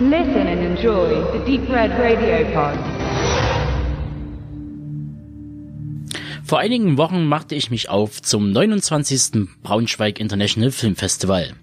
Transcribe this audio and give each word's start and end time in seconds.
Listen 0.00 0.46
and 0.46 0.60
enjoy 0.60 1.24
the 1.32 1.40
Deep 1.44 1.68
Red 1.68 1.90
Radio 1.98 2.46
Pod. 2.54 2.78
Vor 6.44 6.60
einigen 6.60 6.96
Wochen 6.96 7.26
machte 7.26 7.56
ich 7.56 7.72
mich 7.72 7.88
auf 7.88 8.22
zum 8.22 8.52
29. 8.52 9.48
Braunschweig 9.64 10.20
International 10.20 10.70
Film 10.70 10.94
Festival. 10.94 11.54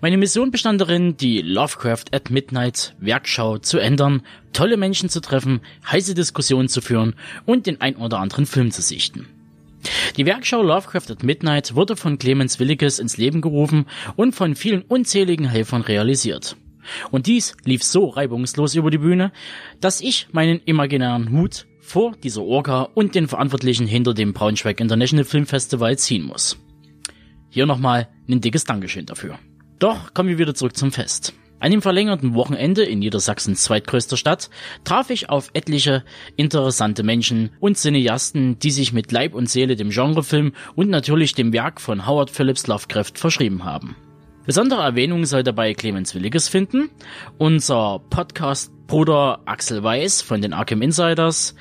Meine 0.00 0.16
Mission 0.16 0.50
bestand 0.50 0.80
darin, 0.80 1.18
die 1.18 1.42
Lovecraft 1.42 2.04
at 2.12 2.30
Midnight 2.30 2.94
Werkschau 2.98 3.58
zu 3.58 3.76
ändern, 3.76 4.22
tolle 4.54 4.78
Menschen 4.78 5.10
zu 5.10 5.20
treffen, 5.20 5.60
heiße 5.86 6.14
Diskussionen 6.14 6.70
zu 6.70 6.80
führen 6.80 7.14
und 7.44 7.66
den 7.66 7.82
ein 7.82 7.96
oder 7.96 8.20
anderen 8.20 8.46
Film 8.46 8.70
zu 8.70 8.80
sichten. 8.80 9.26
Die 10.16 10.24
Werkschau 10.24 10.62
Lovecraft 10.62 11.10
at 11.10 11.22
Midnight 11.24 11.74
wurde 11.74 11.94
von 11.94 12.18
Clemens 12.18 12.58
Williges 12.58 12.98
ins 12.98 13.18
Leben 13.18 13.42
gerufen 13.42 13.84
und 14.16 14.34
von 14.34 14.54
vielen 14.54 14.80
unzähligen 14.80 15.46
Helfern 15.46 15.82
realisiert. 15.82 16.56
Und 17.10 17.26
dies 17.26 17.56
lief 17.64 17.82
so 17.82 18.08
reibungslos 18.08 18.74
über 18.74 18.90
die 18.90 18.98
Bühne, 18.98 19.32
dass 19.80 20.00
ich 20.00 20.28
meinen 20.32 20.60
imaginären 20.64 21.30
Hut 21.30 21.66
vor 21.80 22.12
dieser 22.12 22.42
Orga 22.42 22.88
und 22.94 23.14
den 23.14 23.28
Verantwortlichen 23.28 23.86
hinter 23.86 24.14
dem 24.14 24.32
Braunschweig 24.32 24.80
International 24.80 25.24
Film 25.24 25.46
Festival 25.46 25.98
ziehen 25.98 26.24
muss. 26.24 26.56
Hier 27.48 27.66
nochmal 27.66 28.08
ein 28.28 28.40
dickes 28.40 28.64
Dankeschön 28.64 29.06
dafür. 29.06 29.38
Doch 29.80 30.14
kommen 30.14 30.28
wir 30.28 30.38
wieder 30.38 30.54
zurück 30.54 30.76
zum 30.76 30.92
Fest. 30.92 31.34
An 31.58 31.70
dem 31.70 31.82
verlängerten 31.82 32.34
Wochenende 32.34 32.84
in 32.84 33.00
Niedersachsens 33.00 33.64
zweitgrößter 33.64 34.16
Stadt 34.16 34.48
traf 34.82 35.10
ich 35.10 35.28
auf 35.28 35.50
etliche 35.52 36.04
interessante 36.36 37.02
Menschen 37.02 37.50
und 37.60 37.76
Cineasten, 37.76 38.58
die 38.58 38.70
sich 38.70 38.94
mit 38.94 39.12
Leib 39.12 39.34
und 39.34 39.50
Seele 39.50 39.76
dem 39.76 39.90
Genrefilm 39.90 40.52
und 40.74 40.88
natürlich 40.88 41.34
dem 41.34 41.52
Werk 41.52 41.80
von 41.80 42.06
Howard 42.06 42.30
Phillips 42.30 42.66
Lovecraft 42.66 43.12
verschrieben 43.16 43.64
haben. 43.64 43.94
Besondere 44.50 44.82
Erwähnung 44.82 45.26
soll 45.26 45.44
dabei 45.44 45.74
Clemens 45.74 46.12
Williges 46.12 46.48
finden, 46.48 46.90
unser 47.38 48.00
Podcast-Bruder 48.10 49.42
Axel 49.44 49.84
Weiß 49.84 50.22
von 50.22 50.42
den 50.42 50.52
Arkham 50.52 50.82
Insiders, 50.82 51.54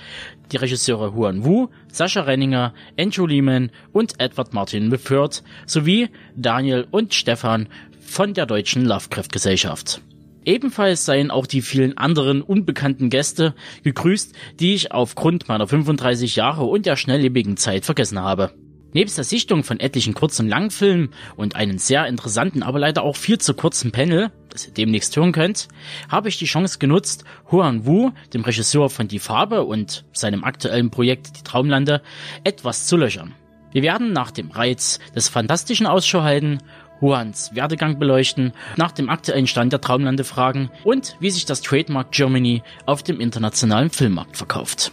die 0.51 0.57
Regisseure 0.57 1.13
Huan 1.13 1.45
Wu, 1.45 1.67
Sascha 1.91 2.21
Renninger, 2.21 2.73
Andrew 2.97 3.27
Lehman 3.27 3.69
und 3.91 4.19
Edward 4.19 4.55
Martin 4.55 4.87
Meffert 4.87 5.43
sowie 5.67 6.09
Daniel 6.35 6.87
und 6.89 7.13
Stefan 7.13 7.69
von 8.01 8.33
der 8.33 8.47
Deutschen 8.47 8.85
Lovecraft 8.85 9.29
Gesellschaft. 9.31 10.01
Ebenfalls 10.43 11.05
seien 11.05 11.29
auch 11.29 11.45
die 11.45 11.61
vielen 11.61 11.95
anderen 11.95 12.41
unbekannten 12.41 13.11
Gäste 13.11 13.53
gegrüßt, 13.83 14.33
die 14.59 14.73
ich 14.73 14.91
aufgrund 14.91 15.47
meiner 15.47 15.67
35 15.67 16.35
Jahre 16.37 16.63
und 16.63 16.87
der 16.87 16.95
schnelllebigen 16.95 17.55
Zeit 17.55 17.85
vergessen 17.85 18.19
habe. 18.19 18.51
Nebst 18.91 19.17
der 19.17 19.23
Sichtung 19.23 19.63
von 19.63 19.79
etlichen 19.79 20.15
kurzen 20.15 20.47
Langfilmen 20.47 21.09
und 21.35 21.55
einen 21.55 21.77
sehr 21.77 22.07
interessanten, 22.07 22.63
aber 22.63 22.79
leider 22.79 23.03
auch 23.03 23.15
viel 23.15 23.37
zu 23.37 23.53
kurzen 23.53 23.91
Panel, 23.91 24.31
das 24.49 24.65
ihr 24.65 24.73
demnächst 24.73 25.15
hören 25.15 25.31
könnt, 25.31 25.67
habe 26.09 26.27
ich 26.27 26.39
die 26.39 26.45
Chance 26.45 26.79
genutzt, 26.79 27.23
Huan 27.51 27.85
Wu, 27.85 28.11
dem 28.33 28.41
Regisseur 28.41 28.89
von 28.89 29.07
Die 29.07 29.19
Farbe 29.19 29.63
und 29.63 30.05
seinem 30.11 30.43
aktuellen 30.43 30.89
Projekt 30.89 31.37
Die 31.37 31.43
Traumlande, 31.43 32.01
etwas 32.43 32.87
zu 32.87 32.97
löchern. 32.97 33.35
Wir 33.71 33.83
werden 33.83 34.11
nach 34.11 34.31
dem 34.31 34.49
Reiz 34.49 34.99
des 35.15 35.29
Fantastischen 35.29 35.85
Ausschau 35.85 36.23
halten 36.23 36.57
Huans 36.99 37.51
Werdegang 37.53 37.99
beleuchten, 37.99 38.53
nach 38.75 38.91
dem 38.91 39.09
aktuellen 39.09 39.47
Stand 39.47 39.71
der 39.71 39.81
Traumlande 39.81 40.23
fragen 40.23 40.69
und 40.83 41.15
wie 41.19 41.29
sich 41.29 41.45
das 41.45 41.61
Trademark 41.61 42.11
Germany 42.11 42.63
auf 42.85 43.03
dem 43.03 43.21
internationalen 43.21 43.89
Filmmarkt 43.89 44.35
verkauft. 44.35 44.91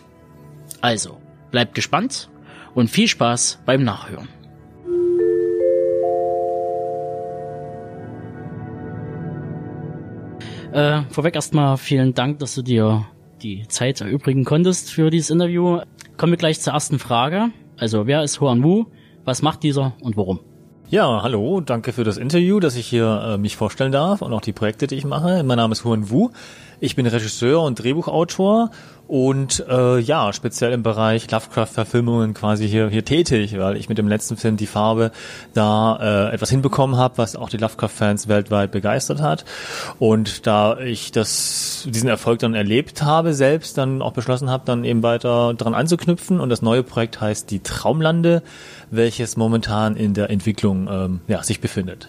Also, 0.82 1.18
bleibt 1.50 1.74
gespannt 1.74 2.28
und 2.76 2.90
viel 2.90 3.08
Spaß 3.08 3.62
beim 3.64 3.82
Nachhören. 3.82 4.28
Äh, 10.72 11.02
vorweg 11.10 11.34
erstmal 11.34 11.78
vielen 11.78 12.12
Dank, 12.12 12.38
dass 12.38 12.54
du 12.54 12.60
dir 12.60 13.06
die 13.42 13.66
Zeit 13.66 14.02
erübrigen 14.02 14.44
konntest 14.44 14.90
für 14.90 15.08
dieses 15.08 15.30
Interview. 15.30 15.80
Kommen 16.18 16.32
wir 16.32 16.36
gleich 16.36 16.60
zur 16.60 16.74
ersten 16.74 16.98
Frage. 16.98 17.50
Also, 17.78 18.06
wer 18.06 18.22
ist 18.22 18.40
Huan 18.40 18.62
Wu? 18.62 18.84
Was 19.24 19.40
macht 19.40 19.62
dieser 19.62 19.94
und 20.02 20.18
warum? 20.18 20.40
Ja, 20.88 21.22
hallo, 21.22 21.60
danke 21.60 21.92
für 21.92 22.04
das 22.04 22.16
Interview, 22.16 22.60
dass 22.60 22.76
ich 22.76 22.86
hier 22.86 23.22
äh, 23.26 23.38
mich 23.38 23.56
vorstellen 23.56 23.90
darf 23.90 24.22
und 24.22 24.32
auch 24.32 24.40
die 24.40 24.52
Projekte, 24.52 24.86
die 24.86 24.94
ich 24.94 25.04
mache. 25.04 25.42
Mein 25.42 25.56
Name 25.56 25.72
ist 25.72 25.84
Huan 25.84 26.10
Wu. 26.10 26.30
Ich 26.78 26.94
bin 26.94 27.06
Regisseur 27.06 27.62
und 27.62 27.82
Drehbuchautor 27.82 28.70
und 29.08 29.64
äh, 29.68 29.98
ja, 29.98 30.32
speziell 30.32 30.72
im 30.72 30.82
Bereich 30.82 31.30
Lovecraft-Verfilmungen 31.30 32.34
quasi 32.34 32.68
hier 32.68 32.88
hier 32.88 33.04
tätig, 33.04 33.56
weil 33.58 33.76
ich 33.76 33.88
mit 33.88 33.98
dem 33.98 34.08
letzten 34.08 34.36
Film 34.36 34.56
Die 34.56 34.66
Farbe 34.66 35.12
da 35.54 36.28
äh, 36.30 36.34
etwas 36.34 36.50
hinbekommen 36.50 36.96
habe, 36.96 37.18
was 37.18 37.36
auch 37.36 37.48
die 37.48 37.56
Lovecraft-Fans 37.56 38.28
weltweit 38.28 38.72
begeistert 38.72 39.20
hat. 39.20 39.44
Und 39.98 40.46
da 40.46 40.78
ich 40.78 41.12
das 41.12 41.86
diesen 41.88 42.08
Erfolg 42.08 42.40
dann 42.40 42.54
erlebt 42.54 43.02
habe, 43.02 43.34
selbst 43.34 43.78
dann 43.78 44.02
auch 44.02 44.12
beschlossen 44.12 44.50
habe, 44.50 44.64
dann 44.66 44.84
eben 44.84 45.02
weiter 45.02 45.54
dran 45.54 45.74
anzuknüpfen. 45.74 46.40
Und 46.40 46.48
das 46.48 46.62
neue 46.62 46.82
Projekt 46.82 47.20
heißt 47.20 47.50
Die 47.50 47.60
Traumlande, 47.60 48.42
welches 48.90 49.36
momentan 49.36 49.96
in 49.96 50.14
der 50.14 50.30
Entwicklung 50.30 50.88
ähm, 50.90 51.20
ja, 51.28 51.42
sich 51.42 51.60
befindet. 51.60 52.08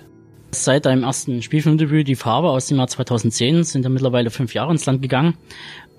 Seit 0.63 0.85
deinem 0.85 1.03
ersten 1.03 1.41
Spielfilmdebüt 1.41 2.07
Die 2.07 2.16
Farbe 2.16 2.50
aus 2.50 2.68
dem 2.68 2.78
Jahr 2.78 2.88
2010 2.88 3.63
sind 3.63 3.84
ja 3.84 3.90
mittlerweile 3.90 4.29
fünf 4.31 4.53
Jahre 4.53 4.72
ins 4.72 4.85
Land 4.85 5.01
gegangen. 5.01 5.38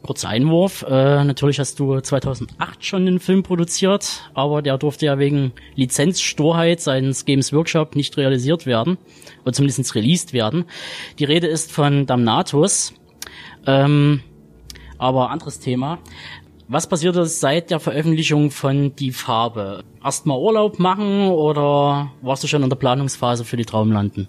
Kurzer 0.02 0.28
Einwurf. 0.28 0.84
Äh, 0.88 1.24
natürlich 1.24 1.58
hast 1.58 1.78
du 1.78 2.00
2008 2.00 2.84
schon 2.84 3.06
einen 3.06 3.20
Film 3.20 3.42
produziert, 3.42 4.30
aber 4.34 4.60
der 4.60 4.76
durfte 4.76 5.06
ja 5.06 5.18
wegen 5.18 5.52
Lizenzstorheit 5.74 6.80
seines 6.80 7.24
Games 7.24 7.52
Workshop 7.52 7.94
nicht 7.94 8.16
realisiert 8.16 8.66
werden, 8.66 8.98
oder 9.42 9.52
zumindest 9.52 9.94
released 9.94 10.32
werden. 10.32 10.64
Die 11.18 11.24
Rede 11.24 11.46
ist 11.46 11.72
von 11.72 12.06
Damnatus. 12.06 12.94
Ähm, 13.66 14.22
aber 14.98 15.30
anderes 15.30 15.60
Thema. 15.60 15.98
Was 16.66 16.86
passierte 16.86 17.24
seit 17.24 17.70
der 17.70 17.80
Veröffentlichung 17.80 18.50
von 18.50 18.94
Die 18.96 19.12
Farbe? 19.12 19.84
Erstmal 20.04 20.38
Urlaub 20.38 20.78
machen 20.78 21.28
oder 21.28 22.10
warst 22.20 22.44
du 22.44 22.48
schon 22.48 22.62
in 22.62 22.68
der 22.68 22.76
Planungsphase 22.76 23.44
für 23.44 23.56
die 23.56 23.64
Traumlanden? 23.64 24.28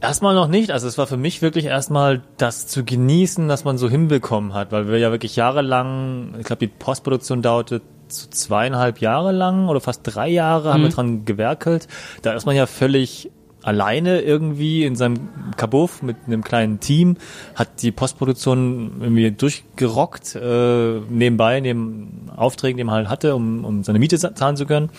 Erstmal 0.00 0.34
noch 0.34 0.46
nicht. 0.48 0.70
Also 0.70 0.86
es 0.86 0.96
war 0.96 1.06
für 1.06 1.16
mich 1.16 1.42
wirklich 1.42 1.64
erstmal 1.64 2.22
das 2.36 2.66
zu 2.66 2.84
genießen, 2.84 3.48
dass 3.48 3.64
man 3.64 3.78
so 3.78 3.88
hinbekommen 3.88 4.54
hat, 4.54 4.70
weil 4.70 4.88
wir 4.88 4.98
ja 4.98 5.10
wirklich 5.10 5.34
jahrelang, 5.36 6.34
ich 6.38 6.46
glaube 6.46 6.60
die 6.60 6.68
Postproduktion 6.68 7.42
dauerte 7.42 7.82
so 8.06 8.28
zweieinhalb 8.30 9.00
Jahre 9.00 9.32
lang 9.32 9.68
oder 9.68 9.80
fast 9.80 10.00
drei 10.04 10.28
Jahre 10.28 10.68
mhm. 10.68 10.72
haben 10.72 10.80
wir 10.82 10.88
mhm. 10.88 10.94
dran 10.94 11.24
gewerkelt. 11.24 11.88
Da 12.22 12.32
ist 12.32 12.46
man 12.46 12.56
ja 12.56 12.66
völlig 12.66 13.30
alleine 13.62 14.20
irgendwie 14.20 14.84
in 14.84 14.96
seinem 14.96 15.28
Kabuff 15.56 16.02
mit 16.02 16.16
einem 16.26 16.44
kleinen 16.44 16.80
Team, 16.80 17.16
hat 17.54 17.82
die 17.82 17.90
Postproduktion 17.90 18.92
irgendwie 19.00 19.30
durchgerockt, 19.30 20.36
äh, 20.36 21.00
nebenbei, 21.10 21.60
neben 21.60 22.30
Aufträgen, 22.36 22.78
die 22.78 22.84
man 22.84 22.94
halt 22.94 23.08
hatte, 23.08 23.34
um, 23.34 23.64
um 23.64 23.84
seine 23.84 23.98
Miete 23.98 24.18
zahlen 24.18 24.56
zu 24.56 24.66
können. 24.66 24.90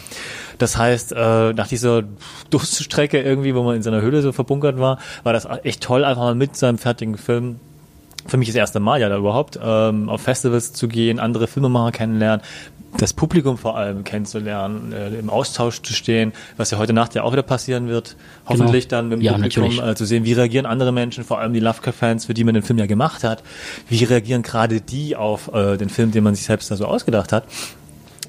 Das 0.58 0.78
heißt, 0.78 1.14
äh, 1.14 1.54
nach 1.54 1.68
dieser 1.68 2.04
Durststrecke 2.50 3.22
irgendwie, 3.22 3.56
wo 3.56 3.64
man 3.64 3.78
in 3.78 3.82
seiner 3.82 4.02
Höhle 4.02 4.22
so 4.22 4.32
verbunkert 4.32 4.78
war, 4.78 5.00
war 5.24 5.34
das 5.34 5.48
echt 5.64 5.82
toll, 5.82 6.04
einfach 6.04 6.24
mal 6.24 6.36
mit 6.36 6.56
seinem 6.56 6.78
fertigen 6.78 7.18
Film 7.18 7.60
für 8.28 8.38
mich 8.38 8.50
das 8.50 8.56
erste 8.56 8.80
Mal 8.80 9.02
ja 9.02 9.10
da 9.10 9.18
überhaupt, 9.18 9.60
ähm, 9.62 10.10
auf 10.10 10.22
Festivals 10.22 10.74
zu 10.74 10.88
gehen, 10.88 11.20
andere 11.20 11.48
Filmemacher 11.48 11.92
kennenlernen, 11.92 12.42
das 12.98 13.14
Publikum 13.14 13.58
vor 13.58 13.78
allem 13.78 14.04
kennenzulernen, 14.04 14.92
äh, 14.92 15.10
im 15.10 15.30
Austausch 15.30 15.82
zu 15.82 15.94
stehen, 15.94 16.34
was 16.58 16.72
ja 16.72 16.78
heute 16.78 16.94
Nacht 16.94 17.16
ja 17.16 17.24
auch 17.24 17.32
wieder 17.32 17.44
passieren 17.44 17.88
wird. 17.88 18.16
Hoffentlich 18.48 18.88
genau. 18.88 19.02
dann 19.02 19.10
mit 19.10 19.20
dem 19.20 19.22
ja, 19.24 19.34
Publikum 19.34 19.80
äh, 19.80 19.96
zu 19.96 20.06
sehen, 20.06 20.26
wie 20.26 20.34
reagieren 20.34 20.66
andere 20.66 20.92
Menschen, 20.92 21.24
vor 21.24 21.40
allem 21.40 21.54
die 21.54 21.60
Lovecraft-Fans, 21.60 22.26
für 22.26 22.34
die 22.34 22.44
man 22.44 22.54
den 22.54 22.64
Film 22.64 22.80
ja 22.80 22.86
gemacht 22.88 23.24
hat. 23.24 23.44
Wie 23.88 24.04
reagieren 24.04 24.42
gerade 24.42 24.82
die 24.82 25.16
auf 25.16 25.54
äh, 25.54 25.78
den 25.78 25.90
Film, 25.90 26.12
den 26.12 26.24
man 26.24 26.36
sich 26.36 26.46
selbst 26.46 26.72
da 26.72 26.76
so 26.76 26.86
ausgedacht 26.86 27.32
hat. 27.32 27.46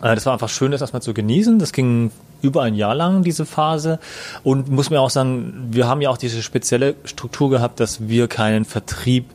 Äh, 0.03 0.15
das 0.15 0.26
war 0.26 0.32
einfach 0.32 0.48
schön, 0.48 0.71
das 0.71 0.81
erstmal 0.81 1.03
zu 1.03 1.15
genießen. 1.15 1.59
Das 1.59 1.72
ging 1.72 2.10
über 2.43 2.62
ein 2.62 2.75
Jahr 2.75 2.95
lang, 2.95 3.22
diese 3.22 3.47
Phase. 3.47 3.98
Und 4.42 4.69
muss 4.69 4.91
mir 4.91 5.01
auch 5.01 5.10
sagen, 5.10 5.69
wir 5.71 5.89
haben 5.89 6.01
ja 6.01 6.10
auch 6.10 6.19
diese 6.19 6.42
spezielle 6.42 6.95
Struktur 7.04 7.51
gehabt, 7.51 7.81
dass 7.81 8.09
wir 8.09 8.28
keinen 8.28 8.65
Vertrieb 8.65 9.27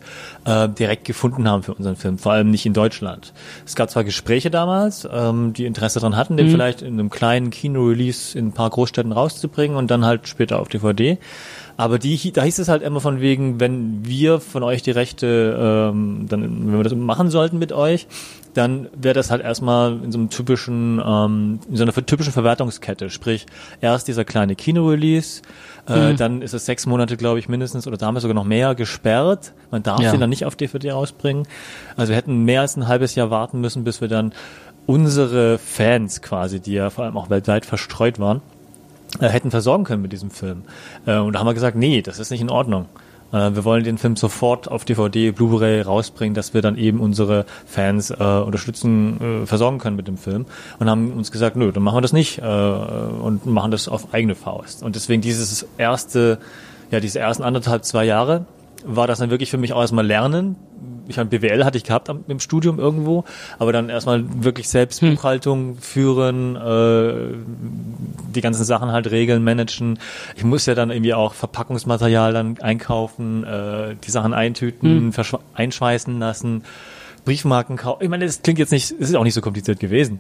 äh, 0.46 0.70
direkt 0.70 1.06
gefunden 1.06 1.48
haben 1.48 1.64
für 1.64 1.74
unseren 1.74 1.96
Film, 1.96 2.18
vor 2.18 2.32
allem 2.32 2.52
nicht 2.52 2.66
in 2.66 2.74
Deutschland. 2.74 3.34
Es 3.66 3.76
gab 3.76 3.90
zwar 3.90 4.04
Gespräche 4.04 4.52
damals, 4.52 5.08
ähm, 5.12 5.54
die 5.54 5.66
Interesse 5.66 6.00
daran 6.00 6.16
hatten, 6.16 6.38
den 6.38 6.48
mhm. 6.48 6.52
vielleicht 6.52 6.82
in 6.82 6.94
einem 6.94 7.10
kleinen 7.10 7.50
Kino-Release 7.50 8.38
in 8.38 8.48
ein 8.48 8.52
paar 8.52 8.70
Großstädten 8.70 9.12
rauszubringen 9.12 9.78
und 9.78 9.90
dann 9.92 10.06
halt 10.06 10.28
später 10.28 10.60
auf 10.60 10.68
DVD. 10.68 11.18
Aber 11.78 12.00
die, 12.00 12.32
da 12.32 12.44
hieß 12.44 12.60
es 12.60 12.70
halt 12.70 12.84
immer 12.84 13.02
von 13.02 13.20
wegen, 13.20 13.60
wenn 13.60 14.06
wir 14.06 14.40
von 14.40 14.64
euch 14.64 14.82
die 14.82 14.92
Rechte, 14.92 15.58
ähm, 15.60 16.28
dann, 16.30 16.42
wenn 16.42 16.78
wir 16.78 16.84
das 16.84 16.96
machen 16.96 17.30
sollten 17.30 17.60
mit 17.60 17.74
euch, 17.74 18.08
dann 18.56 18.88
wäre 18.96 19.14
das 19.14 19.32
halt 19.32 19.44
erstmal 19.44 20.02
in 20.02 20.12
so 20.12 20.18
einem 20.18 20.30
typischen, 20.30 21.02
ähm, 21.06 21.60
in 21.70 21.76
so 21.76 21.84
einer 21.84 21.94
typischen 21.94 22.32
Verwertungskette. 22.32 23.10
Sprich, 23.10 23.46
erst 23.82 24.08
dieser 24.08 24.24
kleine 24.24 24.56
Kino-Release, 24.56 25.42
äh, 25.88 26.14
mhm. 26.14 26.18
dann 26.18 26.42
ist 26.42 26.54
es 26.54 26.66
sechs 26.66 26.86
Monate, 26.86 27.18
glaube 27.18 27.38
ich, 27.38 27.50
mindestens, 27.50 27.86
oder 27.86 27.98
da 27.98 28.06
haben 28.08 28.16
wir 28.16 28.22
sogar 28.22 28.34
noch 28.34 28.46
mehr 28.46 28.74
gesperrt. 28.74 29.52
Man 29.72 29.84
darf 29.84 30.00
ja. 30.00 30.12
den 30.12 30.22
dann 30.22 30.30
nicht 30.30 30.46
auf 30.46 30.56
DVD 30.56 30.92
rausbringen. 30.92 31.48
Also 31.98 32.12
wir 32.12 32.18
hätten 32.18 32.44
mehr 32.44 32.62
als 32.62 32.78
ein 32.78 32.88
halbes 32.88 33.14
Jahr 33.16 33.30
warten 33.30 33.60
müssen, 33.60 33.84
bis 33.84 34.00
wir 34.00 34.08
dann 34.08 34.34
unsere 34.86 35.58
Fans 35.58 36.22
quasi, 36.22 36.62
die 36.62 36.74
ja 36.74 36.90
vor 36.90 37.04
allem 37.04 37.18
auch 37.18 37.30
weltweit 37.30 37.66
verstreut 37.66 38.20
waren, 38.20 38.42
äh, 39.20 39.28
hätten 39.28 39.52
versorgen 39.52 39.84
können 39.84 40.02
mit 40.02 40.14
diesem 40.14 40.32
Film. 40.32 40.64
Äh, 41.06 41.18
und 41.18 41.34
da 41.34 41.40
haben 41.40 41.48
wir 41.48 41.54
gesagt, 41.54 41.76
nee, 41.76 42.02
das 42.02 42.20
ist 42.20 42.32
nicht 42.32 42.42
in 42.42 42.50
Ordnung. 42.50 42.86
Äh, 43.32 43.56
wir 43.56 43.64
wollen 43.64 43.84
den 43.84 43.98
Film 43.98 44.16
sofort 44.16 44.70
auf 44.70 44.86
DVD, 44.86 45.32
Blu-ray 45.32 45.82
rausbringen, 45.82 46.34
dass 46.34 46.54
wir 46.54 46.62
dann 46.62 46.78
eben 46.78 47.00
unsere 47.00 47.46
Fans 47.66 48.12
äh, 48.12 48.14
unterstützen, 48.16 49.44
äh, 49.44 49.46
versorgen 49.46 49.80
können 49.80 49.96
mit 49.96 50.08
dem 50.08 50.18
Film. 50.18 50.46
Und 50.80 50.90
haben 50.90 51.12
uns 51.14 51.32
gesagt, 51.32 51.56
nö, 51.56 51.72
dann 51.72 51.84
machen 51.84 51.98
wir 51.98 52.02
das 52.02 52.14
nicht 52.14 52.40
äh, 52.40 52.42
und 52.44 53.46
machen 53.46 53.72
das 53.72 53.88
auf 53.88 54.14
eigene 54.14 54.36
Faust. 54.36 54.84
Und 54.84 54.96
deswegen 54.96 55.22
dieses 55.22 55.66
erste, 55.78 56.40
ja, 56.92 57.00
diese 57.00 57.20
ersten 57.20 57.44
anderthalb, 57.44 57.84
zwei 57.84 58.06
Jahre 58.06 58.46
war 58.86 59.08
das 59.08 59.20
dann 59.20 59.30
wirklich 59.30 59.50
für 59.50 59.58
mich 59.58 59.74
auch 59.74 59.82
erstmal 59.82 60.06
Lernen. 60.06 60.56
Ich 61.08 61.20
habe 61.20 61.30
BWL 61.30 61.64
hatte 61.66 61.78
ich 61.78 61.84
gehabt 61.84 62.10
am, 62.10 62.24
im 62.28 62.40
Studium 62.40 62.80
irgendwo, 62.80 63.24
aber 63.60 63.72
dann 63.72 63.90
erstmal 63.90 64.24
wirklich 64.44 64.68
selbst 64.70 65.02
Hm. 65.02 65.16
Buchhaltung 65.16 65.78
führen, 65.78 66.56
äh, 66.56 67.36
die 68.34 68.42
ganzen 68.42 68.64
Sachen 68.64 68.92
halt 68.92 69.12
regeln, 69.12 69.44
managen. 69.44 70.00
Ich 70.36 70.44
muss 70.44 70.66
ja 70.66 70.76
dann 70.76 70.90
irgendwie 70.92 71.14
auch 71.14 71.34
Verpackungsmaterial 71.34 72.34
dann 72.34 72.58
einkaufen, 72.60 73.44
äh, 73.44 73.96
die 74.06 74.12
Sachen 74.12 74.34
eintüten, 74.34 75.12
verschw- 75.14 75.40
einschweißen 75.54 76.18
lassen, 76.20 76.64
Briefmarken 77.24 77.78
kaufen. 77.78 78.04
Ich 78.04 78.10
meine, 78.10 78.26
das 78.26 78.42
klingt 78.42 78.60
jetzt 78.60 78.72
nicht, 78.72 78.92
es 78.92 79.10
ist 79.10 79.16
auch 79.16 79.24
nicht 79.24 79.34
so 79.34 79.42
kompliziert 79.42 79.80
gewesen. 79.80 80.20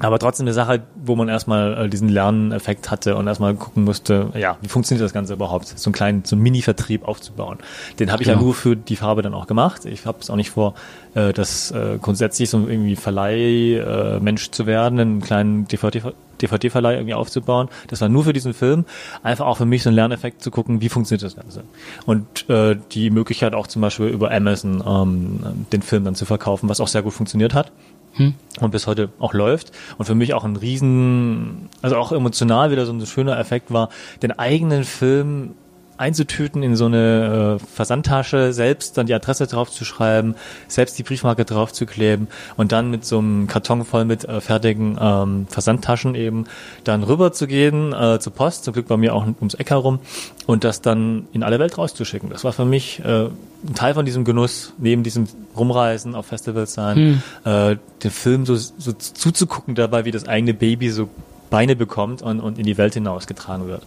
Aber 0.00 0.18
trotzdem 0.18 0.44
eine 0.44 0.54
Sache, 0.54 0.82
wo 0.96 1.14
man 1.14 1.28
erstmal 1.28 1.84
äh, 1.84 1.88
diesen 1.88 2.08
Lerneffekt 2.08 2.90
hatte 2.90 3.14
und 3.14 3.28
erstmal 3.28 3.54
gucken 3.54 3.84
musste, 3.84 4.30
ja, 4.34 4.56
wie 4.60 4.68
funktioniert 4.68 5.04
das 5.04 5.12
Ganze 5.12 5.34
überhaupt, 5.34 5.68
so 5.68 5.88
einen 5.88 5.94
kleinen, 5.94 6.24
so 6.24 6.34
einen 6.34 6.42
Mini-Vertrieb 6.42 7.06
aufzubauen. 7.06 7.58
Den 8.00 8.10
habe 8.10 8.22
ich 8.22 8.28
ja 8.28 8.34
Genau. 8.34 8.46
nur 8.46 8.54
für 8.54 8.74
die 8.74 8.96
Farbe 8.96 9.22
dann 9.22 9.34
auch 9.34 9.46
gemacht. 9.46 9.84
Ich 9.84 10.04
habe 10.04 10.18
es 10.20 10.30
auch 10.30 10.36
nicht 10.36 10.50
vor, 10.50 10.74
äh, 11.14 11.32
das 11.32 11.70
äh, 11.70 11.98
grundsätzlich 12.02 12.50
so 12.50 12.66
irgendwie 12.66 12.96
Verleih 12.96 14.18
äh, 14.20 14.34
zu 14.50 14.66
werden, 14.66 14.98
einen 14.98 15.20
kleinen 15.20 15.68
DVD 15.68 16.02
DVD-Verleih 16.42 16.94
irgendwie 16.94 17.14
aufzubauen. 17.14 17.68
Das 17.86 18.00
war 18.00 18.08
nur 18.08 18.24
für 18.24 18.32
diesen 18.32 18.54
Film. 18.54 18.84
Einfach 19.22 19.46
auch 19.46 19.58
für 19.58 19.66
mich 19.66 19.84
so 19.84 19.90
ein 19.90 19.94
Lerneffekt 19.94 20.42
zu 20.42 20.50
gucken, 20.50 20.80
wie 20.80 20.88
funktioniert 20.88 21.22
das 21.22 21.36
Ganze. 21.36 21.62
Und 22.06 22.50
äh, 22.50 22.76
die 22.90 23.10
Möglichkeit 23.10 23.54
auch 23.54 23.68
zum 23.68 23.82
Beispiel 23.82 24.08
über 24.08 24.32
Amazon 24.32 24.82
ähm, 24.84 25.66
den 25.72 25.82
Film 25.82 26.04
dann 26.04 26.16
zu 26.16 26.24
verkaufen, 26.24 26.68
was 26.68 26.80
auch 26.80 26.88
sehr 26.88 27.02
gut 27.02 27.12
funktioniert 27.12 27.54
hat 27.54 27.70
und 28.16 28.70
bis 28.70 28.86
heute 28.86 29.10
auch 29.18 29.34
läuft. 29.34 29.72
Und 29.98 30.04
für 30.04 30.14
mich 30.14 30.34
auch 30.34 30.44
ein 30.44 30.56
riesen, 30.56 31.68
also 31.82 31.96
auch 31.96 32.12
emotional 32.12 32.70
wieder 32.70 32.86
so 32.86 32.92
ein 32.92 33.04
schöner 33.06 33.38
Effekt 33.38 33.72
war, 33.72 33.88
den 34.22 34.32
eigenen 34.32 34.84
Film 34.84 35.54
einzutüten 35.96 36.62
in 36.62 36.76
so 36.76 36.86
eine 36.86 37.58
äh, 37.60 37.66
Versandtasche, 37.66 38.52
selbst 38.52 38.98
dann 38.98 39.06
die 39.06 39.14
Adresse 39.14 39.46
draufzuschreiben, 39.46 40.34
selbst 40.68 40.98
die 40.98 41.02
Briefmarke 41.02 41.44
draufzukleben 41.44 42.28
und 42.56 42.72
dann 42.72 42.90
mit 42.90 43.04
so 43.04 43.18
einem 43.18 43.46
Karton 43.46 43.84
voll 43.84 44.04
mit 44.04 44.24
äh, 44.24 44.40
fertigen 44.40 44.98
ähm, 45.00 45.46
Versandtaschen 45.48 46.14
eben 46.14 46.46
dann 46.84 47.02
rüber 47.02 47.32
zu 47.32 47.46
gehen 47.46 47.92
äh, 47.92 48.18
zur 48.18 48.32
Post, 48.32 48.64
zum 48.64 48.74
Glück 48.74 48.88
bei 48.88 48.96
mir 48.96 49.14
auch 49.14 49.26
ums 49.26 49.54
Eck 49.54 49.70
herum 49.70 50.00
und 50.46 50.64
das 50.64 50.80
dann 50.80 51.26
in 51.32 51.42
alle 51.42 51.58
Welt 51.58 51.78
rauszuschicken. 51.78 52.30
Das 52.30 52.44
war 52.44 52.52
für 52.52 52.64
mich 52.64 53.00
äh, 53.04 53.24
ein 53.26 53.74
Teil 53.74 53.94
von 53.94 54.04
diesem 54.04 54.24
Genuss, 54.24 54.74
neben 54.78 55.02
diesem 55.02 55.26
Rumreisen 55.56 56.14
auf 56.14 56.26
Festivals 56.26 56.74
sein, 56.74 57.22
äh, 57.44 57.76
den 58.02 58.10
Film 58.10 58.44
so, 58.46 58.56
so 58.56 58.92
zuzugucken 58.92 59.74
dabei, 59.74 60.04
wie 60.04 60.10
das 60.10 60.28
eigene 60.28 60.54
Baby 60.54 60.90
so 60.90 61.08
Beine 61.54 61.76
bekommt 61.76 62.20
und, 62.20 62.40
und 62.40 62.58
in 62.58 62.66
die 62.66 62.76
Welt 62.76 62.94
hinausgetragen 62.94 63.68
wird. 63.68 63.82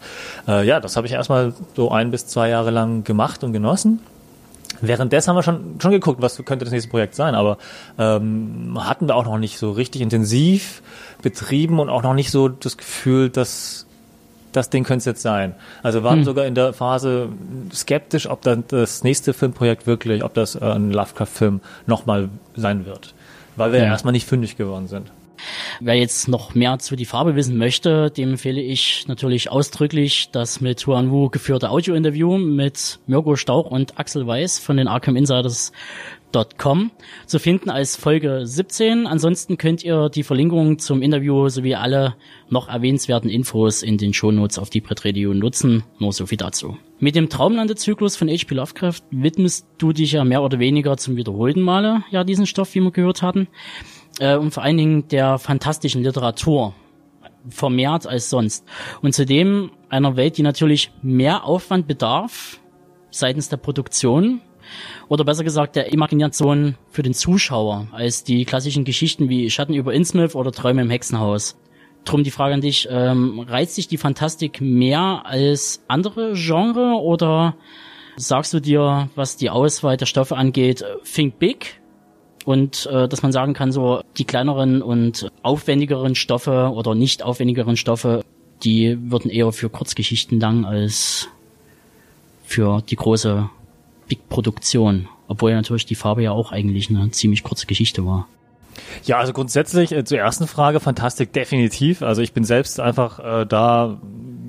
Äh, 0.48 0.66
ja, 0.66 0.80
das 0.80 0.96
habe 0.96 1.06
ich 1.06 1.12
erstmal 1.12 1.54
so 1.76 1.92
ein 1.92 2.12
bis 2.12 2.26
zwei 2.26 2.48
Jahre 2.48 2.72
lang 2.72 3.04
gemacht 3.04 3.44
und 3.44 3.52
genossen. 3.52 4.00
Währenddessen 4.80 5.28
haben 5.28 5.36
wir 5.36 5.44
schon, 5.44 5.76
schon 5.82 5.92
geguckt, 5.92 6.22
was 6.22 6.38
könnte 6.46 6.64
das 6.64 6.72
nächste 6.72 6.90
Projekt 6.90 7.14
sein, 7.14 7.36
aber 7.36 7.58
ähm, 8.00 8.78
hatten 8.80 9.08
wir 9.08 9.16
auch 9.16 9.26
noch 9.26 9.38
nicht 9.38 9.58
so 9.58 9.72
richtig 9.72 10.02
intensiv 10.02 10.82
betrieben 11.22 11.80
und 11.80 11.90
auch 11.90 12.04
noch 12.04 12.14
nicht 12.14 12.32
so 12.32 12.48
das 12.48 12.78
Gefühl, 12.78 13.30
dass 13.30 13.86
das 14.54 14.70
Ding 14.70 14.86
könnte 14.86 15.00
es 15.00 15.06
jetzt 15.06 15.22
sein. 15.22 15.54
Also 15.84 16.04
waren 16.04 16.24
sogar 16.24 16.46
in 16.46 16.56
der 16.56 16.72
Phase 16.72 17.28
skeptisch, 17.74 18.30
ob 18.30 18.44
dann 18.44 18.64
das 18.70 19.04
nächste 19.04 19.34
Filmprojekt 19.34 19.88
wirklich, 19.88 20.24
ob 20.24 20.34
das 20.36 20.56
äh, 20.56 20.64
ein 20.64 20.92
Lovecraft-Film 20.92 21.60
nochmal 21.86 22.30
sein 22.56 22.86
wird. 22.86 23.14
Weil 23.58 23.74
wir. 23.74 23.80
Ja. 23.80 23.86
erstmal 23.88 24.14
nicht 24.14 24.26
fündig 24.26 24.56
geworden 24.56 24.88
sind. 24.88 25.12
Wer 25.80 25.96
jetzt 25.96 26.28
noch 26.28 26.56
mehr 26.56 26.80
zu 26.80 26.96
die 26.96 27.06
Farbe 27.06 27.36
wissen 27.36 27.58
möchte, 27.58 28.10
dem 28.10 28.32
empfehle 28.32 28.62
ich 28.62 29.06
natürlich 29.08 29.52
ausdrücklich 29.52 30.30
das 30.32 30.62
mit 30.62 30.86
Huan 30.88 31.12
Wu 31.12 31.30
geführte 31.30 31.70
Audio-Interview 31.70 32.38
mit 32.38 33.00
Mirko 33.08 33.36
Stauch 33.36 33.70
und 33.70 34.00
Axel 34.00 34.26
Weiß 34.26 34.60
von 34.60 34.78
den 34.78 34.88
Arkham 34.88 35.16
Insiders.com 35.16 36.92
zu 37.26 37.40
finden 37.40 37.70
als 37.70 37.96
Folge 37.96 38.46
17. 38.46 39.08
Ansonsten 39.08 39.58
könnt 39.58 39.84
ihr 39.84 40.10
die 40.10 40.24
Verlinkung 40.24 40.80
zum 40.80 41.02
Interview 41.02 41.50
sowie 41.50 41.76
alle 41.76 42.16
noch 42.50 42.70
erwähnenswerten 42.70 43.30
Infos 43.30 43.84
in 43.84 43.98
den 43.98 44.14
Shownotes 44.14 44.60
auf 44.60 44.70
die 44.70 44.84
Radio 44.88 45.34
nutzen. 45.34 45.84
Nur 46.00 46.14
so 46.14 46.26
viel 46.26 46.38
dazu. 46.38 46.78
Mit 47.00 47.16
dem 47.16 47.30
Traumlandezyklus 47.30 48.16
von 48.16 48.28
H.P. 48.30 48.56
Lovecraft 48.56 49.02
widmest 49.12 49.68
du 49.78 49.94
dich 49.94 50.14
ja 50.14 50.24
mehr 50.24 50.42
oder 50.42 50.60
weniger 50.60 50.98
zum 50.98 51.16
wiederholten 51.16 51.62
Male 51.62 52.04
ja 52.10 52.24
diesen 52.24 52.48
Stoff, 52.48 52.74
wie 52.74 52.82
wir 52.82 52.92
gehört 52.92 53.22
hatten 53.22 53.48
äh, 54.20 54.36
und 54.36 54.52
vor 54.52 54.64
allen 54.64 54.78
Dingen 54.78 55.08
der 55.08 55.38
fantastischen 55.38 56.04
Literatur 56.04 56.74
vermehrt 57.50 58.08
als 58.08 58.30
sonst. 58.30 58.66
Und 59.02 59.14
zudem 59.14 59.72
einer 59.90 60.16
Welt, 60.16 60.38
die 60.38 60.44
natürlich 60.44 60.92
mehr 61.02 61.46
Aufwand 61.46 61.88
bedarf 61.88 62.60
seitens 63.10 63.50
der 63.50 63.58
Produktion 63.58 64.42
oder 65.08 65.24
besser 65.24 65.44
gesagt 65.44 65.76
der 65.76 65.94
Imagination 65.94 66.76
für 66.90 67.04
den 67.04 67.14
Zuschauer 67.14 67.88
als 67.92 68.24
die 68.24 68.44
klassischen 68.44 68.84
Geschichten 68.84 69.30
wie 69.30 69.50
Schatten 69.50 69.74
über 69.74 69.94
Innsmouth 69.94 70.36
oder 70.36 70.52
Träume 70.52 70.82
im 70.82 70.90
Hexenhaus. 70.90 71.58
Drum 72.04 72.24
die 72.24 72.32
Frage 72.32 72.54
an 72.54 72.62
dich, 72.62 72.88
ähm, 72.90 73.40
reizt 73.40 73.76
sich 73.76 73.88
die 73.88 73.98
Fantastik 73.98 74.62
mehr 74.62 75.24
als 75.26 75.84
andere 75.88 76.34
Genre 76.34 77.02
oder 77.02 77.56
sagst 78.18 78.54
du 78.54 78.60
dir, 78.60 79.10
was 79.16 79.38
die 79.38 79.50
Auswahl 79.50 79.98
der 79.98 80.06
Stoffe 80.06 80.36
angeht, 80.36 80.82
äh, 80.82 80.96
think 81.04 81.40
big 81.40 81.80
und 82.48 82.86
äh, 82.86 83.10
dass 83.10 83.24
man 83.24 83.34
sagen 83.34 83.54
kann, 83.54 83.74
so 83.74 84.02
die 84.18 84.24
kleineren 84.24 84.82
und 84.82 85.30
aufwendigeren 85.44 86.16
Stoffe 86.16 86.72
oder 86.74 86.96
nicht 86.96 87.22
aufwendigeren 87.22 87.76
Stoffe, 87.76 88.24
die 88.64 88.98
würden 89.12 89.30
eher 89.30 89.52
für 89.52 89.70
Kurzgeschichten 89.70 90.40
lang 90.40 90.64
als 90.64 91.28
für 92.46 92.82
die 92.90 92.96
große 92.96 93.50
Big-Produktion. 94.08 95.10
Obwohl 95.28 95.52
ja 95.52 95.58
natürlich 95.58 95.86
die 95.86 95.96
Farbe 95.96 96.24
ja 96.24 96.32
auch 96.32 96.54
eigentlich 96.54 96.90
eine 96.90 97.12
ziemlich 97.12 97.44
kurze 97.44 97.68
Geschichte 97.68 98.06
war. 98.06 98.30
Ja, 99.04 99.18
also 99.18 99.34
grundsätzlich 99.34 99.92
äh, 99.92 100.04
zur 100.04 100.20
ersten 100.20 100.48
Frage, 100.48 100.80
Fantastik 100.80 101.34
definitiv. 101.34 102.02
Also 102.02 102.22
ich 102.22 102.34
bin 102.34 102.44
selbst 102.44 102.80
einfach 102.80 103.20
äh, 103.20 103.46
da 103.46 104.00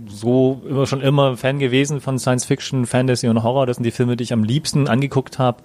so 0.09 0.63
immer 0.69 0.87
schon 0.87 1.01
immer 1.01 1.37
Fan 1.37 1.59
gewesen 1.59 2.01
von 2.01 2.19
Science 2.19 2.45
Fiction, 2.45 2.87
Fantasy 2.87 3.29
und 3.29 3.43
Horror. 3.43 3.67
Das 3.67 3.77
sind 3.77 3.85
die 3.85 3.91
Filme, 3.91 4.17
die 4.17 4.25
ich 4.25 4.33
am 4.33 4.43
liebsten 4.43 4.89
angeguckt 4.89 5.39
habe. 5.39 5.63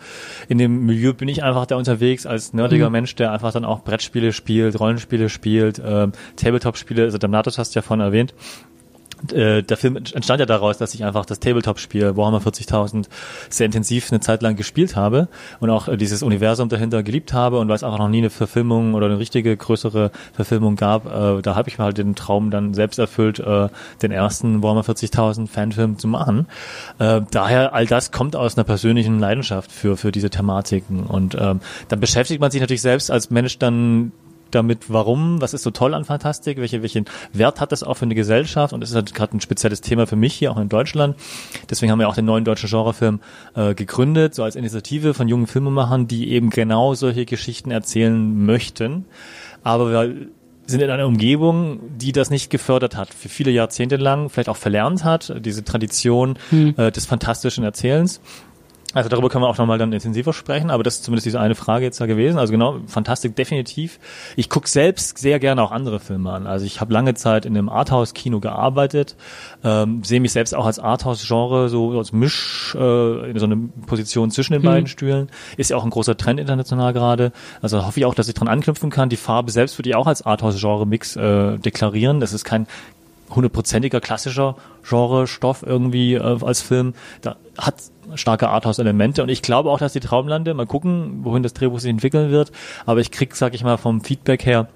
In 0.47 0.57
dem 0.57 0.85
Milieu 0.85 1.13
bin 1.13 1.27
ich 1.27 1.43
einfach 1.43 1.65
da 1.65 1.75
unterwegs 1.75 2.25
als 2.25 2.53
nerdiger 2.53 2.89
Mensch, 2.89 3.15
der 3.15 3.31
einfach 3.31 3.51
dann 3.51 3.65
auch 3.65 3.83
Brettspiele 3.83 4.33
spielt, 4.33 4.79
Rollenspiele 4.79 5.29
spielt, 5.29 5.79
äh, 5.79 6.07
Tabletop-Spiele, 6.35 7.03
also 7.03 7.17
Damnatus 7.17 7.57
hast 7.57 7.73
du 7.73 7.79
ja 7.79 7.81
vorhin 7.81 8.05
erwähnt. 8.05 8.33
Äh, 9.31 9.63
der 9.63 9.77
Film 9.77 9.95
entstand 9.95 10.39
ja 10.39 10.45
daraus, 10.45 10.77
dass 10.77 10.93
ich 10.93 11.03
einfach 11.05 11.25
das 11.25 11.39
Tabletop-Spiel 11.39 12.17
Warhammer 12.17 12.39
40.000 12.39 13.05
sehr 13.49 13.65
intensiv 13.65 14.11
eine 14.11 14.19
Zeit 14.19 14.41
lang 14.41 14.55
gespielt 14.55 14.95
habe 14.95 15.27
und 15.59 15.69
auch 15.69 15.87
äh, 15.87 15.97
dieses 15.97 16.23
Universum 16.23 16.69
dahinter 16.69 17.03
geliebt 17.03 17.33
habe 17.33 17.59
und 17.59 17.67
weil 17.67 17.75
es 17.75 17.83
einfach 17.83 17.99
noch 17.99 18.09
nie 18.09 18.19
eine 18.19 18.29
Verfilmung 18.29 18.93
oder 18.93 19.05
eine 19.05 19.19
richtige 19.19 19.55
größere 19.55 20.11
Verfilmung 20.33 20.75
gab, 20.75 21.05
äh, 21.05 21.41
da 21.41 21.55
habe 21.55 21.69
ich 21.69 21.77
mir 21.77 21.85
halt 21.85 21.97
den 21.97 22.15
Traum 22.15 22.51
dann 22.51 22.73
selbst 22.73 22.99
erfüllt, 22.99 23.43
den 24.01 24.11
ersten 24.11 24.63
Warhammer 24.63 24.81
40.000 24.81 25.47
Fanfilm 25.47 25.97
zu 25.97 26.07
machen. 26.07 26.47
Daher 26.97 27.73
all 27.73 27.85
das 27.85 28.11
kommt 28.11 28.35
aus 28.35 28.57
einer 28.57 28.63
persönlichen 28.63 29.19
Leidenschaft 29.19 29.71
für 29.71 29.97
für 29.97 30.11
diese 30.11 30.29
Thematiken 30.29 31.03
und 31.03 31.35
ähm, 31.35 31.59
dann 31.87 31.99
beschäftigt 31.99 32.41
man 32.41 32.51
sich 32.51 32.61
natürlich 32.61 32.81
selbst 32.81 33.11
als 33.11 33.29
Mensch 33.29 33.59
dann 33.59 34.11
damit, 34.55 34.91
warum, 34.91 35.41
was 35.41 35.53
ist 35.53 35.63
so 35.63 35.71
toll 35.71 35.93
an 35.93 36.05
Fantastik, 36.05 36.57
welche, 36.57 36.81
welchen 36.81 37.05
Wert 37.31 37.59
hat 37.59 37.71
das 37.71 37.83
auch 37.83 37.95
für 37.95 38.05
eine 38.05 38.15
Gesellschaft 38.15 38.73
und 38.73 38.81
das 38.81 38.89
ist 38.91 38.95
halt 38.95 39.13
gerade 39.13 39.37
ein 39.37 39.41
spezielles 39.41 39.81
Thema 39.81 40.07
für 40.07 40.15
mich 40.15 40.33
hier 40.33 40.51
auch 40.51 40.57
in 40.57 40.69
Deutschland. 40.69 41.15
Deswegen 41.69 41.91
haben 41.91 41.99
wir 41.99 42.07
auch 42.09 42.15
den 42.15 42.25
neuen 42.25 42.45
deutschen 42.45 42.69
Genrefilm 42.69 43.19
äh, 43.55 43.73
gegründet, 43.73 44.35
so 44.35 44.43
als 44.43 44.55
Initiative 44.55 45.13
von 45.13 45.27
jungen 45.27 45.47
Filmemachern, 45.47 46.07
die 46.07 46.31
eben 46.31 46.49
genau 46.49 46.93
solche 46.93 47.25
Geschichten 47.25 47.71
erzählen 47.71 48.45
möchten. 48.45 49.05
Aber 49.63 49.91
wir 49.91 50.27
sind 50.65 50.81
in 50.81 50.89
einer 50.89 51.07
Umgebung, 51.07 51.79
die 51.97 52.11
das 52.11 52.29
nicht 52.29 52.49
gefördert 52.49 52.95
hat, 52.95 53.13
für 53.13 53.29
viele 53.29 53.51
Jahrzehnte 53.51 53.97
lang, 53.97 54.29
vielleicht 54.29 54.49
auch 54.49 54.57
verlernt 54.57 55.03
hat, 55.03 55.33
diese 55.43 55.63
Tradition 55.63 56.37
äh, 56.77 56.91
des 56.91 57.05
fantastischen 57.05 57.63
Erzählens. 57.63 58.21
Also 58.93 59.09
darüber 59.09 59.29
können 59.29 59.43
wir 59.43 59.49
auch 59.49 59.57
nochmal 59.57 59.77
dann 59.77 59.91
intensiver 59.91 60.33
sprechen, 60.33 60.69
aber 60.69 60.83
das 60.83 60.95
ist 60.95 61.03
zumindest 61.03 61.25
diese 61.25 61.39
eine 61.39 61.55
Frage 61.55 61.85
jetzt 61.85 61.99
da 61.99 62.05
gewesen. 62.05 62.37
Also 62.37 62.51
genau, 62.51 62.77
Fantastik 62.87 63.35
definitiv. 63.35 63.99
Ich 64.35 64.49
gucke 64.49 64.69
selbst 64.69 65.17
sehr 65.17 65.39
gerne 65.39 65.63
auch 65.63 65.71
andere 65.71 65.99
Filme 65.99 66.31
an. 66.31 66.45
Also 66.45 66.65
ich 66.65 66.79
habe 66.79 66.93
lange 66.93 67.15
Zeit 67.15 67.45
in 67.45 67.57
einem 67.57 67.69
Arthouse-Kino 67.69 68.39
gearbeitet, 68.39 69.15
ähm, 69.63 70.03
sehe 70.03 70.19
mich 70.19 70.31
selbst 70.31 70.53
auch 70.53 70.65
als 70.65 70.77
Arthouse-Genre, 70.77 71.69
so 71.69 71.97
als 71.97 72.13
Misch, 72.13 72.75
äh, 72.75 73.31
in 73.31 73.39
so 73.39 73.45
einer 73.45 73.57
Position 73.87 74.29
zwischen 74.29 74.53
den 74.53 74.61
beiden 74.61 74.87
Stühlen. 74.87 75.29
Ist 75.57 75.71
ja 75.71 75.77
auch 75.77 75.83
ein 75.83 75.89
großer 75.89 76.15
Trend 76.15 76.39
international 76.39 76.93
gerade. 76.93 77.31
Also 77.61 77.85
hoffe 77.85 77.99
ich 77.99 78.05
auch, 78.05 78.15
dass 78.15 78.27
ich 78.27 78.35
dran 78.35 78.47
anknüpfen 78.47 78.89
kann. 78.89 79.09
Die 79.09 79.17
Farbe 79.17 79.51
selbst 79.51 79.77
würde 79.79 79.89
ich 79.89 79.95
auch 79.95 80.07
als 80.07 80.23
Arthouse-Genre-Mix 80.23 81.15
äh, 81.15 81.57
deklarieren. 81.57 82.19
Das 82.19 82.33
ist 82.33 82.43
kein 82.43 82.67
hundertprozentiger 83.31 83.99
klassischer 83.99 84.55
Genre-Stoff 84.87 85.63
irgendwie 85.65 86.13
äh, 86.13 86.37
als 86.41 86.61
Film. 86.61 86.93
Da 87.21 87.37
hat 87.57 87.75
starke 88.15 88.49
Arthouse-Elemente 88.49 89.23
und 89.23 89.29
ich 89.29 89.41
glaube 89.41 89.69
auch, 89.69 89.79
dass 89.79 89.93
die 89.93 89.99
Traumlande, 89.99 90.53
mal 90.53 90.65
gucken, 90.65 91.19
wohin 91.23 91.43
das 91.43 91.53
Drehbuch 91.53 91.79
sich 91.79 91.89
entwickeln 91.89 92.31
wird, 92.31 92.51
aber 92.85 92.99
ich 92.99 93.11
krieg, 93.11 93.35
sag 93.35 93.53
ich 93.53 93.63
mal, 93.63 93.77
vom 93.77 94.01
Feedback 94.01 94.45
her 94.45 94.67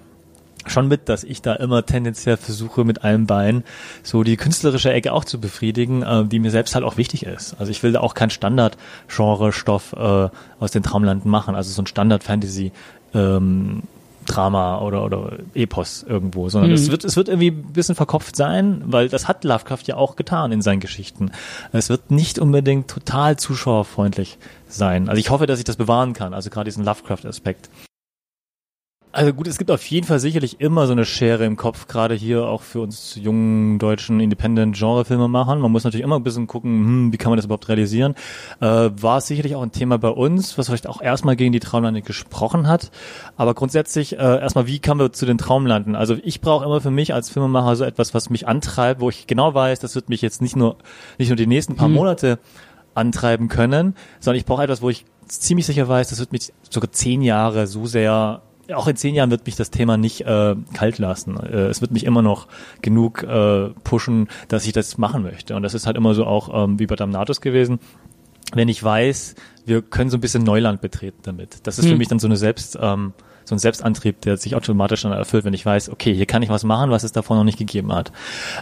schon 0.69 0.87
mit, 0.87 1.09
dass 1.09 1.23
ich 1.23 1.41
da 1.41 1.53
immer 1.53 1.85
tendenziell 1.85 2.37
versuche, 2.37 2.83
mit 2.83 3.03
einem 3.03 3.25
Bein 3.25 3.63
so 4.03 4.23
die 4.23 4.37
künstlerische 4.37 4.91
Ecke 4.91 5.13
auch 5.13 5.25
zu 5.25 5.39
befriedigen, 5.39 6.03
äh, 6.03 6.25
die 6.25 6.39
mir 6.39 6.51
selbst 6.51 6.75
halt 6.75 6.83
auch 6.83 6.97
wichtig 6.97 7.23
ist. 7.23 7.55
Also 7.59 7.71
ich 7.71 7.83
will 7.83 7.93
da 7.93 8.01
auch 8.01 8.13
kein 8.13 8.29
Standard-Genre-Stoff 8.29 9.93
äh, 9.93 10.29
aus 10.59 10.71
den 10.71 10.83
Traumlanden 10.83 11.29
machen, 11.31 11.55
also 11.55 11.71
so 11.71 11.81
ein 11.81 11.87
Standard-Fantasy. 11.87 12.71
Ähm, 13.13 13.83
Drama 14.27 14.79
oder, 14.81 15.03
oder 15.03 15.37
Epos 15.53 16.03
irgendwo, 16.07 16.49
sondern 16.49 16.71
mhm. 16.71 16.75
es 16.75 16.91
wird, 16.91 17.03
es 17.03 17.15
wird 17.15 17.29
irgendwie 17.29 17.51
ein 17.51 17.73
bisschen 17.73 17.95
verkopft 17.95 18.35
sein, 18.35 18.83
weil 18.85 19.09
das 19.09 19.27
hat 19.27 19.43
Lovecraft 19.43 19.83
ja 19.85 19.95
auch 19.95 20.15
getan 20.15 20.51
in 20.51 20.61
seinen 20.61 20.79
Geschichten. 20.79 21.31
Es 21.71 21.89
wird 21.89 22.11
nicht 22.11 22.37
unbedingt 22.39 22.89
total 22.89 23.37
zuschauerfreundlich 23.37 24.37
sein. 24.67 25.09
Also 25.09 25.19
ich 25.19 25.29
hoffe, 25.29 25.47
dass 25.47 25.59
ich 25.59 25.65
das 25.65 25.77
bewahren 25.77 26.13
kann, 26.13 26.33
also 26.33 26.49
gerade 26.49 26.65
diesen 26.65 26.83
Lovecraft-Aspekt. 26.83 27.69
Also 29.13 29.33
gut, 29.33 29.47
es 29.47 29.57
gibt 29.57 29.71
auf 29.71 29.85
jeden 29.87 30.05
Fall 30.05 30.19
sicherlich 30.19 30.59
immer 30.59 30.85
so 30.85 30.91
eine 30.91 31.05
Schere 31.05 31.45
im 31.45 31.55
Kopf, 31.55 31.87
gerade 31.87 32.13
hier 32.13 32.45
auch 32.45 32.61
für 32.61 32.81
uns 32.81 33.15
jungen 33.15 33.79
deutschen 33.79 34.19
Independent-Genre-Filme 34.19 35.27
machen. 35.27 35.59
Man 35.59 35.71
muss 35.71 35.85
natürlich 35.85 36.03
immer 36.03 36.17
ein 36.17 36.23
bisschen 36.23 36.45
gucken, 36.45 36.71
hm, 36.71 37.13
wie 37.13 37.17
kann 37.17 37.31
man 37.31 37.37
das 37.37 37.45
überhaupt 37.45 37.67
realisieren. 37.69 38.15
Äh, 38.59 38.65
war 38.65 39.21
sicherlich 39.21 39.55
auch 39.55 39.63
ein 39.63 39.71
Thema 39.71 39.97
bei 39.97 40.09
uns, 40.09 40.57
was 40.57 40.67
vielleicht 40.67 40.87
auch 40.87 41.01
erstmal 41.01 41.35
gegen 41.35 41.51
die 41.51 41.59
Traumlande 41.59 42.01
gesprochen 42.01 42.67
hat. 42.67 42.91
Aber 43.37 43.53
grundsätzlich 43.53 44.13
äh, 44.13 44.39
erstmal, 44.39 44.67
wie 44.67 44.79
kommen 44.79 44.99
wir 44.99 45.11
zu 45.13 45.25
den 45.25 45.37
Traumlanden? 45.37 45.95
Also 45.95 46.15
ich 46.21 46.41
brauche 46.41 46.65
immer 46.65 46.81
für 46.81 46.91
mich 46.91 47.13
als 47.13 47.29
Filmemacher 47.29 47.75
so 47.75 47.85
etwas, 47.85 48.13
was 48.13 48.29
mich 48.29 48.47
antreibt, 48.47 49.01
wo 49.01 49.09
ich 49.09 49.25
genau 49.25 49.53
weiß, 49.53 49.79
das 49.79 49.95
wird 49.95 50.09
mich 50.09 50.21
jetzt 50.21 50.41
nicht 50.41 50.55
nur 50.55 50.77
nicht 51.17 51.29
nur 51.29 51.37
die 51.37 51.47
nächsten 51.47 51.75
paar 51.75 51.87
mhm. 51.87 51.95
Monate 51.95 52.39
antreiben 52.93 53.47
können, 53.47 53.95
sondern 54.19 54.37
ich 54.37 54.45
brauche 54.45 54.63
etwas, 54.63 54.81
wo 54.81 54.89
ich 54.89 55.05
ziemlich 55.27 55.65
sicher 55.65 55.87
weiß, 55.87 56.09
das 56.09 56.19
wird 56.19 56.31
mich 56.31 56.51
sogar 56.69 56.91
zehn 56.91 57.21
Jahre 57.21 57.67
so 57.67 57.85
sehr 57.85 58.41
auch 58.73 58.87
in 58.87 58.95
zehn 58.95 59.15
Jahren 59.15 59.31
wird 59.31 59.45
mich 59.45 59.55
das 59.55 59.71
Thema 59.71 59.97
nicht 59.97 60.21
äh, 60.21 60.55
kalt 60.73 60.97
lassen. 60.99 61.37
Äh, 61.37 61.67
es 61.67 61.81
wird 61.81 61.91
mich 61.91 62.05
immer 62.05 62.21
noch 62.21 62.47
genug 62.81 63.23
äh, 63.23 63.69
pushen, 63.83 64.27
dass 64.47 64.65
ich 64.65 64.73
das 64.73 64.97
machen 64.97 65.23
möchte. 65.23 65.55
Und 65.55 65.63
das 65.63 65.73
ist 65.73 65.85
halt 65.85 65.97
immer 65.97 66.13
so 66.13 66.25
auch 66.25 66.63
ähm, 66.63 66.79
wie 66.79 66.87
bei 66.87 66.95
Damnatus 66.95 67.41
gewesen. 67.41 67.79
Wenn 68.53 68.69
ich 68.69 68.81
weiß, 68.83 69.35
wir 69.65 69.81
können 69.81 70.09
so 70.09 70.17
ein 70.17 70.21
bisschen 70.21 70.43
Neuland 70.43 70.81
betreten 70.81 71.19
damit. 71.23 71.67
Das 71.67 71.79
ist 71.79 71.85
hm. 71.85 71.91
für 71.91 71.97
mich 71.97 72.07
dann 72.07 72.19
so 72.19 72.27
eine 72.27 72.37
Selbst, 72.37 72.77
ähm, 72.81 73.13
so 73.47 73.55
ein 73.55 73.59
Selbstantrieb, 73.59 74.21
der 74.21 74.35
sich 74.35 74.55
automatisch 74.55 75.03
dann 75.03 75.13
erfüllt, 75.13 75.45
wenn 75.45 75.53
ich 75.53 75.65
weiß, 75.65 75.89
okay, 75.89 76.13
hier 76.13 76.25
kann 76.25 76.41
ich 76.41 76.49
was 76.49 76.65
machen, 76.65 76.91
was 76.91 77.03
es 77.03 77.13
davor 77.13 77.37
noch 77.37 77.45
nicht 77.45 77.57
gegeben 77.57 77.93
hat. 77.93 78.11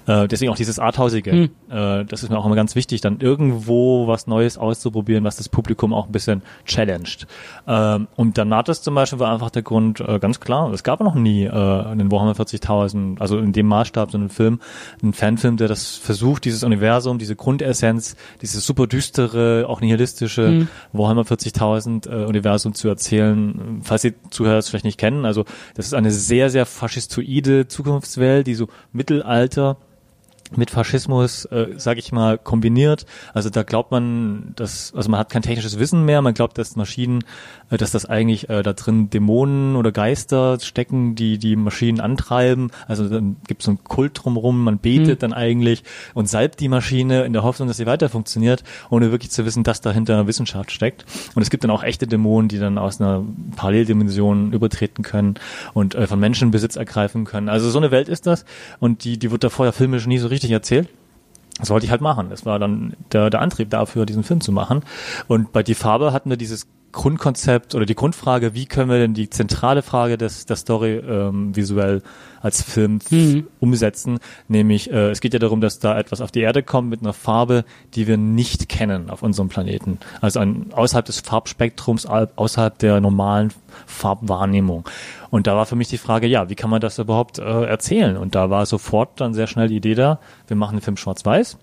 Äh, 0.05 0.27
deswegen 0.27 0.51
auch 0.51 0.55
dieses 0.55 0.77
Arthausige. 0.77 1.31
Hm. 1.31 1.49
Äh, 1.69 2.05
das 2.05 2.21
ist 2.21 2.29
mir 2.29 2.37
auch 2.37 2.45
immer 2.45 2.55
ganz 2.55 2.75
wichtig, 2.75 3.01
dann 3.01 3.19
irgendwo 3.19 4.07
was 4.07 4.27
Neues 4.27 4.59
auszuprobieren, 4.59 5.23
was 5.23 5.37
das 5.37 5.49
Publikum 5.49 5.91
auch 5.91 6.05
ein 6.05 6.11
bisschen 6.11 6.43
challenged. 6.65 7.25
Ähm, 7.67 8.07
und 8.15 8.37
dann 8.37 8.49
Natus 8.49 8.83
zum 8.83 8.93
Beispiel 8.93 9.17
war 9.17 9.33
einfach 9.33 9.49
der 9.49 9.63
Grund, 9.63 10.01
äh, 10.01 10.19
ganz 10.19 10.39
klar, 10.39 10.71
es 10.71 10.83
gab 10.83 10.99
noch 10.99 11.15
nie 11.15 11.45
äh, 11.45 11.49
einen 11.49 12.11
Warhammer 12.11 12.33
40.000, 12.33 13.19
also 13.19 13.39
in 13.39 13.53
dem 13.53 13.65
Maßstab 13.65 14.11
so 14.11 14.19
einen 14.19 14.29
Film, 14.29 14.59
einen 15.01 15.13
Fanfilm, 15.13 15.57
der 15.57 15.67
das 15.67 15.95
versucht, 15.95 16.45
dieses 16.45 16.63
Universum, 16.63 17.17
diese 17.17 17.35
Grundessenz, 17.35 18.15
dieses 18.41 18.65
super 18.65 18.85
düstere, 18.85 19.65
auch 19.67 19.81
nihilistische 19.81 20.47
hm. 20.47 20.67
Warhammer 20.93 21.23
40.000 21.23 22.07
äh, 22.07 22.25
Universum 22.25 22.75
zu 22.75 22.87
erzählen. 22.87 23.81
Falls 23.81 24.03
ihr 24.03 24.13
zuhört, 24.29 24.74
vielleicht 24.75 24.85
nicht 24.85 24.99
kennen. 24.99 25.25
Also 25.25 25.45
das 25.73 25.87
ist 25.87 25.93
eine 25.93 26.11
sehr, 26.11 26.49
sehr 26.49 26.65
faschistoide 26.65 27.67
Zukunftswelt, 27.67 28.45
die 28.47 28.55
so 28.55 28.67
Mittelalter 28.91 29.77
mit 30.55 30.69
Faschismus, 30.69 31.45
äh, 31.45 31.73
sage 31.77 31.99
ich 31.99 32.11
mal, 32.11 32.37
kombiniert. 32.37 33.05
Also 33.33 33.49
da 33.49 33.63
glaubt 33.63 33.91
man, 33.91 34.53
dass, 34.55 34.93
also 34.95 35.09
man 35.09 35.19
hat 35.19 35.29
kein 35.29 35.41
technisches 35.41 35.79
Wissen 35.79 36.05
mehr, 36.05 36.21
man 36.21 36.33
glaubt, 36.33 36.57
dass 36.57 36.75
Maschinen, 36.75 37.23
äh, 37.71 37.77
dass 37.77 37.91
das 37.91 38.05
eigentlich 38.05 38.49
äh, 38.49 38.61
da 38.61 38.73
drin 38.73 39.09
Dämonen 39.09 39.75
oder 39.75 39.91
Geister 39.91 40.59
stecken, 40.59 41.15
die 41.15 41.37
die 41.37 41.55
Maschinen 41.55 41.99
antreiben. 41.99 42.71
Also 42.87 43.09
dann 43.09 43.37
gibt 43.47 43.61
es 43.61 43.65
so 43.65 43.71
einen 43.71 43.83
Kult 43.83 44.23
drumherum, 44.23 44.63
man 44.63 44.77
betet 44.77 45.17
mhm. 45.17 45.19
dann 45.19 45.33
eigentlich 45.33 45.83
und 46.13 46.29
salbt 46.29 46.59
die 46.59 46.69
Maschine 46.69 47.23
in 47.23 47.33
der 47.33 47.43
Hoffnung, 47.43 47.67
dass 47.67 47.77
sie 47.77 47.85
weiter 47.87 48.09
funktioniert, 48.09 48.63
ohne 48.89 49.11
wirklich 49.11 49.31
zu 49.31 49.45
wissen, 49.45 49.63
dass 49.63 49.81
dahinter 49.81 50.27
Wissenschaft 50.27 50.71
steckt. 50.71 51.05
Und 51.33 51.41
es 51.41 51.49
gibt 51.49 51.63
dann 51.63 51.71
auch 51.71 51.83
echte 51.83 52.07
Dämonen, 52.07 52.49
die 52.49 52.59
dann 52.59 52.77
aus 52.77 53.01
einer 53.01 53.23
Paralleldimension 53.55 54.53
übertreten 54.53 55.03
können 55.03 55.35
und 55.73 55.95
äh, 55.95 56.05
von 56.07 56.19
Menschen 56.19 56.51
Besitz 56.51 56.75
ergreifen 56.75 57.25
können. 57.25 57.49
Also 57.49 57.69
so 57.69 57.79
eine 57.79 57.91
Welt 57.91 58.09
ist 58.09 58.27
das 58.27 58.45
und 58.79 59.03
die, 59.03 59.17
die 59.17 59.31
wird 59.31 59.43
da 59.43 59.49
vorher 59.49 59.73
filmisch 59.73 60.05
nie 60.05 60.19
so 60.19 60.27
richtig 60.35 60.44
richtig 60.45 60.53
erzählt. 60.53 60.89
Das 61.59 61.69
wollte 61.69 61.85
ich 61.85 61.91
halt 61.91 62.01
machen. 62.01 62.29
Das 62.29 62.45
war 62.45 62.59
dann 62.59 62.93
der, 63.11 63.29
der 63.29 63.41
Antrieb 63.41 63.69
dafür, 63.69 64.05
diesen 64.05 64.23
Film 64.23 64.41
zu 64.41 64.51
machen. 64.51 64.83
Und 65.27 65.53
bei 65.53 65.63
Die 65.63 65.73
Farbe 65.73 66.11
hatten 66.11 66.29
wir 66.29 66.37
dieses 66.37 66.67
Grundkonzept 66.91 67.75
oder 67.75 67.85
die 67.85 67.95
Grundfrage, 67.95 68.53
wie 68.53 68.65
können 68.65 68.89
wir 68.89 68.97
denn 68.97 69.13
die 69.13 69.29
zentrale 69.29 69.81
Frage 69.81 70.17
des, 70.17 70.45
der 70.45 70.55
Story 70.55 70.95
ähm, 70.95 71.55
visuell 71.55 72.01
als 72.45 72.61
Film 72.61 72.99
mhm. 73.09 73.47
umsetzen, 73.59 74.19
nämlich 74.47 74.91
äh, 74.91 75.09
es 75.09 75.19
geht 75.19 75.33
ja 75.33 75.39
darum, 75.39 75.61
dass 75.61 75.79
da 75.79 75.97
etwas 75.97 76.21
auf 76.21 76.31
die 76.31 76.41
Erde 76.41 76.61
kommt 76.61 76.91
mit 76.91 77.01
einer 77.01 77.11
Farbe, 77.11 77.65
die 77.95 78.05
wir 78.05 78.17
nicht 78.17 78.69
kennen 78.69 79.09
auf 79.09 79.23
unserem 79.23 79.49
Planeten. 79.49 79.97
Also 80.21 80.41
ein, 80.41 80.67
außerhalb 80.71 81.03
des 81.03 81.21
Farbspektrums, 81.21 82.05
außerhalb 82.05 82.77
der 82.77 83.01
normalen 83.01 83.51
Farbwahrnehmung. 83.87 84.87
Und 85.31 85.47
da 85.47 85.55
war 85.55 85.65
für 85.65 85.75
mich 85.75 85.87
die 85.87 85.97
Frage, 85.97 86.27
ja, 86.27 86.47
wie 86.47 86.55
kann 86.55 86.69
man 86.69 86.81
das 86.81 86.99
überhaupt 86.99 87.39
äh, 87.39 87.65
erzählen? 87.65 88.15
Und 88.15 88.35
da 88.35 88.51
war 88.51 88.67
sofort 88.67 89.19
dann 89.19 89.33
sehr 89.33 89.47
schnell 89.47 89.67
die 89.67 89.77
Idee 89.77 89.95
da, 89.95 90.19
wir 90.47 90.55
machen 90.55 90.77
den 90.77 90.81
Film 90.81 90.97
schwarz-weiß 90.97 91.57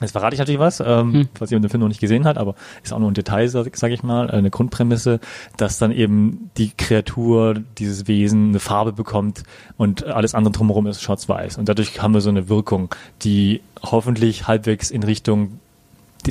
Jetzt 0.00 0.12
verrate 0.12 0.34
ich 0.34 0.38
natürlich 0.38 0.58
was, 0.58 0.80
ähm, 0.80 1.12
hm. 1.12 1.28
falls 1.34 1.50
jemand 1.50 1.64
den 1.64 1.70
Film 1.70 1.80
noch 1.82 1.88
nicht 1.88 2.00
gesehen 2.00 2.24
hat, 2.24 2.38
aber 2.38 2.54
ist 2.82 2.92
auch 2.92 2.98
nur 2.98 3.10
ein 3.10 3.14
Detail, 3.14 3.46
sag, 3.48 3.76
sag 3.76 3.92
ich 3.92 4.02
mal, 4.02 4.30
eine 4.30 4.50
Grundprämisse, 4.50 5.20
dass 5.56 5.78
dann 5.78 5.92
eben 5.92 6.50
die 6.56 6.70
Kreatur, 6.76 7.54
dieses 7.78 8.08
Wesen 8.08 8.48
eine 8.48 8.58
Farbe 8.58 8.92
bekommt 8.92 9.44
und 9.76 10.06
alles 10.06 10.34
andere 10.34 10.52
drumherum 10.52 10.86
ist 10.86 11.02
schwarz-weiß. 11.02 11.58
Und 11.58 11.68
dadurch 11.68 12.02
haben 12.02 12.14
wir 12.14 12.20
so 12.20 12.30
eine 12.30 12.48
Wirkung, 12.48 12.94
die 13.22 13.60
hoffentlich 13.82 14.48
halbwegs 14.48 14.90
in 14.90 15.02
Richtung 15.02 15.60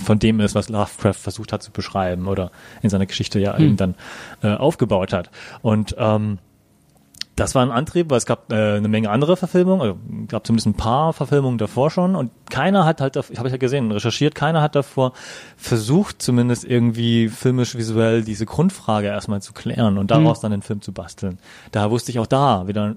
von 0.04 0.20
dem 0.20 0.40
ist, 0.40 0.56
was 0.56 0.70
Lovecraft 0.70 1.14
versucht 1.14 1.52
hat 1.54 1.62
zu 1.62 1.72
beschreiben 1.72 2.28
oder 2.28 2.52
in 2.82 2.90
seiner 2.90 3.06
Geschichte 3.06 3.40
ja 3.40 3.58
hm. 3.58 3.66
eben 3.66 3.78
dann 3.78 3.96
äh, 4.42 4.54
aufgebaut 4.54 5.14
hat. 5.14 5.30
Und 5.62 5.96
ähm, 5.98 6.40
das 7.42 7.56
war 7.56 7.64
ein 7.64 7.72
Antrieb, 7.72 8.10
weil 8.10 8.18
es 8.18 8.26
gab 8.26 8.52
äh, 8.52 8.78
eine 8.78 8.88
Menge 8.88 9.10
andere 9.10 9.38
Verfilmungen, 9.38 9.82
also 9.82 9.98
gab 10.28 10.46
zumindest 10.46 10.68
ein 10.68 10.74
paar 10.74 11.14
Verfilmungen 11.14 11.58
davor 11.58 11.90
schon 11.90 12.16
und 12.16 12.32
keiner 12.50 12.86
hat 12.86 13.02
halt, 13.02 13.16
habe 13.16 13.48
ich 13.48 13.52
ja 13.52 13.58
gesehen, 13.58 13.92
recherchiert, 13.92 14.36
keiner 14.36 14.62
hat 14.62 14.76
davor 14.76 15.14
versucht, 15.58 16.22
zumindest 16.22 16.64
irgendwie 16.64 17.30
filmisch 17.30 17.76
visuell 17.76 18.24
diese 18.24 18.46
Grundfrage 18.46 19.08
erstmal 19.08 19.42
zu 19.42 19.54
klären 19.54 19.98
und 19.98 20.12
daraus 20.12 20.40
mhm. 20.40 20.42
dann 20.42 20.52
den 20.52 20.62
Film 20.62 20.82
zu 20.82 20.92
basteln. 20.92 21.40
Daher 21.72 21.92
wusste 21.92 22.12
ich 22.12 22.20
auch 22.20 22.28
da 22.28 22.68
wieder 22.68 22.96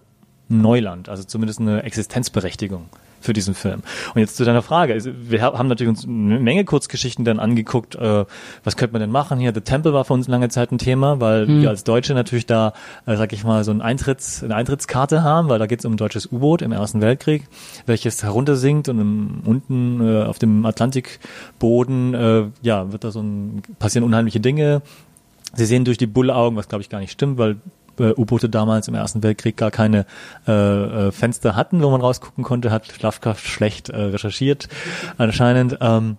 Neuland, 0.49 1.09
also 1.09 1.25
zumindest 1.25 1.61
eine 1.61 1.83
Existenzberechtigung 1.83 2.89
für 3.25 3.33
diesen 3.33 3.55
Film. 3.55 3.83
Und 4.15 4.21
jetzt 4.21 4.37
zu 4.37 4.45
deiner 4.45 4.63
Frage. 4.63 4.93
Also 4.93 5.11
wir 5.17 5.43
haben 5.43 5.69
natürlich 5.69 5.89
uns 5.89 6.05
eine 6.05 6.39
Menge 6.39 6.65
Kurzgeschichten 6.65 7.25
dann 7.25 7.41
angeguckt, 7.41 7.95
äh, 7.95 8.25
was 8.63 8.77
könnte 8.77 8.93
man 8.93 9.01
denn 9.01 9.11
machen 9.11 9.39
hier. 9.39 9.53
The 9.55 9.61
Temple 9.61 9.93
war 9.93 10.05
für 10.05 10.13
uns 10.13 10.29
lange 10.29 10.49
Zeit 10.49 10.71
ein 10.73 10.79
Thema, 10.79 11.21
weil 11.21 11.47
hm. 11.47 11.63
wir 11.63 11.71
als 11.71 11.85
Deutsche 11.85 12.15
natürlich 12.15 12.47
da, 12.47 12.75
äh, 13.07 13.17
sag 13.17 13.33
ich 13.33 13.45
mal, 13.45 13.65
so 13.65 13.71
ein 13.71 13.81
Eintritts, 13.81 14.45
eine 14.45 14.55
Eintrittskarte 14.55 15.23
haben, 15.23 15.49
weil 15.49 15.59
da 15.59 15.67
geht 15.67 15.81
es 15.81 15.85
um 15.85 15.95
ein 15.95 15.97
deutsches 15.97 16.31
U-Boot 16.31 16.63
im 16.63 16.73
Ersten 16.73 17.01
Weltkrieg, 17.01 17.45
welches 17.87 18.23
heruntersinkt 18.23 18.89
und 18.89 19.01
im, 19.01 19.43
unten 19.45 20.01
äh, 20.01 20.25
auf 20.25 20.39
dem 20.39 20.67
Atlantikboden, 20.67 22.15
äh, 22.15 22.45
ja, 22.63 22.93
wird 22.93 23.05
da 23.05 23.11
so 23.11 23.21
ein, 23.21 23.63
passieren 23.79 24.05
unheimliche 24.05 24.41
Dinge. 24.41 24.83
Sie 25.55 25.67
sehen 25.67 25.85
durch 25.85 25.99
die 25.99 26.07
Bullaugen, 26.07 26.57
was 26.57 26.69
glaube 26.69 26.83
ich 26.83 26.91
gar 26.91 26.99
nicht 26.99 27.13
stimmt, 27.13 27.39
weil 27.39 27.57
U-Boote 28.01 28.49
damals 28.49 28.89
im 28.89 28.95
Ersten 28.95 29.23
Weltkrieg 29.23 29.57
gar 29.57 29.71
keine 29.71 30.07
äh, 30.47 30.53
äh, 30.53 31.13
Fenster 31.13 31.57
hatten, 31.57 31.83
wo 31.83 31.91
man 31.91 32.01
rausgucken 32.01 32.45
konnte, 32.45 32.71
hat 32.71 33.03
Lovecraft 33.03 33.39
schlecht 33.39 33.89
äh, 33.91 33.97
recherchiert 33.97 34.69
anscheinend. 35.19 35.79
Ähm, 35.81 36.17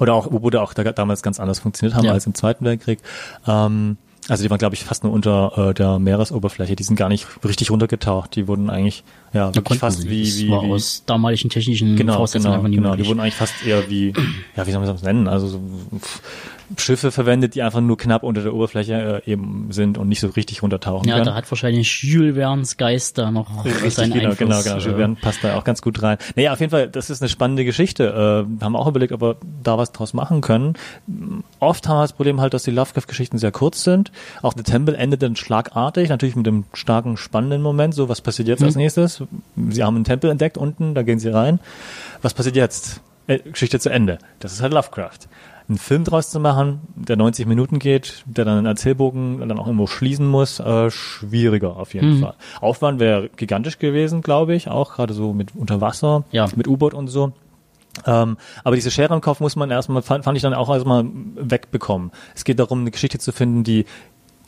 oder 0.00 0.14
auch 0.14 0.26
U-Boote 0.26 0.60
auch 0.60 0.74
da, 0.74 0.84
damals 0.84 1.22
ganz 1.22 1.40
anders 1.40 1.58
funktioniert 1.58 1.96
haben 1.96 2.04
ja. 2.04 2.12
als 2.12 2.26
im 2.26 2.34
Zweiten 2.34 2.64
Weltkrieg. 2.64 3.00
Ähm, 3.46 3.96
also 4.28 4.42
die 4.42 4.50
waren, 4.50 4.58
glaube 4.58 4.74
ich, 4.74 4.84
fast 4.84 5.04
nur 5.04 5.12
unter 5.12 5.70
äh, 5.70 5.74
der 5.74 5.98
Meeresoberfläche. 5.98 6.76
Die 6.76 6.82
sind 6.82 6.96
gar 6.96 7.08
nicht 7.08 7.26
richtig 7.44 7.70
runtergetaucht. 7.70 8.36
Die 8.36 8.46
wurden 8.46 8.68
eigentlich 8.68 9.02
ja 9.32 9.54
wirklich 9.54 9.78
fast 9.78 10.02
sie. 10.02 10.10
wie, 10.10 10.24
das 10.24 10.38
wie, 10.38 10.50
war 10.50 10.62
wie 10.64 10.70
aus 10.70 11.04
damaligen 11.06 11.48
technischen 11.48 11.96
genau, 11.96 12.26
genau, 12.26 12.62
genau. 12.62 12.96
Die 12.96 13.06
wurden 13.06 13.20
eigentlich 13.20 13.36
fast 13.36 13.54
eher 13.64 13.88
wie 13.88 14.12
ja 14.54 14.66
wie 14.66 14.70
soll 14.70 14.80
man 14.80 14.92
das 14.92 15.02
nennen? 15.02 15.28
Also 15.28 15.48
so, 15.48 15.60
Schiffe 16.76 17.10
verwendet, 17.12 17.54
die 17.54 17.62
einfach 17.62 17.80
nur 17.80 17.96
knapp 17.96 18.22
unter 18.22 18.42
der 18.42 18.52
Oberfläche 18.54 19.22
äh, 19.26 19.30
eben 19.30 19.68
sind 19.70 19.96
und 19.98 20.08
nicht 20.08 20.20
so 20.20 20.28
richtig 20.28 20.62
runtertauchen 20.62 21.08
Ja, 21.08 21.14
können. 21.14 21.26
da 21.26 21.34
hat 21.34 21.50
wahrscheinlich 21.50 22.02
Jules 22.02 22.34
Verne's 22.34 22.76
Geist 22.76 23.16
da 23.18 23.30
noch 23.30 23.64
Richtig, 23.64 23.94
seinen 23.94 24.12
genau, 24.12 24.30
Einfluss. 24.30 24.38
genau, 24.38 24.62
genau. 24.62 24.76
äh, 24.76 24.80
Jules 24.80 24.96
Verne 24.96 25.16
passt 25.20 25.44
da 25.44 25.56
auch 25.56 25.64
ganz 25.64 25.80
gut 25.82 26.02
rein. 26.02 26.18
Naja, 26.36 26.52
auf 26.52 26.60
jeden 26.60 26.70
Fall, 26.70 26.88
das 26.88 27.10
ist 27.10 27.22
eine 27.22 27.28
spannende 27.28 27.64
Geschichte. 27.64 28.46
Äh, 28.60 28.64
haben 28.64 28.76
auch 28.76 28.86
überlegt, 28.86 29.12
ob 29.12 29.22
wir 29.22 29.36
da 29.62 29.78
was 29.78 29.92
draus 29.92 30.12
machen 30.14 30.40
können. 30.40 30.74
Oft 31.60 31.88
haben 31.88 31.96
wir 31.98 32.02
das 32.02 32.12
Problem 32.12 32.40
halt, 32.40 32.52
dass 32.54 32.64
die 32.64 32.70
Lovecraft-Geschichten 32.70 33.38
sehr 33.38 33.52
kurz 33.52 33.82
sind. 33.84 34.12
Auch 34.42 34.52
The 34.56 34.62
Temple 34.62 34.96
endet 34.96 35.22
dann 35.22 35.36
schlagartig, 35.36 36.08
natürlich 36.10 36.36
mit 36.36 36.46
dem 36.46 36.64
starken, 36.74 37.16
spannenden 37.16 37.62
Moment. 37.62 37.94
So, 37.94 38.08
was 38.08 38.20
passiert 38.20 38.48
jetzt 38.48 38.62
als 38.62 38.76
nächstes? 38.76 39.22
Sie 39.70 39.82
haben 39.82 39.96
einen 39.96 40.04
Tempel 40.04 40.30
entdeckt 40.30 40.58
unten, 40.58 40.94
da 40.94 41.02
gehen 41.02 41.18
sie 41.18 41.28
rein. 41.30 41.60
Was 42.22 42.34
passiert 42.34 42.56
jetzt? 42.56 43.00
Äh, 43.26 43.38
Geschichte 43.40 43.78
zu 43.80 43.90
Ende. 43.90 44.18
Das 44.40 44.52
ist 44.52 44.62
halt 44.62 44.72
Lovecraft. 44.72 45.18
Einen 45.68 45.76
Film 45.78 46.04
draus 46.04 46.30
zu 46.30 46.40
machen, 46.40 46.80
der 46.96 47.16
90 47.16 47.46
Minuten 47.46 47.78
geht, 47.78 48.24
der 48.26 48.46
dann 48.46 48.56
einen 48.56 48.66
Erzählbogen 48.66 49.40
dann 49.40 49.58
auch 49.58 49.66
irgendwo 49.66 49.86
schließen 49.86 50.26
muss, 50.26 50.60
äh, 50.60 50.90
schwieriger 50.90 51.76
auf 51.76 51.92
jeden 51.92 52.20
Fall. 52.20 52.34
Aufwand 52.62 53.00
wäre 53.00 53.28
gigantisch 53.36 53.78
gewesen, 53.78 54.22
glaube 54.22 54.54
ich, 54.54 54.68
auch 54.68 54.94
gerade 54.94 55.12
so 55.12 55.34
mit 55.34 55.54
Unterwasser, 55.54 56.24
Ja. 56.32 56.48
mit 56.56 56.66
U-Boot 56.68 56.94
und 56.94 57.08
so. 57.08 57.32
Ähm, 58.06 58.38
aber 58.64 58.76
diese 58.76 58.90
Schere 58.90 59.12
im 59.14 59.20
Kopf 59.20 59.40
muss 59.40 59.56
man 59.56 59.70
erstmal, 59.70 60.00
fand, 60.02 60.24
fand 60.24 60.36
ich 60.36 60.42
dann 60.42 60.54
auch 60.54 60.70
erstmal 60.70 61.04
wegbekommen. 61.36 62.12
Es 62.34 62.44
geht 62.44 62.58
darum, 62.60 62.80
eine 62.80 62.90
Geschichte 62.90 63.18
zu 63.18 63.32
finden, 63.32 63.62
die, 63.64 63.84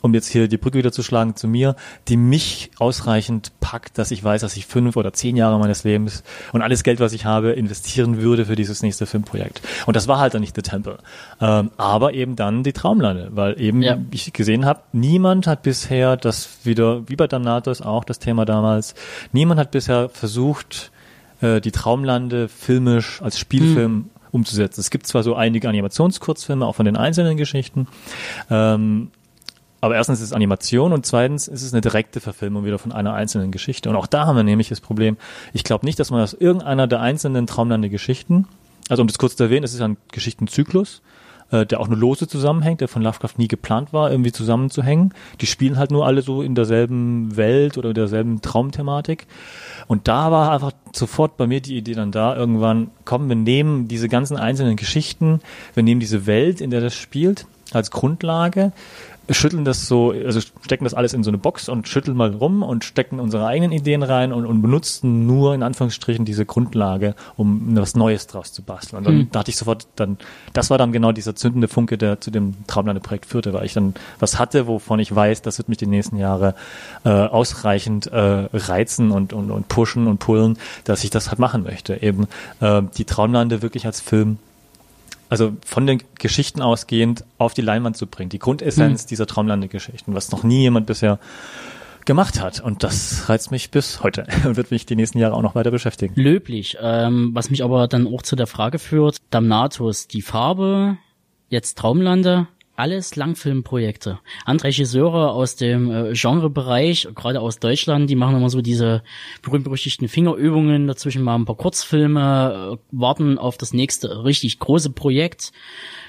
um 0.01 0.13
jetzt 0.13 0.27
hier 0.27 0.47
die 0.47 0.57
Brücke 0.57 0.77
wieder 0.77 0.91
zu 0.91 1.03
schlagen 1.03 1.35
zu 1.35 1.47
mir, 1.47 1.75
die 2.07 2.17
mich 2.17 2.71
ausreichend 2.79 3.51
packt, 3.59 3.97
dass 3.97 4.11
ich 4.11 4.23
weiß, 4.23 4.41
dass 4.41 4.57
ich 4.57 4.65
fünf 4.65 4.97
oder 4.97 5.13
zehn 5.13 5.35
Jahre 5.35 5.59
meines 5.59 5.83
Lebens 5.83 6.23
und 6.53 6.61
alles 6.61 6.83
Geld, 6.83 6.99
was 6.99 7.13
ich 7.13 7.25
habe, 7.25 7.51
investieren 7.51 8.21
würde 8.21 8.45
für 8.45 8.55
dieses 8.55 8.81
nächste 8.81 9.05
Filmprojekt. 9.05 9.61
Und 9.85 9.95
das 9.95 10.07
war 10.07 10.19
halt 10.19 10.33
dann 10.33 10.41
nicht 10.41 10.55
The 10.55 10.61
Temple. 10.61 10.97
Ähm, 11.39 11.71
aber 11.77 12.13
eben 12.13 12.35
dann 12.35 12.63
die 12.63 12.73
Traumlande, 12.73 13.29
weil 13.31 13.59
eben, 13.61 13.81
Ja. 13.81 13.97
ich 14.11 14.33
gesehen 14.33 14.65
habe, 14.65 14.81
niemand 14.91 15.47
hat 15.47 15.61
bisher 15.63 16.17
das 16.17 16.49
wieder, 16.63 17.07
wie 17.07 17.15
bei 17.15 17.27
Danatos 17.27 17.81
auch 17.81 18.03
das 18.03 18.19
Thema 18.19 18.45
damals, 18.45 18.95
niemand 19.31 19.59
hat 19.59 19.71
bisher 19.71 20.09
versucht, 20.09 20.91
äh, 21.41 21.61
die 21.61 21.71
Traumlande 21.71 22.47
filmisch 22.47 23.21
als 23.21 23.37
Spielfilm 23.39 24.09
umzusetzen. 24.31 24.79
Es 24.79 24.89
gibt 24.89 25.07
zwar 25.07 25.23
so 25.23 25.35
einige 25.35 25.67
Animationskurzfilme, 25.69 26.65
auch 26.65 26.75
von 26.75 26.85
den 26.85 26.95
einzelnen 26.95 27.35
Geschichten, 27.37 27.87
ähm, 28.49 29.11
aber 29.81 29.95
erstens 29.95 30.19
ist 30.19 30.27
es 30.27 30.33
Animation 30.33 30.93
und 30.93 31.05
zweitens 31.05 31.47
ist 31.47 31.63
es 31.63 31.73
eine 31.73 31.81
direkte 31.81 32.21
Verfilmung 32.21 32.63
wieder 32.65 32.77
von 32.77 32.91
einer 32.91 33.13
einzelnen 33.13 33.51
Geschichte. 33.51 33.89
Und 33.89 33.95
auch 33.95 34.07
da 34.07 34.27
haben 34.27 34.35
wir 34.35 34.43
nämlich 34.43 34.69
das 34.69 34.79
Problem, 34.79 35.17
ich 35.53 35.63
glaube 35.63 35.85
nicht, 35.85 35.99
dass 35.99 36.11
man 36.11 36.21
aus 36.21 36.33
irgendeiner 36.33 36.87
der 36.87 37.01
einzelnen 37.01 37.47
Traumlande-Geschichten, 37.47 38.47
also 38.89 39.01
um 39.01 39.07
das 39.07 39.17
kurz 39.17 39.35
zu 39.35 39.43
erwähnen, 39.43 39.63
es 39.63 39.73
ist 39.73 39.81
ein 39.81 39.97
Geschichtenzyklus, 40.11 41.01
äh, 41.51 41.65
der 41.65 41.79
auch 41.79 41.87
nur 41.87 41.97
lose 41.97 42.27
zusammenhängt, 42.27 42.81
der 42.81 42.87
von 42.87 43.01
Lovecraft 43.01 43.37
nie 43.37 43.47
geplant 43.47 43.91
war, 43.91 44.11
irgendwie 44.11 44.31
zusammenzuhängen. 44.31 45.13
Die 45.41 45.45
spielen 45.47 45.77
halt 45.77 45.91
nur 45.91 46.05
alle 46.05 46.21
so 46.21 46.41
in 46.41 46.55
derselben 46.55 47.35
Welt 47.35 47.77
oder 47.77 47.93
derselben 47.93 48.41
Traumthematik. 48.41 49.27
Und 49.87 50.07
da 50.07 50.31
war 50.31 50.51
einfach 50.51 50.71
sofort 50.93 51.37
bei 51.37 51.47
mir 51.47 51.59
die 51.59 51.77
Idee 51.77 51.93
dann 51.93 52.11
da, 52.11 52.35
irgendwann, 52.35 52.91
komm, 53.05 53.29
wir 53.29 53.35
nehmen 53.35 53.87
diese 53.87 54.09
ganzen 54.09 54.37
einzelnen 54.37 54.75
Geschichten, 54.75 55.39
wir 55.73 55.83
nehmen 55.83 55.99
diese 55.99 56.25
Welt, 56.27 56.61
in 56.61 56.69
der 56.69 56.81
das 56.81 56.95
spielt, 56.95 57.47
als 57.73 57.91
Grundlage, 57.91 58.73
schütteln 59.29 59.65
das 59.65 59.87
so, 59.87 60.11
also 60.11 60.39
stecken 60.39 60.83
das 60.83 60.93
alles 60.93 61.13
in 61.13 61.23
so 61.23 61.29
eine 61.29 61.37
Box 61.37 61.69
und 61.69 61.87
schütteln 61.87 62.17
mal 62.17 62.31
rum 62.31 62.63
und 62.63 62.83
stecken 62.83 63.19
unsere 63.19 63.45
eigenen 63.45 63.71
Ideen 63.71 64.03
rein 64.03 64.33
und, 64.33 64.45
und 64.45 64.61
benutzen 64.61 65.25
nur 65.25 65.53
in 65.53 65.63
Anführungsstrichen 65.63 66.25
diese 66.25 66.45
Grundlage, 66.45 67.15
um 67.37 67.75
was 67.75 67.95
Neues 67.95 68.27
draus 68.27 68.51
zu 68.51 68.63
basteln. 68.63 68.99
Und 68.99 69.07
dann 69.07 69.31
dachte 69.31 69.51
ich 69.51 69.57
sofort, 69.57 69.87
dann, 69.95 70.17
das 70.53 70.69
war 70.69 70.77
dann 70.77 70.91
genau 70.91 71.11
dieser 71.11 71.35
zündende 71.35 71.67
Funke, 71.67 71.97
der 71.97 72.19
zu 72.19 72.31
dem 72.31 72.55
Traumlande-Projekt 72.67 73.25
führte, 73.25 73.53
weil 73.53 73.65
ich 73.65 73.73
dann 73.73 73.93
was 74.19 74.39
hatte, 74.39 74.67
wovon 74.67 74.99
ich 74.99 75.13
weiß, 75.13 75.41
das 75.41 75.57
wird 75.57 75.69
mich 75.69 75.77
die 75.77 75.87
nächsten 75.87 76.17
Jahre 76.17 76.55
äh, 77.05 77.09
ausreichend 77.09 78.07
äh, 78.07 78.47
reizen 78.53 79.11
und, 79.11 79.33
und, 79.33 79.51
und 79.51 79.67
pushen 79.67 80.07
und 80.07 80.19
pullen, 80.19 80.57
dass 80.83 81.03
ich 81.03 81.09
das 81.09 81.29
halt 81.29 81.39
machen 81.39 81.63
möchte. 81.63 82.01
Eben 82.01 82.27
äh, 82.59 82.81
die 82.97 83.05
Traumlande 83.05 83.61
wirklich 83.61 83.85
als 83.85 84.01
Film 84.01 84.37
also 85.31 85.53
von 85.65 85.87
den 85.87 86.03
Geschichten 86.19 86.61
ausgehend 86.61 87.23
auf 87.37 87.53
die 87.53 87.61
Leinwand 87.61 87.95
zu 87.95 88.05
bringen. 88.05 88.29
Die 88.29 88.37
Grundessenz 88.37 89.05
dieser 89.05 89.25
Traumlande-Geschichten, 89.25 90.13
was 90.13 90.29
noch 90.29 90.43
nie 90.43 90.59
jemand 90.59 90.87
bisher 90.87 91.19
gemacht 92.03 92.41
hat. 92.41 92.59
Und 92.59 92.83
das 92.83 93.29
reizt 93.29 93.49
mich 93.49 93.71
bis 93.71 94.03
heute 94.03 94.27
und 94.45 94.57
wird 94.57 94.71
mich 94.71 94.85
die 94.85 94.97
nächsten 94.97 95.19
Jahre 95.19 95.35
auch 95.35 95.41
noch 95.41 95.55
weiter 95.55 95.71
beschäftigen. 95.71 96.13
Löblich. 96.19 96.77
Ähm, 96.81 97.31
was 97.33 97.49
mich 97.49 97.63
aber 97.63 97.87
dann 97.87 98.07
auch 98.07 98.23
zu 98.23 98.35
der 98.35 98.45
Frage 98.45 98.77
führt, 98.77 99.19
Damnatus, 99.29 100.09
die 100.09 100.21
Farbe, 100.21 100.97
jetzt 101.47 101.77
Traumlande, 101.77 102.49
alles 102.81 103.15
Langfilmprojekte. 103.15 104.19
Andere 104.43 104.69
Regisseure 104.69 105.31
aus 105.33 105.55
dem 105.55 105.91
äh, 105.91 106.13
Genrebereich, 106.13 107.07
gerade 107.13 107.39
aus 107.39 107.59
Deutschland, 107.59 108.09
die 108.09 108.15
machen 108.15 108.35
immer 108.35 108.49
so 108.49 108.61
diese 108.61 109.03
berühmt-berüchtigten 109.43 110.07
Fingerübungen, 110.07 110.87
dazwischen 110.87 111.21
mal 111.21 111.35
ein 111.35 111.45
paar 111.45 111.57
Kurzfilme, 111.57 112.73
äh, 112.73 112.77
warten 112.91 113.37
auf 113.37 113.57
das 113.57 113.71
nächste 113.73 114.23
richtig 114.23 114.57
große 114.57 114.89
Projekt. 114.89 115.51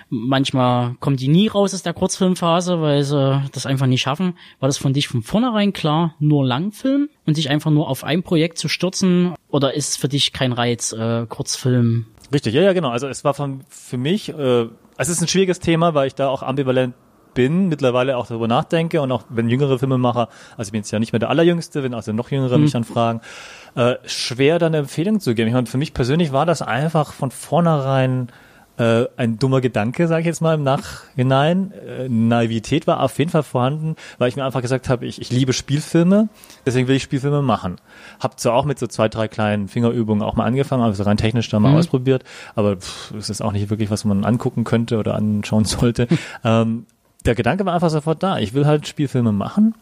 Manchmal 0.08 0.94
kommen 1.00 1.18
die 1.18 1.28
nie 1.28 1.48
raus 1.48 1.74
aus 1.74 1.82
der 1.82 1.92
Kurzfilmphase, 1.92 2.80
weil 2.80 3.02
sie 3.02 3.42
das 3.52 3.66
einfach 3.66 3.86
nicht 3.86 4.00
schaffen. 4.00 4.38
War 4.58 4.68
das 4.68 4.78
von 4.78 4.94
dich 4.94 5.08
von 5.08 5.22
vornherein 5.22 5.74
klar, 5.74 6.14
nur 6.20 6.44
Langfilm 6.44 7.10
und 7.26 7.36
dich 7.36 7.50
einfach 7.50 7.70
nur 7.70 7.88
auf 7.88 8.02
ein 8.02 8.22
Projekt 8.22 8.56
zu 8.56 8.68
stürzen? 8.68 9.34
Oder 9.48 9.74
ist 9.74 9.90
es 9.90 9.96
für 9.98 10.08
dich 10.08 10.32
kein 10.32 10.52
Reiz, 10.52 10.92
äh, 10.92 11.26
Kurzfilm? 11.26 12.06
Richtig, 12.32 12.54
ja, 12.54 12.62
ja, 12.62 12.72
genau. 12.72 12.88
Also 12.88 13.08
es 13.08 13.24
war 13.24 13.34
von, 13.34 13.62
für 13.68 13.98
mich, 13.98 14.30
äh, 14.30 14.68
es 14.96 15.08
ist 15.08 15.20
ein 15.20 15.28
schwieriges 15.28 15.60
Thema, 15.60 15.94
weil 15.94 16.06
ich 16.06 16.14
da 16.14 16.28
auch 16.28 16.42
ambivalent 16.42 16.94
bin, 17.34 17.68
mittlerweile 17.68 18.16
auch 18.16 18.26
darüber 18.26 18.48
nachdenke 18.48 19.00
und 19.00 19.10
auch 19.10 19.24
wenn 19.28 19.48
jüngere 19.48 19.78
Filmemacher, 19.78 20.28
also 20.56 20.68
ich 20.68 20.72
bin 20.72 20.80
jetzt 20.80 20.90
ja 20.90 20.98
nicht 20.98 21.12
mehr 21.12 21.20
der 21.20 21.30
allerjüngste, 21.30 21.82
wenn 21.82 21.94
also 21.94 22.12
noch 22.12 22.30
jüngere 22.30 22.58
mich 22.58 22.72
dann 22.72 22.84
fragen, 22.84 23.20
äh, 23.74 23.94
schwer 24.04 24.58
da 24.58 24.66
eine 24.66 24.78
Empfehlung 24.78 25.20
zu 25.20 25.34
geben. 25.34 25.48
Ich 25.48 25.54
meine, 25.54 25.66
für 25.66 25.78
mich 25.78 25.94
persönlich 25.94 26.32
war 26.32 26.46
das 26.46 26.62
einfach 26.62 27.12
von 27.12 27.30
vornherein 27.30 28.28
äh, 28.78 29.06
ein 29.16 29.38
dummer 29.38 29.60
Gedanke, 29.60 30.08
sage 30.08 30.20
ich 30.20 30.26
jetzt 30.26 30.40
mal 30.40 30.54
im 30.54 30.62
Nachhinein. 30.62 31.72
Äh, 31.72 32.08
Naivität 32.08 32.86
war 32.86 33.00
auf 33.00 33.18
jeden 33.18 33.30
Fall 33.30 33.42
vorhanden, 33.42 33.96
weil 34.18 34.28
ich 34.28 34.36
mir 34.36 34.44
einfach 34.44 34.62
gesagt 34.62 34.88
habe, 34.88 35.06
ich, 35.06 35.20
ich 35.20 35.30
liebe 35.30 35.52
Spielfilme, 35.52 36.28
deswegen 36.64 36.88
will 36.88 36.96
ich 36.96 37.02
Spielfilme 37.02 37.42
machen. 37.42 37.76
Hab 38.20 38.40
zwar 38.40 38.54
auch 38.54 38.64
mit 38.64 38.78
so 38.78 38.86
zwei, 38.86 39.08
drei 39.08 39.28
kleinen 39.28 39.68
Fingerübungen 39.68 40.22
auch 40.22 40.36
mal 40.36 40.44
angefangen, 40.44 40.82
also 40.82 41.02
rein 41.02 41.16
technisch 41.16 41.48
da 41.48 41.60
mal 41.60 41.76
ausprobiert, 41.76 42.24
aber 42.54 42.76
pff, 42.76 43.12
es 43.12 43.30
ist 43.30 43.42
auch 43.42 43.52
nicht 43.52 43.70
wirklich, 43.70 43.90
was 43.90 44.04
man 44.04 44.24
angucken 44.24 44.64
könnte 44.64 44.98
oder 44.98 45.14
anschauen 45.14 45.64
sollte. 45.64 46.08
ähm, 46.44 46.86
der 47.24 47.34
Gedanke 47.34 47.64
war 47.66 47.74
einfach 47.74 47.90
sofort 47.90 48.22
da. 48.22 48.38
Ich 48.38 48.54
will 48.54 48.66
halt 48.66 48.88
Spielfilme 48.88 49.32
machen 49.32 49.74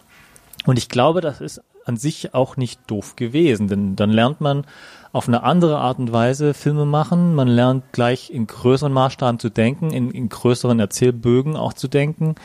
und 0.67 0.79
ich 0.79 0.89
glaube, 0.89 1.21
das 1.21 1.41
ist 1.41 1.63
an 1.85 1.97
sich 1.97 2.35
auch 2.35 2.57
nicht 2.57 2.81
doof 2.87 3.17
gewesen, 3.17 3.69
denn 3.69 3.97
dann 3.97 4.11
lernt 4.11 4.41
man 4.41 4.65
auf 5.13 5.27
eine 5.27 5.43
andere 5.43 5.79
Art 5.79 5.99
und 5.99 6.13
Weise 6.13 6.55
Filme 6.55 6.85
machen. 6.85 7.35
Man 7.35 7.49
lernt 7.49 7.93
gleich 7.93 8.31
in 8.31 8.47
größeren 8.47 8.93
Maßstaben 8.93 9.41
zu 9.41 9.49
denken, 9.51 9.91
in, 9.91 10.11
in 10.11 10.29
größeren 10.29 10.79
Erzählbögen 10.79 11.57
auch 11.57 11.73
zu 11.73 11.89
denken. 11.89 12.37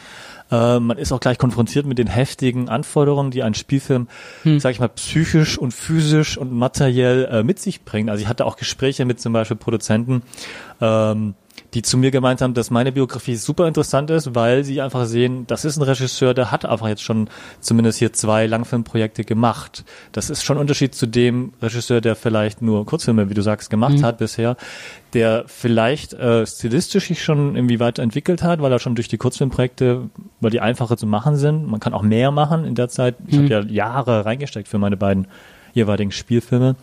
Äh, 0.52 0.80
man 0.80 0.98
ist 0.98 1.12
auch 1.12 1.20
gleich 1.20 1.38
konfrontiert 1.38 1.86
mit 1.86 1.98
den 1.98 2.08
heftigen 2.08 2.70
Anforderungen, 2.70 3.32
die 3.32 3.44
ein 3.44 3.54
Spielfilm, 3.54 4.08
sag 4.58 4.72
ich 4.72 4.80
mal, 4.80 4.90
psychisch 4.90 5.58
und 5.58 5.74
physisch 5.74 6.38
und 6.38 6.52
materiell 6.52 7.26
äh, 7.26 7.44
mit 7.44 7.60
sich 7.60 7.84
bringt. 7.84 8.10
Also 8.10 8.22
ich 8.22 8.28
hatte 8.28 8.46
auch 8.46 8.58
Gespräche 8.58 9.06
mit 9.06 9.20
zum 9.20 9.34
Beispiel 9.34 9.58
Produzenten, 9.58 10.24
ähm, 10.82 11.36
die 11.76 11.82
zu 11.84 11.98
mir 11.98 12.10
gemeint 12.10 12.42
haben, 12.42 12.54
dass 12.54 12.72
meine 12.72 12.92
Biografie 12.92 13.36
super 13.36 13.68
interessant 13.68 14.10
ist, 14.10 14.34
weil 14.34 14.64
sie 14.64 14.82
einfach 14.82 15.06
sehen, 15.06 15.46
das 15.46 15.66
ist 15.66 15.78
ein 15.78 15.84
Regisseur, 15.84 16.34
der 16.34 16.50
hat 16.50 16.66
einfach 16.66 16.88
jetzt 16.88 17.04
schon 17.04 17.30
zumindest 17.60 18.00
hier 18.00 18.14
zwei 18.14 18.48
Langfilmprojekte 18.48 19.26
gemacht. 19.26 19.84
Das 20.14 20.30
ist 20.30 20.44
schon 20.44 20.58
ein 20.58 20.62
Unterschied 20.62 20.96
zu 20.96 21.06
dem 21.06 21.54
Regisseur, 21.62 22.02
der 22.02 22.16
vielleicht 22.16 22.62
nur 22.62 22.86
Kurzfilme, 22.86 23.30
wie 23.30 23.34
du 23.34 23.42
sagst, 23.44 23.70
gemacht 23.70 24.02
hat 24.02 24.18
bisher, 24.18 24.56
der 25.14 25.44
vielleicht 25.48 26.14
äh, 26.14 26.46
stilistisch 26.48 27.10
sich 27.10 27.24
schon 27.24 27.56
irgendwie 27.56 27.80
weiterentwickelt 27.80 28.42
hat, 28.42 28.62
weil 28.62 28.72
er 28.72 28.80
schon 28.80 28.96
durch 28.96 29.08
die 29.10 29.18
Kurzfilmprojekte, 29.18 30.10
weil 30.40 30.52
die 30.52 30.62
einfacher 30.62 30.98
zu 30.98 31.06
machen 31.06 31.36
sind. 31.36 31.68
Man 31.70 31.80
kann 31.82 31.94
auch 31.94 32.02
mehr 32.02 32.32
machen 32.32 32.66
in 32.66 32.76
der 32.76 32.88
Zeit. 32.88 33.16
Ich 33.28 33.38
habe 33.38 33.48
ja 33.48 33.62
Jahre 33.62 34.26
reingesteckt 34.26 34.68
für 34.70 34.78
meine 34.78 34.98
beiden 34.98 35.28
jeweiligen 35.74 36.12
Spielfilme. 36.12 36.78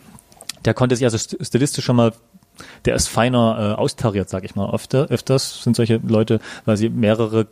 Der 0.65 0.75
konnte 0.75 0.95
sich 0.95 1.03
also 1.05 1.17
st- 1.17 1.43
stilistisch 1.43 1.83
schon 1.83 1.95
mal 1.95 2.13
der 2.85 2.95
ist 2.95 3.07
feiner 3.07 3.75
äh, 3.77 3.79
austariert, 3.79 4.29
sag 4.29 4.43
ich 4.43 4.55
mal. 4.55 4.73
Öfter, 4.73 5.07
öfters 5.07 5.63
sind 5.63 5.75
solche 5.75 5.99
Leute, 6.05 6.39
weil 6.65 6.77
sie 6.77 6.89
mehrere, 6.89 7.47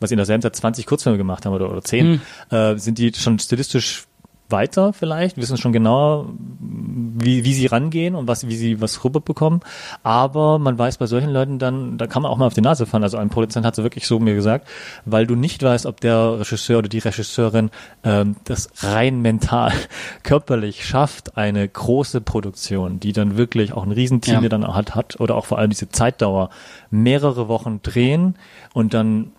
was 0.00 0.10
sie 0.10 0.14
in 0.14 0.18
derselben 0.18 0.42
Zeit 0.42 0.56
20 0.56 0.86
Kurzfilme 0.86 1.18
gemacht 1.18 1.46
haben 1.46 1.54
oder, 1.54 1.70
oder 1.70 1.82
10, 1.82 2.20
äh, 2.50 2.76
sind 2.76 2.98
die 2.98 3.12
schon 3.14 3.38
stilistisch 3.38 4.06
weiter 4.48 4.92
vielleicht, 4.92 5.36
wissen 5.36 5.56
schon 5.56 5.72
genauer, 5.72 6.26
wie, 6.58 7.44
wie 7.44 7.54
sie 7.54 7.66
rangehen 7.66 8.14
und 8.14 8.28
was, 8.28 8.46
wie 8.48 8.56
sie 8.56 8.80
was 8.80 9.02
rüberbekommen. 9.04 9.60
Aber 10.02 10.58
man 10.58 10.78
weiß 10.78 10.98
bei 10.98 11.06
solchen 11.06 11.30
Leuten 11.30 11.58
dann, 11.58 11.98
da 11.98 12.06
kann 12.06 12.22
man 12.22 12.30
auch 12.30 12.36
mal 12.38 12.46
auf 12.46 12.54
die 12.54 12.60
Nase 12.60 12.86
fallen. 12.86 13.02
Also 13.02 13.16
ein 13.16 13.28
Produzent 13.28 13.66
hat 13.66 13.74
so 13.74 13.82
wirklich 13.82 14.06
so 14.06 14.18
mir 14.18 14.34
gesagt, 14.34 14.68
weil 15.04 15.26
du 15.26 15.34
nicht 15.34 15.62
weißt, 15.62 15.86
ob 15.86 16.00
der 16.00 16.40
Regisseur 16.40 16.78
oder 16.78 16.88
die 16.88 16.98
Regisseurin 16.98 17.70
ähm, 18.04 18.36
das 18.44 18.68
rein 18.82 19.20
mental, 19.22 19.72
körperlich 20.22 20.86
schafft, 20.86 21.36
eine 21.36 21.66
große 21.68 22.20
Produktion, 22.20 23.00
die 23.00 23.12
dann 23.12 23.36
wirklich 23.36 23.72
auch 23.72 23.84
ein 23.84 23.92
Riesenteam 23.92 24.42
Ja. 24.42 24.48
dann 24.48 24.66
hat, 24.74 24.94
hat 24.94 25.18
oder 25.20 25.34
auch 25.34 25.46
vor 25.46 25.58
allem 25.58 25.70
diese 25.70 25.88
Zeitdauer, 25.88 26.50
mehrere 26.90 27.48
Wochen 27.48 27.80
drehen 27.82 28.36
und 28.74 28.94
dann 28.94 29.32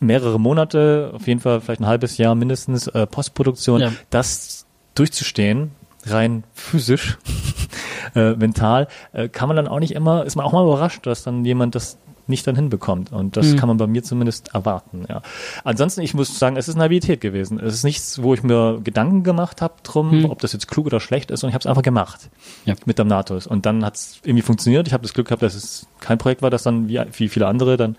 mehrere 0.00 0.38
Monate, 0.38 1.10
auf 1.14 1.26
jeden 1.26 1.40
Fall 1.40 1.60
vielleicht 1.60 1.80
ein 1.80 1.86
halbes 1.86 2.18
Jahr 2.18 2.34
mindestens 2.34 2.86
äh, 2.88 3.06
Postproduktion, 3.06 3.80
Ja. 3.80 3.92
das 4.10 4.66
durchzustehen, 4.94 5.70
rein 6.06 6.44
physisch, 6.54 7.18
äh, 8.14 8.32
mental, 8.32 8.88
äh, 9.12 9.28
kann 9.28 9.48
man 9.48 9.56
dann 9.56 9.68
auch 9.68 9.80
nicht 9.80 9.92
immer, 9.92 10.24
ist 10.24 10.36
man 10.36 10.44
auch 10.46 10.52
mal 10.52 10.64
überrascht, 10.64 11.06
dass 11.06 11.22
dann 11.22 11.44
jemand 11.44 11.74
das 11.74 11.98
nicht 12.28 12.46
dann 12.46 12.54
hinbekommt. 12.54 13.10
Und 13.12 13.36
das 13.36 13.46
Mhm. 13.48 13.56
kann 13.56 13.66
man 13.68 13.76
bei 13.78 13.88
mir 13.88 14.04
zumindest 14.04 14.54
erwarten. 14.54 15.04
Ja. 15.08 15.22
Ansonsten, 15.64 16.02
ich 16.02 16.14
muss 16.14 16.38
sagen, 16.38 16.56
es 16.56 16.68
ist 16.68 16.76
Naivität 16.76 17.20
gewesen. 17.20 17.58
Es 17.58 17.74
ist 17.74 17.82
nichts, 17.82 18.22
wo 18.22 18.32
ich 18.32 18.44
mir 18.44 18.80
Gedanken 18.82 19.24
gemacht 19.24 19.60
habe 19.60 19.74
drum, 19.82 20.20
Mhm. 20.20 20.24
ob 20.26 20.38
das 20.40 20.52
jetzt 20.52 20.68
klug 20.68 20.86
oder 20.86 21.00
schlecht 21.00 21.32
ist, 21.32 21.42
und 21.42 21.48
ich 21.48 21.54
habe 21.54 21.62
es 21.62 21.66
einfach 21.66 21.82
gemacht 21.82 22.30
Ja. 22.64 22.74
mit 22.86 23.00
Damnatus. 23.00 23.48
Und 23.48 23.66
dann 23.66 23.84
hat 23.84 23.96
es 23.96 24.20
irgendwie 24.22 24.42
funktioniert. 24.42 24.86
Ich 24.86 24.92
habe 24.94 25.02
das 25.02 25.14
Glück 25.14 25.26
gehabt, 25.26 25.42
dass 25.42 25.54
es 25.54 25.86
kein 25.98 26.16
Projekt 26.16 26.42
war, 26.42 26.50
das 26.50 26.62
dann 26.62 26.88
wie, 26.88 27.00
wie 27.12 27.28
viele 27.28 27.48
andere 27.48 27.76
dann, 27.76 27.96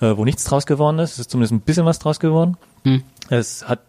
äh, 0.00 0.16
wo 0.16 0.24
nichts 0.24 0.44
draus 0.44 0.66
geworden 0.66 0.98
ist. 0.98 1.12
Es 1.12 1.18
ist 1.20 1.30
zumindest 1.30 1.52
ein 1.52 1.60
bisschen 1.60 1.86
was 1.86 1.98
draus 1.98 2.20
geworden. 2.20 2.56
Hm. 2.84 3.02
Es 3.30 3.68
hat 3.68 3.80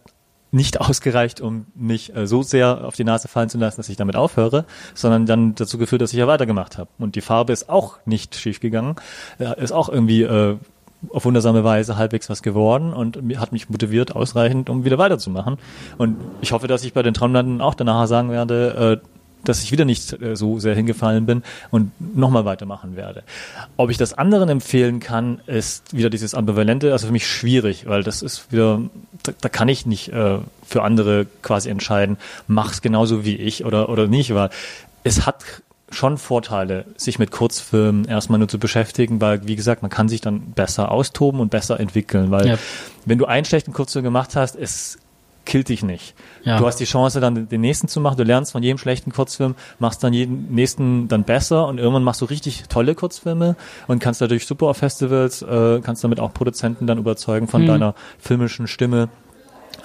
nicht 0.50 0.80
ausgereicht, 0.80 1.40
um 1.40 1.66
mich 1.74 2.14
äh, 2.14 2.26
so 2.26 2.42
sehr 2.42 2.84
auf 2.84 2.96
die 2.96 3.04
Nase 3.04 3.28
fallen 3.28 3.48
zu 3.48 3.58
lassen, 3.58 3.76
dass 3.78 3.88
ich 3.88 3.96
damit 3.96 4.16
aufhöre, 4.16 4.64
sondern 4.94 5.26
dann 5.26 5.54
dazu 5.54 5.78
geführt, 5.78 6.02
dass 6.02 6.12
ich 6.12 6.18
ja 6.18 6.26
weitergemacht 6.26 6.78
habe. 6.78 6.90
Und 6.98 7.14
die 7.14 7.20
Farbe 7.20 7.52
ist 7.52 7.68
auch 7.68 7.98
nicht 8.04 8.34
schief 8.36 8.60
gegangen, 8.60 8.96
äh, 9.38 9.62
ist 9.62 9.72
auch 9.72 9.88
irgendwie 9.88 10.22
äh, 10.22 10.56
auf 11.10 11.24
wundersame 11.24 11.62
Weise 11.62 11.96
halbwegs 11.96 12.30
was 12.30 12.42
geworden 12.42 12.92
und 12.92 13.18
hat 13.38 13.52
mich 13.52 13.68
motiviert 13.68 14.16
ausreichend, 14.16 14.70
um 14.70 14.84
wieder 14.84 14.98
weiterzumachen. 14.98 15.58
Und 15.98 16.16
ich 16.40 16.52
hoffe, 16.52 16.66
dass 16.66 16.84
ich 16.84 16.92
bei 16.92 17.02
den 17.02 17.14
Traumlanden 17.14 17.60
auch 17.60 17.74
danach 17.74 18.06
sagen 18.06 18.30
werde, 18.30 19.00
äh, 19.02 19.15
dass 19.48 19.62
ich 19.62 19.72
wieder 19.72 19.84
nicht 19.84 20.20
äh, 20.20 20.36
so 20.36 20.58
sehr 20.58 20.74
hingefallen 20.74 21.26
bin 21.26 21.42
und 21.70 21.90
nochmal 22.16 22.44
weitermachen 22.44 22.96
werde. 22.96 23.22
Ob 23.76 23.90
ich 23.90 23.96
das 23.96 24.12
anderen 24.14 24.48
empfehlen 24.48 25.00
kann, 25.00 25.40
ist 25.46 25.96
wieder 25.96 26.10
dieses 26.10 26.34
Ambivalente, 26.34 26.92
also 26.92 27.06
für 27.06 27.12
mich 27.12 27.26
schwierig, 27.26 27.86
weil 27.86 28.02
das 28.02 28.22
ist 28.22 28.52
wieder, 28.52 28.80
da, 29.22 29.32
da 29.40 29.48
kann 29.48 29.68
ich 29.68 29.86
nicht 29.86 30.08
äh, 30.12 30.38
für 30.66 30.82
andere 30.82 31.26
quasi 31.42 31.70
entscheiden, 31.70 32.16
mach's 32.46 32.82
genauso 32.82 33.24
wie 33.24 33.36
ich 33.36 33.64
oder, 33.64 33.88
oder 33.88 34.06
nicht, 34.06 34.34
weil 34.34 34.50
es 35.04 35.26
hat 35.26 35.44
schon 35.90 36.18
Vorteile, 36.18 36.84
sich 36.96 37.20
mit 37.20 37.30
Kurzfilmen 37.30 38.06
erstmal 38.06 38.40
nur 38.40 38.48
zu 38.48 38.58
beschäftigen, 38.58 39.20
weil, 39.20 39.46
wie 39.46 39.54
gesagt, 39.54 39.82
man 39.82 39.90
kann 39.90 40.08
sich 40.08 40.20
dann 40.20 40.40
besser 40.52 40.90
austoben 40.90 41.40
und 41.40 41.50
besser 41.50 41.78
entwickeln, 41.78 42.32
weil 42.32 42.46
Ja. 42.48 42.58
wenn 43.04 43.18
du 43.18 43.26
einen 43.26 43.44
schlechten 43.44 43.72
Kurzfilm 43.72 44.04
gemacht 44.04 44.34
hast, 44.34 44.56
es 44.56 44.98
killt 45.46 45.70
dich 45.70 45.82
nicht. 45.82 46.14
Ja. 46.44 46.58
Du 46.58 46.66
hast 46.66 46.76
die 46.76 46.84
Chance, 46.84 47.20
dann 47.20 47.48
den 47.48 47.60
nächsten 47.62 47.88
zu 47.88 48.00
machen. 48.00 48.16
Du 48.18 48.24
lernst 48.24 48.52
von 48.52 48.62
jedem 48.62 48.76
schlechten 48.78 49.12
Kurzfilm, 49.12 49.54
machst 49.78 50.04
dann 50.04 50.12
jeden 50.12 50.54
nächsten 50.54 51.08
dann 51.08 51.24
besser 51.24 51.66
und 51.66 51.78
irgendwann 51.78 52.04
machst 52.04 52.20
du 52.20 52.26
richtig 52.26 52.64
tolle 52.68 52.94
Kurzfilme 52.94 53.56
und 53.86 53.98
kannst 54.00 54.20
dadurch 54.20 54.46
super 54.46 54.66
auf 54.66 54.76
Festivals, 54.76 55.40
äh, 55.42 55.80
kannst 55.82 56.04
damit 56.04 56.20
auch 56.20 56.34
Produzenten 56.34 56.86
dann 56.86 56.98
überzeugen 56.98 57.48
von 57.48 57.62
Mhm. 57.62 57.66
deiner 57.68 57.94
filmischen 58.18 58.66
Stimme. 58.66 59.08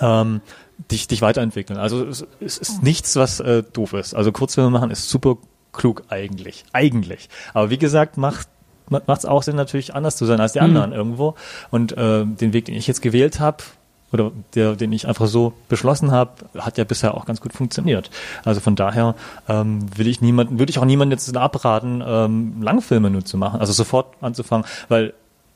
Ähm, 0.02 0.42
dich, 0.90 1.08
dich 1.08 1.22
weiterentwickeln. 1.22 1.78
Also 1.80 2.04
es, 2.06 2.26
es 2.40 2.58
ist 2.58 2.82
nichts, 2.84 3.16
was 3.16 3.40
äh, 3.40 3.62
doof 3.72 3.94
ist. 3.94 4.16
Also 4.16 4.32
Kurzfilme 4.32 4.72
machen 4.72 4.90
ist 4.90 5.10
super 5.10 5.38
klug 5.74 6.04
eigentlich. 6.10 6.64
Eigentlich. 6.74 7.30
Aber 7.54 7.70
wie 7.70 7.78
gesagt, 7.78 8.18
macht 8.18 8.48
macht 8.90 9.20
es 9.20 9.26
auch 9.26 9.42
Sinn, 9.42 9.56
natürlich 9.56 9.96
anders 9.96 10.18
zu 10.18 10.26
sein 10.26 10.42
als 10.42 10.52
die 10.52 10.60
Mhm. 10.60 10.66
anderen 10.66 10.92
irgendwo. 10.92 11.36
Und 11.70 11.94
äh, 11.94 12.26
den 12.26 12.52
Weg, 12.52 12.66
den 12.66 12.76
ich 12.76 12.88
jetzt 12.88 13.02
gewählt 13.02 13.40
habe, 13.40 13.64
oder 14.12 14.32
der, 14.56 14.76
den 14.76 14.92
ich 14.92 15.08
einfach 15.08 15.28
so 15.28 15.54
beschlossen 15.70 16.12
habe, 16.12 16.32
hat 16.58 16.78
ja 16.78 16.84
bisher 16.84 17.16
auch 17.16 17.26
ganz 17.26 17.42
gut 17.42 17.54
funktioniert. 17.54 18.10
Also 18.44 18.60
von 18.60 18.76
daher 18.76 19.16
ähm, 19.48 19.86
will 19.96 20.08
ich 20.08 20.22
niemanden, 20.22 20.60
würde 20.60 20.70
ich 20.70 20.80
auch 20.80 20.86
niemanden 20.86 21.12
jetzt 21.12 21.36
abraten, 21.36 22.04
ähm, 22.06 22.62
Langfilme 22.62 23.10
nur 23.10 23.24
zu 23.24 23.38
machen, 23.38 23.60
also 23.60 23.74
sofort 23.74 24.16
anzufangen, 24.22 24.66
weil 24.90 25.14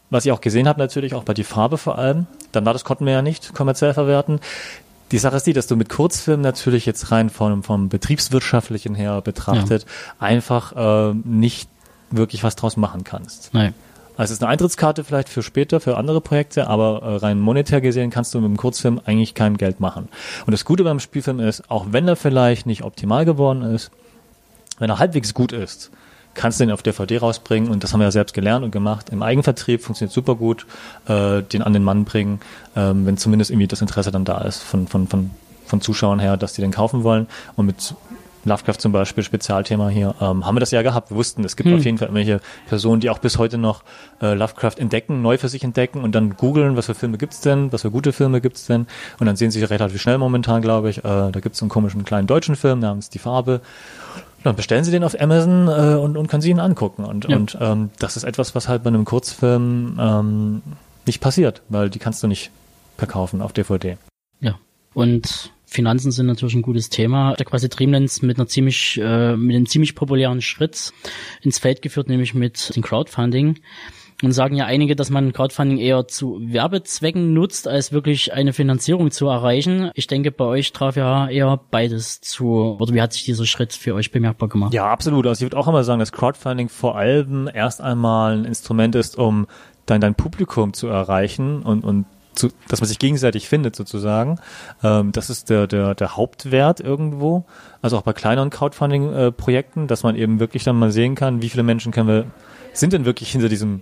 was 0.09 0.25
ich 0.25 0.31
auch 0.31 0.41
gesehen 0.41 0.67
habe 0.67 0.79
natürlich, 0.79 1.13
auch 1.15 1.23
bei 1.23 1.33
die 1.33 1.43
Farbe 1.43 1.77
vor 1.77 1.97
allem, 1.97 2.27
dann 2.51 2.65
war 2.65 2.73
das 2.73 2.85
konnten 2.85 3.05
wir 3.05 3.13
ja 3.13 3.21
nicht 3.21 3.53
kommerziell 3.53 3.93
verwerten. 3.93 4.39
Die 5.11 5.17
Sache 5.17 5.37
ist 5.37 5.47
die, 5.47 5.53
dass 5.53 5.67
du 5.67 5.75
mit 5.75 5.89
Kurzfilmen 5.89 6.41
natürlich 6.41 6.85
jetzt 6.85 7.11
rein 7.11 7.29
vom, 7.29 7.63
vom 7.63 7.89
betriebswirtschaftlichen 7.89 8.95
her 8.95 9.21
betrachtet 9.21 9.85
einfach 10.19 11.11
äh, 11.11 11.13
nicht 11.23 11.69
wirklich 12.11 12.43
was 12.43 12.55
draus 12.55 12.77
machen 12.77 13.03
kannst. 13.03 13.53
Nein. 13.53 13.73
Also 14.17 14.31
es 14.31 14.37
ist 14.37 14.43
eine 14.43 14.51
Eintrittskarte 14.51 15.03
vielleicht 15.03 15.29
für 15.29 15.43
später, 15.43 15.79
für 15.79 15.97
andere 15.97 16.21
Projekte, 16.21 16.67
aber 16.67 17.01
äh, 17.01 17.15
rein 17.17 17.39
monetär 17.39 17.81
gesehen 17.81 18.09
kannst 18.09 18.33
du 18.33 18.39
mit 18.39 18.49
dem 18.49 18.57
Kurzfilm 18.57 19.01
eigentlich 19.05 19.33
kein 19.33 19.57
Geld 19.57 19.79
machen. 19.79 20.07
Und 20.45 20.51
das 20.51 20.65
Gute 20.65 20.83
beim 20.83 20.99
Spielfilm 20.99 21.39
ist, 21.39 21.69
auch 21.69 21.87
wenn 21.91 22.07
er 22.07 22.15
vielleicht 22.15 22.65
nicht 22.65 22.83
optimal 22.83 23.25
geworden 23.25 23.61
ist, 23.61 23.91
wenn 24.79 24.89
er 24.89 24.99
halbwegs 24.99 25.33
gut 25.33 25.51
ist, 25.51 25.91
kannst 26.33 26.59
du 26.59 26.65
den 26.65 26.71
auf 26.71 26.83
DVD 26.83 27.17
rausbringen 27.17 27.71
und 27.71 27.83
das 27.83 27.93
haben 27.93 28.01
wir 28.01 28.05
ja 28.05 28.11
selbst 28.11 28.33
gelernt 28.33 28.63
und 28.63 28.71
gemacht. 28.71 29.09
Im 29.09 29.23
Eigenvertrieb 29.23 29.81
funktioniert 29.81 30.13
super 30.13 30.35
gut, 30.35 30.67
äh, 31.07 31.41
den 31.41 31.61
an 31.61 31.73
den 31.73 31.83
Mann 31.83 32.05
bringen, 32.05 32.41
ähm, 32.75 33.05
wenn 33.05 33.17
zumindest 33.17 33.51
irgendwie 33.51 33.67
das 33.67 33.81
Interesse 33.81 34.11
dann 34.11 34.25
da 34.25 34.41
ist 34.41 34.61
von, 34.61 34.87
von, 34.87 35.07
von, 35.07 35.31
von 35.65 35.81
Zuschauern 35.81 36.19
her, 36.19 36.37
dass 36.37 36.53
die 36.53 36.61
den 36.61 36.71
kaufen 36.71 37.03
wollen. 37.03 37.27
Und 37.55 37.65
mit 37.65 37.95
Lovecraft 38.45 38.75
zum 38.79 38.91
Beispiel, 38.91 39.23
Spezialthema 39.23 39.89
hier, 39.89 40.15
ähm, 40.21 40.45
haben 40.45 40.55
wir 40.55 40.59
das 40.59 40.71
ja 40.71 40.81
gehabt. 40.81 41.09
Wir 41.11 41.17
wussten, 41.17 41.43
es 41.43 41.55
gibt 41.55 41.69
Hm. 41.69 41.77
auf 41.77 41.83
jeden 41.85 41.97
Fall 41.97 42.07
irgendwelche 42.07 42.39
Personen, 42.67 43.01
die 43.01 43.09
auch 43.09 43.17
bis 43.19 43.37
heute 43.37 43.57
noch 43.57 43.83
äh, 44.21 44.33
Lovecraft 44.35 44.75
entdecken, 44.77 45.21
neu 45.21 45.37
für 45.37 45.49
sich 45.49 45.63
entdecken 45.63 46.01
und 46.03 46.13
dann 46.13 46.35
googeln, 46.37 46.77
was 46.77 46.85
für 46.85 46.93
Filme 46.95 47.17
gibt's 47.17 47.41
denn, 47.41 47.71
was 47.73 47.81
für 47.81 47.91
gute 47.91 48.13
Filme 48.13 48.41
gibt's 48.41 48.65
denn. 48.67 48.87
Und 49.19 49.25
dann 49.25 49.35
sehen 49.35 49.51
sie 49.51 49.63
relativ 49.63 49.99
schnell 50.01 50.17
momentan, 50.17 50.61
glaube 50.61 50.89
ich, 50.89 50.99
äh, 50.99 51.01
da 51.03 51.39
gibt's 51.41 51.61
einen 51.61 51.69
komischen 51.69 52.05
kleinen 52.05 52.27
deutschen 52.27 52.55
Film 52.55 52.79
namens 52.79 53.09
Die 53.09 53.19
Farbe. 53.19 53.61
Dann 54.43 54.55
bestellen 54.55 54.83
sie 54.83 54.91
den 54.91 55.03
auf 55.03 55.19
Amazon 55.19 55.67
äh, 55.67 55.95
und, 55.95 56.17
und 56.17 56.27
können 56.27 56.41
sie 56.41 56.51
ihn 56.51 56.59
angucken. 56.59 57.03
Und, 57.03 57.27
Ja. 57.27 57.35
und 57.35 57.57
ähm, 57.59 57.89
das 57.97 58.15
ist 58.15 58.23
etwas, 58.23 58.53
was 58.53 58.67
halt 58.67 58.83
bei 58.83 58.89
einem 58.89 59.03
Kurzfilm 59.05 59.97
ähm, 59.99 60.61
nicht 61.07 61.19
passiert, 61.19 61.63
weil 61.69 61.89
die 61.89 61.97
kannst 61.99 62.21
du 62.21 62.27
nicht 62.27 62.51
verkaufen 62.97 63.41
auf 63.41 63.53
DVD. 63.53 63.97
Ja. 64.41 64.53
Und 64.93 65.51
Finanzen 65.75 66.11
sind 66.11 66.25
natürlich 66.25 66.55
ein 66.55 66.61
gutes 66.61 66.89
Thema. 66.89 67.35
Der 67.35 67.45
quasi 67.45 67.69
Dreamlands 67.69 68.21
mit 68.21 68.37
einer 68.37 68.47
ziemlich, 68.47 68.99
äh, 69.01 69.35
mit 69.35 69.55
einem 69.55 69.67
ziemlich 69.67 69.93
populären 69.93 70.41
Schritt 70.41 70.91
ins 71.41 71.59
Feld 71.59 71.81
geführt, 71.81 72.09
nämlich 72.09 72.33
mit 72.33 72.75
dem 72.75 72.81
Crowdfunding. 72.81 73.59
Und 74.23 74.31
sagen 74.31 74.55
ja 74.55 74.65
einige, 74.65 74.95
dass 74.95 75.09
man 75.09 75.33
Crowdfunding 75.33 75.77
eher 75.77 76.07
zu 76.07 76.39
Werbezwecken 76.41 77.33
nutzt, 77.33 77.67
als 77.67 77.91
wirklich 77.91 78.31
eine 78.31 78.53
Finanzierung 78.53 79.11
zu 79.11 79.27
erreichen. 79.27 79.91
Ich 79.93 80.07
denke, 80.07 80.31
bei 80.31 80.45
euch 80.45 80.71
traf 80.71 80.95
ja 80.95 81.27
eher 81.27 81.59
beides 81.69 82.21
zu. 82.21 82.77
Oder 82.79 82.93
wie 82.93 83.01
hat 83.01 83.11
sich 83.11 83.25
dieser 83.25 83.45
Schritt 83.45 83.73
für 83.73 83.93
euch 83.93 84.11
bemerkbar 84.11 84.47
gemacht? 84.47 84.73
Ja, 84.73 84.85
absolut. 84.85 85.27
Also 85.27 85.43
ich 85.43 85.51
würde 85.51 85.57
auch 85.57 85.67
immer 85.67 85.83
sagen, 85.83 85.99
dass 85.99 86.13
Crowdfunding 86.13 86.69
vor 86.69 86.97
allem 86.97 87.49
erst 87.53 87.81
einmal 87.81 88.37
ein 88.37 88.45
Instrument 88.45 88.95
ist, 88.95 89.17
um 89.17 89.47
dann 89.85 89.99
dein 89.99 90.15
Publikum 90.15 90.73
zu 90.73 90.87
erreichen 90.87 91.61
und, 91.61 91.83
und 91.83 92.05
zu, 92.35 92.49
dass 92.67 92.81
man 92.81 92.87
sich 92.87 92.99
gegenseitig 92.99 93.47
findet 93.47 93.75
sozusagen. 93.75 94.39
Ähm, 94.83 95.11
das 95.11 95.29
ist 95.29 95.49
der, 95.49 95.67
der, 95.67 95.95
der 95.95 96.15
Hauptwert 96.15 96.79
irgendwo. 96.79 97.45
Also 97.81 97.97
auch 97.97 98.03
bei 98.03 98.13
kleineren 98.13 98.49
Crowdfunding-Projekten, 98.49 99.87
dass 99.87 100.03
man 100.03 100.15
eben 100.15 100.39
wirklich 100.39 100.63
dann 100.63 100.77
mal 100.77 100.91
sehen 100.91 101.15
kann, 101.15 101.41
wie 101.41 101.49
viele 101.49 101.63
Menschen 101.63 101.91
können 101.91 102.07
wir, 102.07 102.25
sind 102.73 102.93
denn 102.93 103.05
wirklich 103.05 103.31
hinter 103.31 103.49
diesem 103.49 103.81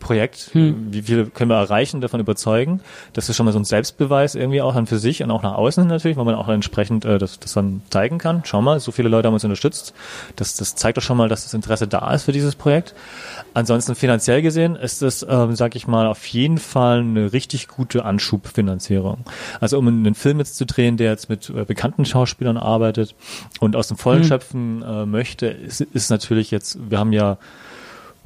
Projekt, 0.00 0.50
Hm. 0.52 0.88
wie 0.92 1.02
viele 1.02 1.26
können 1.26 1.50
wir 1.50 1.56
erreichen, 1.56 2.00
davon 2.00 2.20
überzeugen. 2.20 2.80
Das 3.12 3.28
ist 3.28 3.36
schon 3.36 3.46
mal 3.46 3.52
so 3.52 3.58
ein 3.58 3.64
Selbstbeweis 3.64 4.34
irgendwie 4.34 4.62
auch 4.62 4.74
dann 4.74 4.86
für 4.86 4.98
sich 4.98 5.22
und 5.22 5.30
auch 5.30 5.42
nach 5.42 5.54
außen 5.54 5.82
hin 5.84 5.88
natürlich, 5.88 6.16
weil 6.16 6.24
man 6.24 6.34
auch 6.34 6.48
entsprechend 6.48 7.04
äh, 7.04 7.18
das, 7.18 7.38
das 7.40 7.52
dann 7.52 7.82
zeigen 7.90 8.18
kann. 8.18 8.42
Schau 8.44 8.62
mal, 8.62 8.80
so 8.80 8.92
viele 8.92 9.08
Leute 9.08 9.26
haben 9.28 9.34
uns 9.34 9.44
unterstützt. 9.44 9.94
Das, 10.36 10.54
das 10.54 10.74
zeigt 10.76 10.98
doch 10.98 11.02
schon 11.02 11.16
mal, 11.16 11.28
dass 11.28 11.44
das 11.44 11.54
Interesse 11.54 11.88
da 11.88 12.12
ist 12.14 12.24
für 12.24 12.32
dieses 12.32 12.54
Projekt. 12.54 12.94
Ansonsten 13.54 13.94
finanziell 13.94 14.42
gesehen 14.42 14.76
ist 14.76 15.02
es, 15.02 15.26
ähm, 15.28 15.54
sag 15.56 15.74
ich 15.76 15.86
mal, 15.86 16.06
auf 16.06 16.24
jeden 16.26 16.58
Fall 16.58 17.00
eine 17.00 17.32
richtig 17.32 17.68
gute 17.68 18.04
Anschubfinanzierung. 18.04 19.24
Also 19.60 19.78
um 19.78 19.88
einen 19.88 20.14
Film 20.14 20.38
jetzt 20.38 20.56
zu 20.56 20.66
drehen, 20.66 20.96
der 20.96 21.10
jetzt 21.10 21.28
mit 21.28 21.50
äh, 21.50 21.64
bekannten 21.64 22.04
Schauspielern 22.04 22.56
arbeitet 22.56 23.14
und 23.60 23.76
aus 23.76 23.88
dem 23.88 23.96
Vollen 23.96 24.22
Hm. 24.22 24.28
schöpfen 24.28 24.82
äh, 24.82 25.06
möchte, 25.06 25.46
ist, 25.46 25.80
ist 25.80 26.10
natürlich 26.10 26.50
jetzt, 26.50 26.78
wir 26.90 26.98
haben 26.98 27.12
ja 27.12 27.38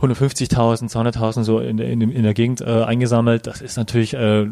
150.000, 0.02 0.90
200.000 0.90 1.44
so 1.44 1.60
in, 1.60 1.78
in, 1.78 2.00
in 2.00 2.22
der 2.22 2.34
Gegend 2.34 2.60
äh, 2.60 2.82
eingesammelt. 2.82 3.46
Das 3.46 3.60
ist 3.60 3.76
natürlich 3.76 4.14
äh, 4.14 4.46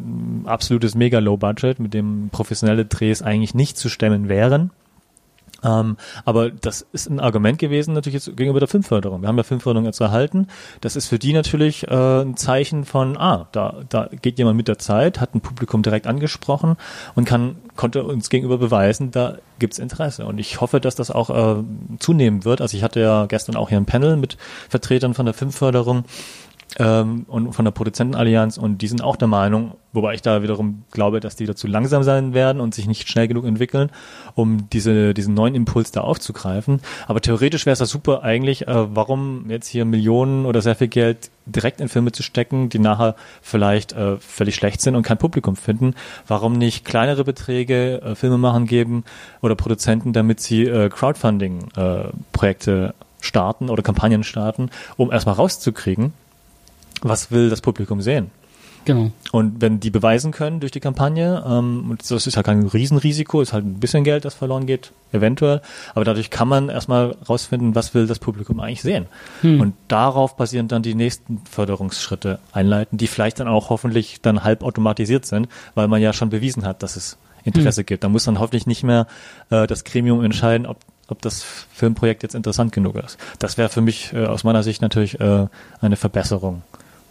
absolutes 0.44 0.94
mega 0.94 1.18
Low 1.18 1.36
Budget, 1.36 1.80
mit 1.80 1.92
dem 1.92 2.28
professionelle 2.30 2.84
Drehs 2.84 3.22
eigentlich 3.22 3.54
nicht 3.54 3.76
zu 3.76 3.88
stemmen 3.88 4.28
wären. 4.28 4.70
Ähm, 5.64 5.96
aber 6.24 6.50
das 6.50 6.86
ist 6.92 7.08
ein 7.08 7.20
Argument 7.20 7.58
gewesen 7.58 7.94
natürlich 7.94 8.24
jetzt 8.24 8.36
gegenüber 8.36 8.60
der 8.60 8.68
Filmförderung. 8.68 9.22
Wir 9.22 9.28
haben 9.28 9.36
ja 9.36 9.42
Filmförderung 9.42 9.86
jetzt 9.86 10.00
erhalten. 10.00 10.46
Das 10.80 10.96
ist 10.96 11.08
für 11.08 11.18
die 11.18 11.32
natürlich 11.32 11.86
äh, 11.88 12.22
ein 12.22 12.36
Zeichen 12.36 12.84
von, 12.84 13.16
ah, 13.16 13.48
da, 13.52 13.76
da 13.88 14.08
geht 14.22 14.38
jemand 14.38 14.56
mit 14.56 14.68
der 14.68 14.78
Zeit, 14.78 15.20
hat 15.20 15.34
ein 15.34 15.40
Publikum 15.40 15.82
direkt 15.82 16.06
angesprochen 16.06 16.76
und 17.14 17.24
kann 17.24 17.56
konnte 17.76 18.04
uns 18.04 18.28
gegenüber 18.28 18.58
beweisen, 18.58 19.10
da 19.10 19.38
gibt's 19.58 19.78
Interesse. 19.78 20.26
Und 20.26 20.38
ich 20.38 20.60
hoffe, 20.60 20.80
dass 20.80 20.96
das 20.96 21.10
auch 21.10 21.30
äh, 21.30 21.62
zunehmen 21.98 22.44
wird. 22.44 22.60
Also 22.60 22.76
ich 22.76 22.82
hatte 22.82 23.00
ja 23.00 23.24
gestern 23.26 23.56
auch 23.56 23.70
hier 23.70 23.78
ein 23.78 23.86
Panel 23.86 24.16
mit 24.16 24.36
Vertretern 24.68 25.14
von 25.14 25.24
der 25.24 25.34
Filmförderung 25.34 26.04
ähm, 26.78 27.24
und 27.28 27.52
von 27.52 27.64
der 27.64 27.72
Produzentenallianz 27.72 28.56
und 28.56 28.78
die 28.78 28.86
sind 28.86 29.02
auch 29.02 29.16
der 29.16 29.28
Meinung, 29.28 29.72
wobei 29.92 30.14
ich 30.14 30.22
da 30.22 30.42
wiederum 30.42 30.84
glaube, 30.92 31.20
dass 31.20 31.36
die 31.36 31.46
dazu 31.46 31.66
langsam 31.66 32.02
sein 32.02 32.32
werden 32.32 32.60
und 32.60 32.74
sich 32.74 32.86
nicht 32.86 33.08
schnell 33.08 33.28
genug 33.28 33.44
entwickeln, 33.44 33.90
um 34.34 34.68
diese, 34.70 35.14
diesen 35.14 35.34
neuen 35.34 35.54
Impuls 35.54 35.90
da 35.90 36.02
aufzugreifen. 36.02 36.80
Aber 37.08 37.20
theoretisch 37.20 37.66
wäre 37.66 37.72
es 37.72 37.80
ja 37.80 37.86
super 37.86 38.22
eigentlich, 38.22 38.68
äh, 38.68 38.94
warum 38.94 39.50
jetzt 39.50 39.66
hier 39.66 39.84
Millionen 39.84 40.46
oder 40.46 40.62
sehr 40.62 40.76
viel 40.76 40.88
Geld 40.88 41.30
direkt 41.46 41.80
in 41.80 41.88
Filme 41.88 42.12
zu 42.12 42.22
stecken, 42.22 42.68
die 42.68 42.78
nachher 42.78 43.16
vielleicht 43.42 43.92
äh, 43.92 44.18
völlig 44.18 44.54
schlecht 44.54 44.80
sind 44.80 44.94
und 44.94 45.02
kein 45.02 45.18
Publikum 45.18 45.56
finden. 45.56 45.94
Warum 46.28 46.52
nicht 46.52 46.84
kleinere 46.84 47.24
Beträge 47.24 48.00
äh, 48.02 48.14
Filme 48.14 48.38
machen 48.38 48.66
geben 48.66 49.04
oder 49.40 49.56
Produzenten, 49.56 50.12
damit 50.12 50.40
sie 50.40 50.64
äh, 50.64 50.88
Crowdfunding-Projekte 50.88 52.94
äh, 52.96 53.04
starten 53.20 53.68
oder 53.68 53.82
Kampagnen 53.82 54.24
starten, 54.24 54.70
um 54.96 55.10
erstmal 55.10 55.34
rauszukriegen, 55.34 56.12
was 57.02 57.30
will 57.30 57.50
das 57.50 57.60
Publikum 57.60 58.00
sehen? 58.00 58.30
Genau. 58.84 59.10
Und 59.32 59.60
wenn 59.60 59.78
die 59.78 59.90
beweisen 59.90 60.32
können 60.32 60.60
durch 60.60 60.72
die 60.72 60.80
Kampagne, 60.80 61.44
ähm, 61.46 61.90
und 61.90 62.10
das 62.10 62.26
ist 62.26 62.36
halt 62.36 62.46
kein 62.46 62.66
Riesenrisiko, 62.66 63.42
ist 63.42 63.52
halt 63.52 63.64
ein 63.64 63.78
bisschen 63.78 64.04
Geld, 64.04 64.24
das 64.24 64.34
verloren 64.34 64.66
geht, 64.66 64.92
eventuell, 65.12 65.60
aber 65.94 66.04
dadurch 66.04 66.30
kann 66.30 66.48
man 66.48 66.70
erstmal 66.70 67.16
rausfinden, 67.28 67.74
was 67.74 67.94
will 67.94 68.06
das 68.06 68.18
Publikum 68.18 68.58
eigentlich 68.60 68.82
sehen. 68.82 69.06
Hm. 69.42 69.60
Und 69.60 69.74
darauf 69.88 70.36
basierend 70.36 70.72
dann 70.72 70.82
die 70.82 70.94
nächsten 70.94 71.42
Förderungsschritte 71.50 72.38
einleiten, 72.52 72.96
die 72.96 73.06
vielleicht 73.06 73.40
dann 73.40 73.48
auch 73.48 73.68
hoffentlich 73.68 74.22
dann 74.22 74.44
halb 74.44 74.62
automatisiert 74.62 75.26
sind, 75.26 75.48
weil 75.74 75.88
man 75.88 76.00
ja 76.00 76.12
schon 76.12 76.30
bewiesen 76.30 76.64
hat, 76.64 76.82
dass 76.82 76.96
es 76.96 77.18
Interesse 77.44 77.82
hm. 77.82 77.86
gibt. 77.86 78.04
Da 78.04 78.08
muss 78.08 78.24
dann 78.24 78.38
hoffentlich 78.38 78.66
nicht 78.66 78.82
mehr 78.82 79.06
äh, 79.50 79.66
das 79.66 79.84
Gremium 79.84 80.24
entscheiden, 80.24 80.66
ob 80.66 80.78
ob 81.08 81.20
das 81.22 81.42
Filmprojekt 81.42 82.22
jetzt 82.22 82.36
interessant 82.36 82.70
genug 82.70 82.94
ist. 82.94 83.18
Das 83.40 83.58
wäre 83.58 83.68
für 83.68 83.80
mich 83.80 84.12
äh, 84.12 84.26
aus 84.26 84.44
meiner 84.44 84.62
Sicht 84.62 84.80
natürlich 84.80 85.18
äh, 85.18 85.48
eine 85.80 85.96
Verbesserung. 85.96 86.62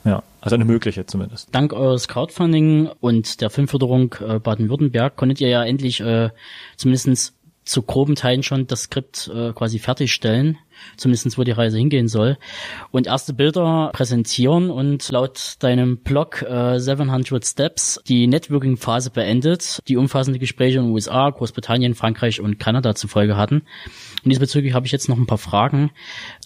Ja, 0.06 0.24
also 0.42 0.56
eine 0.56 0.66
mögliche 0.66 1.06
zumindest. 1.06 1.54
Dank 1.54 1.74
eures 1.74 2.08
Crowdfunding 2.08 2.90
und 3.00 3.42
der 3.42 3.50
Filmförderung 3.50 4.16
äh, 4.26 4.40
Baden-Württemberg 4.40 5.16
konntet 5.16 5.42
ihr 5.42 5.50
ja 5.50 5.64
endlich 5.64 6.00
äh, 6.00 6.30
zumindest 6.78 7.34
zu 7.70 7.84
groben 7.84 8.16
Teilen 8.16 8.42
schon 8.42 8.66
das 8.66 8.84
Skript 8.84 9.30
äh, 9.34 9.54
quasi 9.54 9.78
fertigstellen, 9.78 10.58
zumindestens 10.98 11.38
wo 11.38 11.44
die 11.44 11.52
Reise 11.52 11.78
hingehen 11.78 12.08
soll, 12.08 12.38
und 12.90 13.06
erste 13.06 13.34
Bilder 13.34 13.92
präsentieren 13.94 14.72
und 14.72 15.08
laut 15.12 15.56
deinem 15.60 15.98
Blog 15.98 16.42
äh, 16.42 16.80
700 16.80 17.46
Steps 17.46 18.02
die 18.08 18.26
Networking-Phase 18.26 19.12
beendet, 19.12 19.82
die 19.88 19.98
umfassende 19.98 20.40
Gespräche 20.40 20.80
in 20.80 20.86
den 20.86 20.94
USA, 20.94 21.30
Großbritannien, 21.30 21.94
Frankreich 21.94 22.42
und 22.42 22.60
Kanada 22.60 22.96
zufolge 22.96 23.38
hatten. 23.38 23.62
Und 24.24 24.30
diesbezüglich 24.30 24.74
habe 24.74 24.88
ich 24.88 24.92
jetzt 24.92 25.08
noch 25.08 25.18
ein 25.18 25.28
paar 25.28 25.38
Fragen. 25.38 25.92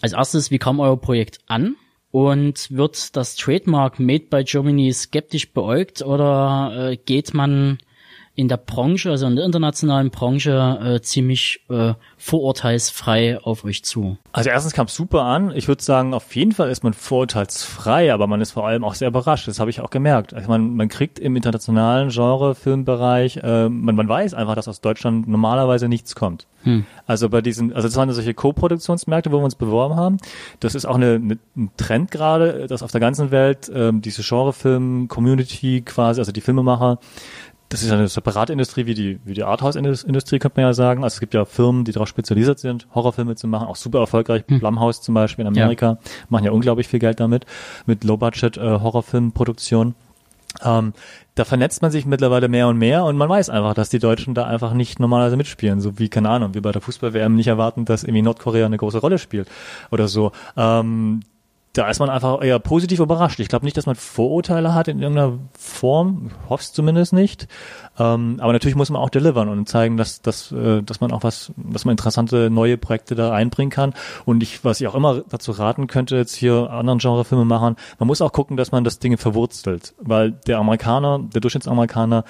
Als 0.02 0.12
erstes, 0.12 0.52
wie 0.52 0.60
kam 0.60 0.82
euer 0.82 1.00
Projekt 1.00 1.40
an? 1.48 1.78
Und 2.14 2.70
wird 2.70 3.16
das 3.16 3.36
Trademark 3.36 4.00
Made 4.00 4.26
by 4.30 4.44
Germany 4.44 4.94
skeptisch 4.94 5.52
beäugt 5.52 6.04
oder 6.04 6.92
äh, 6.92 6.98
geht 6.98 7.34
man 7.34 7.80
in 8.36 8.48
der 8.48 8.58
Branche, 8.58 9.12
also 9.12 9.28
in 9.28 9.36
der 9.36 9.46
internationalen 9.46 10.10
Branche, 10.10 10.80
äh, 10.84 11.02
ziemlich 11.02 11.64
äh, 11.70 11.94
vorurteilsfrei 12.18 13.40
auf 13.40 13.64
euch 13.64 13.84
zu? 13.84 14.18
Also 14.32 14.50
erstens 14.50 14.74
kam 14.74 14.88
es 14.88 14.96
super 14.96 15.22
an. 15.22 15.52
Ich 15.56 15.68
würde 15.68 15.84
sagen, 15.84 16.16
auf 16.16 16.36
jeden 16.36 16.52
Fall 16.52 16.72
ist 16.72 16.84
man 16.84 16.94
vorurteilsfrei, 16.94 18.12
aber 18.12 18.26
man 18.26 18.42
ist 18.42 18.52
vor 18.52 18.66
allem 18.66 18.84
auch 18.84 18.96
sehr 18.96 19.10
überrascht. 19.10 19.48
Das 19.48 19.60
habe 19.60 19.70
ich 19.70 19.82
auch 19.82 19.92
gemerkt. 19.92 20.34
Also 20.34 20.50
man, 20.50 20.76
man 20.76 20.90
kriegt 20.90 21.20
im 21.20 21.36
internationalen 21.36 22.10
Genre-Filmbereich, 22.10 23.38
äh, 23.38 23.70
man, 23.70 23.96
man 23.96 24.10
weiß 24.10 24.34
einfach, 24.34 24.56
dass 24.56 24.68
aus 24.68 24.82
Deutschland 24.82 25.28
normalerweise 25.28 25.88
nichts 25.88 26.16
kommt. 26.16 26.48
Hm. 26.64 26.86
Also 27.06 27.30
bei 27.30 27.42
diesen, 27.42 27.74
also 27.74 27.88
das 27.88 27.96
waren 27.98 28.12
solche 28.12 28.34
Co-Produktionsmärkte, 28.34 29.32
wo 29.32 29.38
wir 29.38 29.44
uns 29.44 29.56
beworben 29.56 29.96
haben. 29.96 30.18
Das 30.60 30.74
ist 30.74 30.86
auch 30.86 30.96
eine, 30.96 31.16
eine, 31.16 31.38
ein 31.56 31.72
Trend 31.78 32.10
gerade, 32.10 32.66
dass 32.66 32.82
auf 32.82 32.92
der 32.92 33.02
ganzen 33.02 33.30
Welt 33.30 33.72
ähm, 33.74 34.02
diese 34.02 34.24
Genrefilm-Community 34.24 35.82
quasi, 35.82 36.20
also 36.20 36.32
die 36.32 36.42
Filmemacher, 36.42 36.98
das 37.74 37.82
ist 37.82 37.92
eine 37.92 38.08
separate 38.08 38.54
Industrie 38.54 38.86
wie 38.86 38.94
die, 38.94 39.20
wie 39.26 39.34
die 39.34 39.44
Arthouse-Industrie, 39.44 40.38
könnte 40.38 40.62
man 40.62 40.68
ja 40.68 40.74
sagen. 40.74 41.04
Also 41.04 41.16
es 41.16 41.20
gibt 41.20 41.34
ja 41.34 41.44
Firmen, 41.44 41.86
die 41.86 41.92
darauf 41.92 42.08
spezialisiert 42.08 42.60
sind, 42.60 42.86
Horrorfilme 42.94 43.36
zu 43.36 43.48
machen, 43.48 43.68
auch 43.68 43.76
super 43.76 43.98
erfolgreich. 43.98 44.44
Hm. 44.48 44.60
Blumhouse 44.60 45.02
zum 45.02 45.16
Beispiel 45.16 45.44
in 45.44 45.48
Amerika 45.48 45.88
ja. 45.88 45.98
machen 46.30 46.46
ja 46.46 46.52
unglaublich 46.52 46.88
viel 46.88 47.00
Geld 47.00 47.20
damit, 47.20 47.48
mit 47.88 48.04
Low-Budget-Horrorfilmproduktion. 48.04 49.96
Äh, 50.62 50.70
ähm, 50.70 50.94
da 51.34 51.46
vernetzt 51.46 51.82
man 51.82 51.90
sich 51.90 52.06
mittlerweile 52.06 52.48
mehr 52.48 52.68
und 52.68 52.78
mehr 52.78 53.06
und 53.06 53.18
man 53.18 53.28
weiß 53.28 53.50
einfach, 53.50 53.74
dass 53.74 53.90
die 53.90 53.98
Deutschen 53.98 54.36
da 54.36 54.46
einfach 54.46 54.74
nicht 54.74 55.00
normalerweise 55.00 55.36
mitspielen. 55.36 55.82
So 55.82 55.98
wie, 55.98 56.10
keine 56.10 56.30
Ahnung, 56.30 56.54
wir 56.54 56.62
bei 56.62 56.72
der 56.72 56.82
Fußball-WM 56.82 57.34
nicht 57.34 57.48
erwarten, 57.48 57.86
dass 57.86 58.04
irgendwie 58.04 58.22
Nordkorea 58.22 58.68
eine 58.68 58.78
große 58.78 59.00
Rolle 59.00 59.18
spielt 59.18 59.50
oder 59.90 60.08
so. 60.08 60.32
Ähm, 60.56 61.22
da 61.74 61.90
ist 61.90 62.00
man 62.00 62.12
einfach 62.12 62.44
eher 62.44 62.60
positiv 62.60 63.00
überrascht. 63.00 63.40
Ich 63.40 63.48
glaube 63.48 63.66
nicht, 63.66 63.76
dass 63.76 63.88
man 63.88 63.96
Vorurteile 63.96 64.76
hat 64.76 64.88
in 64.88 65.02
irgendeiner 65.02 65.40
Form, 65.58 66.30
hoffe 66.48 66.62
es 66.62 66.72
zumindest 66.72 67.14
nicht. 67.14 67.48
Ähm, 67.98 68.38
aber 68.40 68.54
natürlich 68.54 68.76
muss 68.76 68.92
man 68.92 69.02
auch 69.02 69.10
delivern 69.10 69.50
und 69.50 69.68
zeigen, 69.68 69.98
dass, 69.98 70.22
dass, 70.22 70.52
äh, 70.52 70.84
dass 70.84 71.02
man 71.02 71.12
auch 71.12 71.24
was, 71.24 71.52
dass 71.58 71.84
man 71.84 71.94
interessante 71.94 72.52
neue 72.52 72.78
Projekte 72.78 73.16
da 73.16 73.34
einbringen 73.34 73.72
kann. 73.72 73.94
Und 74.24 74.44
ich, 74.44 74.64
was 74.64 74.82
ich 74.82 74.88
auch 74.88 74.94
immer 74.94 75.24
dazu 75.28 75.52
raten 75.52 75.88
könnte, 75.88 76.16
jetzt 76.16 76.36
hier 76.36 76.70
anderen 76.70 77.00
Genrefilme 77.00 77.46
machen, 77.46 77.76
man 77.98 78.06
muss 78.06 78.22
auch 78.22 78.34
gucken, 78.34 78.56
dass 78.56 78.72
man 78.72 78.84
das 78.84 79.00
Ding 79.00 79.18
verwurzelt. 79.18 79.96
Weil 80.00 80.32
der 80.32 80.60
Amerikaner, 80.60 81.22
der 81.34 81.42
Durchschnittsamerikaner, 81.42 82.24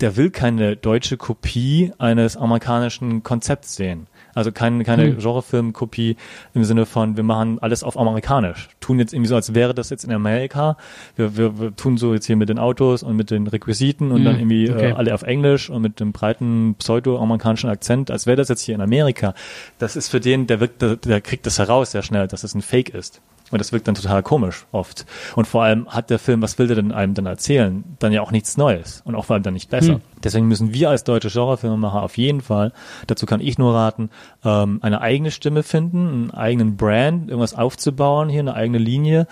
der 0.00 0.16
will 0.16 0.30
keine 0.30 0.76
deutsche 0.76 1.16
Kopie 1.16 1.94
eines 1.96 2.36
amerikanischen 2.36 3.22
Konzepts 3.22 3.74
sehen. 3.76 4.06
Also 4.36 4.52
keine, 4.52 4.84
keine 4.84 5.06
hm. 5.06 5.18
Genrefilmkopie 5.18 6.16
im 6.52 6.64
Sinne 6.64 6.84
von, 6.84 7.16
wir 7.16 7.24
machen 7.24 7.58
alles 7.60 7.82
auf 7.82 7.98
amerikanisch. 7.98 8.68
Tun 8.80 8.98
jetzt 8.98 9.14
irgendwie 9.14 9.28
so, 9.28 9.34
als 9.34 9.54
wäre 9.54 9.72
das 9.72 9.88
jetzt 9.88 10.04
in 10.04 10.12
Amerika. 10.12 10.76
Wir, 11.16 11.38
wir, 11.38 11.58
wir 11.58 11.74
tun 11.74 11.96
so 11.96 12.12
jetzt 12.12 12.26
hier 12.26 12.36
mit 12.36 12.50
den 12.50 12.58
Autos 12.58 13.02
und 13.02 13.16
mit 13.16 13.30
den 13.30 13.46
Requisiten 13.46 14.12
und 14.12 14.18
hm. 14.18 14.24
dann 14.24 14.38
irgendwie 14.38 14.70
okay. 14.70 14.90
äh, 14.90 14.92
alle 14.92 15.14
auf 15.14 15.22
Englisch 15.22 15.70
und 15.70 15.80
mit 15.80 16.00
dem 16.00 16.12
breiten 16.12 16.74
pseudo-amerikanischen 16.78 17.70
Akzent, 17.70 18.10
als 18.10 18.26
wäre 18.26 18.36
das 18.36 18.50
jetzt 18.50 18.60
hier 18.60 18.74
in 18.74 18.82
Amerika. 18.82 19.32
Das 19.78 19.96
ist 19.96 20.08
für 20.08 20.20
den, 20.20 20.46
der 20.46 20.60
wirkt, 20.60 20.82
der, 20.82 20.96
der 20.96 21.22
kriegt 21.22 21.46
das 21.46 21.58
heraus 21.58 21.92
sehr 21.92 22.02
schnell, 22.02 22.28
dass 22.28 22.44
es 22.44 22.54
ein 22.54 22.60
Fake 22.60 22.90
ist. 22.90 23.22
Und 23.50 23.60
das 23.60 23.72
wirkt 23.72 23.86
dann 23.86 23.94
total 23.94 24.22
komisch 24.22 24.66
oft. 24.72 25.06
Und 25.36 25.46
vor 25.46 25.62
allem 25.62 25.88
hat 25.88 26.10
der 26.10 26.18
Film, 26.18 26.42
was 26.42 26.58
will 26.58 26.66
der 26.66 26.76
denn 26.76 26.90
einem 26.90 27.14
dann 27.14 27.26
erzählen? 27.26 27.84
Dann 28.00 28.12
ja 28.12 28.20
auch 28.20 28.32
nichts 28.32 28.56
Neues 28.56 29.02
und 29.04 29.14
auch 29.14 29.24
vor 29.24 29.34
allem 29.34 29.44
dann 29.44 29.54
nicht 29.54 29.70
besser. 29.70 29.94
Hm. 29.94 30.00
Deswegen 30.22 30.48
müssen 30.48 30.74
wir 30.74 30.90
als 30.90 31.04
deutsche 31.04 31.28
Genrefilmemacher 31.28 32.02
auf 32.02 32.16
jeden 32.16 32.40
Fall, 32.40 32.72
dazu 33.06 33.24
kann 33.24 33.40
ich 33.40 33.56
nur 33.58 33.74
raten, 33.74 34.10
ähm, 34.44 34.80
eine 34.82 35.00
eigene 35.00 35.30
Stimme 35.30 35.62
finden, 35.62 36.06
einen 36.06 36.30
eigenen 36.32 36.76
Brand, 36.76 37.28
irgendwas 37.28 37.54
aufzubauen, 37.54 38.28
hier 38.28 38.40
eine 38.40 38.54
eigene 38.54 38.78
Linie. 38.78 39.28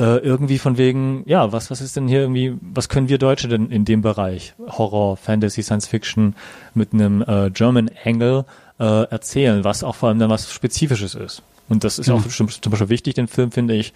Äh, 0.00 0.16
irgendwie 0.16 0.58
von 0.58 0.78
wegen, 0.78 1.22
ja, 1.26 1.52
was, 1.52 1.70
was 1.70 1.82
ist 1.82 1.96
denn 1.96 2.08
hier 2.08 2.20
irgendwie, 2.20 2.56
was 2.62 2.88
können 2.88 3.10
wir 3.10 3.18
Deutsche 3.18 3.46
denn 3.48 3.70
in 3.70 3.84
dem 3.84 4.00
Bereich 4.00 4.54
Horror, 4.66 5.18
Fantasy, 5.18 5.62
Science 5.62 5.86
Fiction 5.86 6.34
mit 6.72 6.94
einem 6.94 7.20
äh, 7.20 7.50
German 7.50 7.90
Angle 8.02 8.46
äh, 8.80 9.04
erzählen, 9.10 9.64
was 9.64 9.84
auch 9.84 9.94
vor 9.94 10.08
allem 10.08 10.18
dann 10.18 10.30
was 10.30 10.50
Spezifisches 10.50 11.14
ist. 11.14 11.42
Und 11.72 11.84
das 11.84 11.98
ist 11.98 12.08
ja. 12.08 12.14
auch 12.14 12.26
zum 12.26 12.46
Beispiel 12.46 12.90
wichtig, 12.90 13.14
den 13.14 13.28
Film, 13.28 13.50
finde 13.50 13.74
ich. 13.74 13.94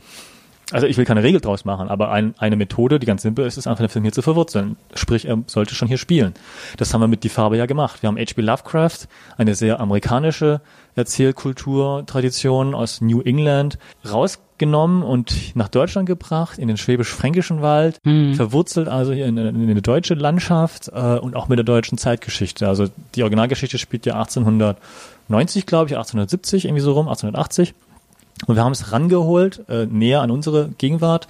Also 0.72 0.88
ich 0.88 0.96
will 0.96 1.04
keine 1.04 1.22
Regel 1.22 1.40
draus 1.40 1.64
machen, 1.64 1.88
aber 1.88 2.10
ein, 2.10 2.34
eine 2.38 2.56
Methode, 2.56 2.98
die 2.98 3.06
ganz 3.06 3.22
simpel 3.22 3.46
ist, 3.46 3.56
ist 3.56 3.68
einfach 3.68 3.84
den 3.84 3.88
Film 3.90 4.02
hier 4.02 4.12
zu 4.12 4.22
verwurzeln. 4.22 4.76
Sprich, 4.94 5.26
er 5.26 5.38
sollte 5.46 5.76
schon 5.76 5.86
hier 5.86 5.98
spielen. 5.98 6.34
Das 6.78 6.92
haben 6.92 7.02
wir 7.02 7.06
mit 7.06 7.22
Die 7.22 7.28
Farbe 7.28 7.56
ja 7.56 7.66
gemacht. 7.66 8.02
Wir 8.02 8.08
haben 8.08 8.16
H.P. 8.16 8.40
Lovecraft, 8.40 9.06
eine 9.36 9.54
sehr 9.54 9.78
amerikanische 9.78 10.60
Erzählkultur, 10.96 12.04
Tradition 12.06 12.74
aus 12.74 13.00
New 13.00 13.20
England, 13.20 13.78
rausgenommen 14.10 15.04
und 15.04 15.54
nach 15.54 15.68
Deutschland 15.68 16.08
gebracht, 16.08 16.58
in 16.58 16.66
den 16.66 16.78
schwäbisch-fränkischen 16.78 17.62
Wald, 17.62 18.00
mhm. 18.02 18.34
verwurzelt 18.34 18.88
also 18.88 19.12
hier 19.12 19.26
in, 19.26 19.36
in 19.36 19.70
eine 19.70 19.82
deutsche 19.82 20.14
Landschaft 20.14 20.88
äh, 20.88 21.18
und 21.18 21.36
auch 21.36 21.46
mit 21.46 21.58
der 21.58 21.64
deutschen 21.64 21.96
Zeitgeschichte. 21.96 22.66
Also 22.66 22.88
die 23.14 23.22
Originalgeschichte 23.22 23.78
spielt 23.78 24.04
ja 24.06 24.14
1800 24.14 24.78
90, 25.28 25.66
glaube 25.66 25.86
ich, 25.86 25.96
1870, 25.96 26.66
irgendwie 26.66 26.82
so 26.82 26.92
rum, 26.92 27.08
1880. 27.08 27.74
Und 28.46 28.54
wir 28.54 28.62
haben 28.62 28.72
es 28.72 28.92
rangeholt, 28.92 29.64
äh, 29.68 29.86
näher 29.86 30.20
an 30.20 30.30
unsere 30.30 30.68
Gegenwart 30.76 31.26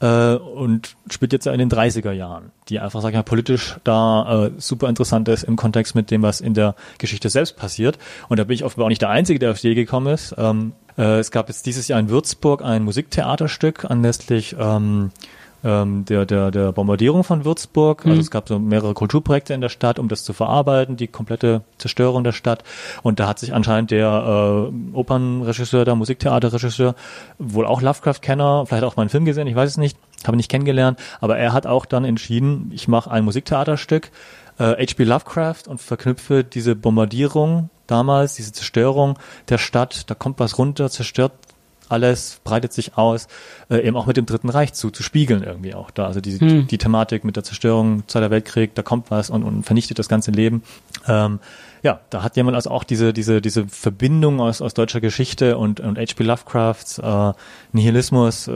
äh, 0.00 0.34
und 0.34 0.94
spielt 1.10 1.32
jetzt 1.32 1.46
ja 1.46 1.52
in 1.52 1.58
den 1.58 1.68
30er 1.68 2.12
Jahren, 2.12 2.52
die 2.68 2.78
einfach, 2.78 3.00
sag 3.00 3.08
ich 3.08 3.16
mal, 3.16 3.24
politisch 3.24 3.76
da 3.82 4.46
äh, 4.46 4.50
super 4.58 4.88
interessant 4.88 5.28
ist 5.28 5.42
im 5.42 5.56
Kontext 5.56 5.96
mit 5.96 6.12
dem, 6.12 6.22
was 6.22 6.40
in 6.40 6.54
der 6.54 6.76
Geschichte 6.98 7.28
selbst 7.28 7.56
passiert. 7.56 7.98
Und 8.28 8.38
da 8.38 8.44
bin 8.44 8.54
ich 8.54 8.64
offenbar 8.64 8.86
auch 8.86 8.90
nicht 8.90 9.02
der 9.02 9.10
Einzige, 9.10 9.40
der 9.40 9.50
auf 9.50 9.60
die 9.60 9.66
Idee 9.66 9.82
gekommen 9.82 10.06
ist. 10.06 10.32
Ähm, 10.38 10.74
äh, 10.96 11.18
es 11.18 11.32
gab 11.32 11.48
jetzt 11.48 11.66
dieses 11.66 11.88
Jahr 11.88 11.98
in 11.98 12.08
Würzburg 12.08 12.62
ein 12.62 12.84
Musiktheaterstück 12.84 13.90
anlässlich 13.90 14.54
ähm, 14.56 15.10
ähm, 15.64 16.04
der, 16.04 16.26
der, 16.26 16.50
der 16.50 16.72
Bombardierung 16.72 17.24
von 17.24 17.44
Würzburg. 17.44 18.04
Also 18.06 18.20
es 18.20 18.30
gab 18.30 18.48
so 18.48 18.58
mehrere 18.58 18.94
Kulturprojekte 18.94 19.54
in 19.54 19.60
der 19.60 19.70
Stadt, 19.70 19.98
um 19.98 20.08
das 20.08 20.22
zu 20.22 20.32
verarbeiten, 20.32 20.96
die 20.96 21.08
komplette 21.08 21.62
Zerstörung 21.78 22.22
der 22.22 22.32
Stadt. 22.32 22.62
Und 23.02 23.18
da 23.18 23.26
hat 23.26 23.38
sich 23.38 23.54
anscheinend 23.54 23.90
der 23.90 24.70
äh, 24.70 24.96
Opernregisseur, 24.96 25.84
der 25.84 25.94
Musiktheaterregisseur, 25.94 26.94
wohl 27.38 27.66
auch 27.66 27.80
Lovecraft-Kenner, 27.80 28.66
vielleicht 28.66 28.84
auch 28.84 28.96
mal 28.96 29.02
einen 29.02 29.10
Film 29.10 29.24
gesehen, 29.24 29.46
ich 29.46 29.56
weiß 29.56 29.70
es 29.70 29.76
nicht, 29.78 29.96
habe 30.26 30.36
nicht 30.36 30.50
kennengelernt, 30.50 30.98
aber 31.20 31.38
er 31.38 31.52
hat 31.52 31.66
auch 31.66 31.86
dann 31.86 32.04
entschieden, 32.04 32.70
ich 32.74 32.88
mache 32.88 33.10
ein 33.10 33.24
Musiktheaterstück, 33.24 34.10
äh, 34.58 34.86
H.P. 34.86 35.04
Lovecraft 35.04 35.62
und 35.66 35.80
verknüpfe 35.80 36.44
diese 36.44 36.76
Bombardierung 36.76 37.70
damals, 37.86 38.34
diese 38.34 38.52
Zerstörung 38.52 39.18
der 39.48 39.58
Stadt, 39.58 40.10
da 40.10 40.14
kommt 40.14 40.38
was 40.40 40.58
runter, 40.58 40.90
zerstört 40.90 41.32
alles, 41.88 42.40
breitet 42.44 42.72
sich 42.72 42.96
aus, 42.96 43.28
äh, 43.70 43.78
eben 43.86 43.96
auch 43.96 44.06
mit 44.06 44.16
dem 44.16 44.26
Dritten 44.26 44.48
Reich 44.48 44.72
zu, 44.72 44.90
zu 44.90 45.02
spiegeln 45.02 45.42
irgendwie 45.42 45.74
auch 45.74 45.90
da. 45.90 46.06
Also 46.06 46.20
die, 46.20 46.38
Hm. 46.38 46.66
die 46.66 46.78
Thematik 46.78 47.24
mit 47.24 47.36
der 47.36 47.44
Zerstörung, 47.44 48.04
Zweiter 48.06 48.30
Weltkrieg, 48.30 48.74
da 48.74 48.82
kommt 48.82 49.10
was 49.10 49.30
und, 49.30 49.42
und 49.42 49.64
vernichtet 49.64 49.98
das 49.98 50.08
ganze 50.08 50.30
Leben. 50.30 50.62
Ähm, 51.06 51.40
ja, 51.82 52.00
da 52.10 52.22
hat 52.22 52.36
jemand 52.36 52.54
also 52.54 52.70
auch 52.70 52.84
diese, 52.84 53.12
diese, 53.12 53.40
diese 53.40 53.66
Verbindung 53.66 54.40
aus, 54.40 54.62
aus 54.62 54.74
deutscher 54.74 55.00
Geschichte 55.00 55.58
und, 55.58 55.80
und 55.80 55.98
H.P. 55.98 56.24
Lovecrafts 56.24 56.98
äh, 56.98 57.32
Nihilismus 57.72 58.48
äh, 58.48 58.52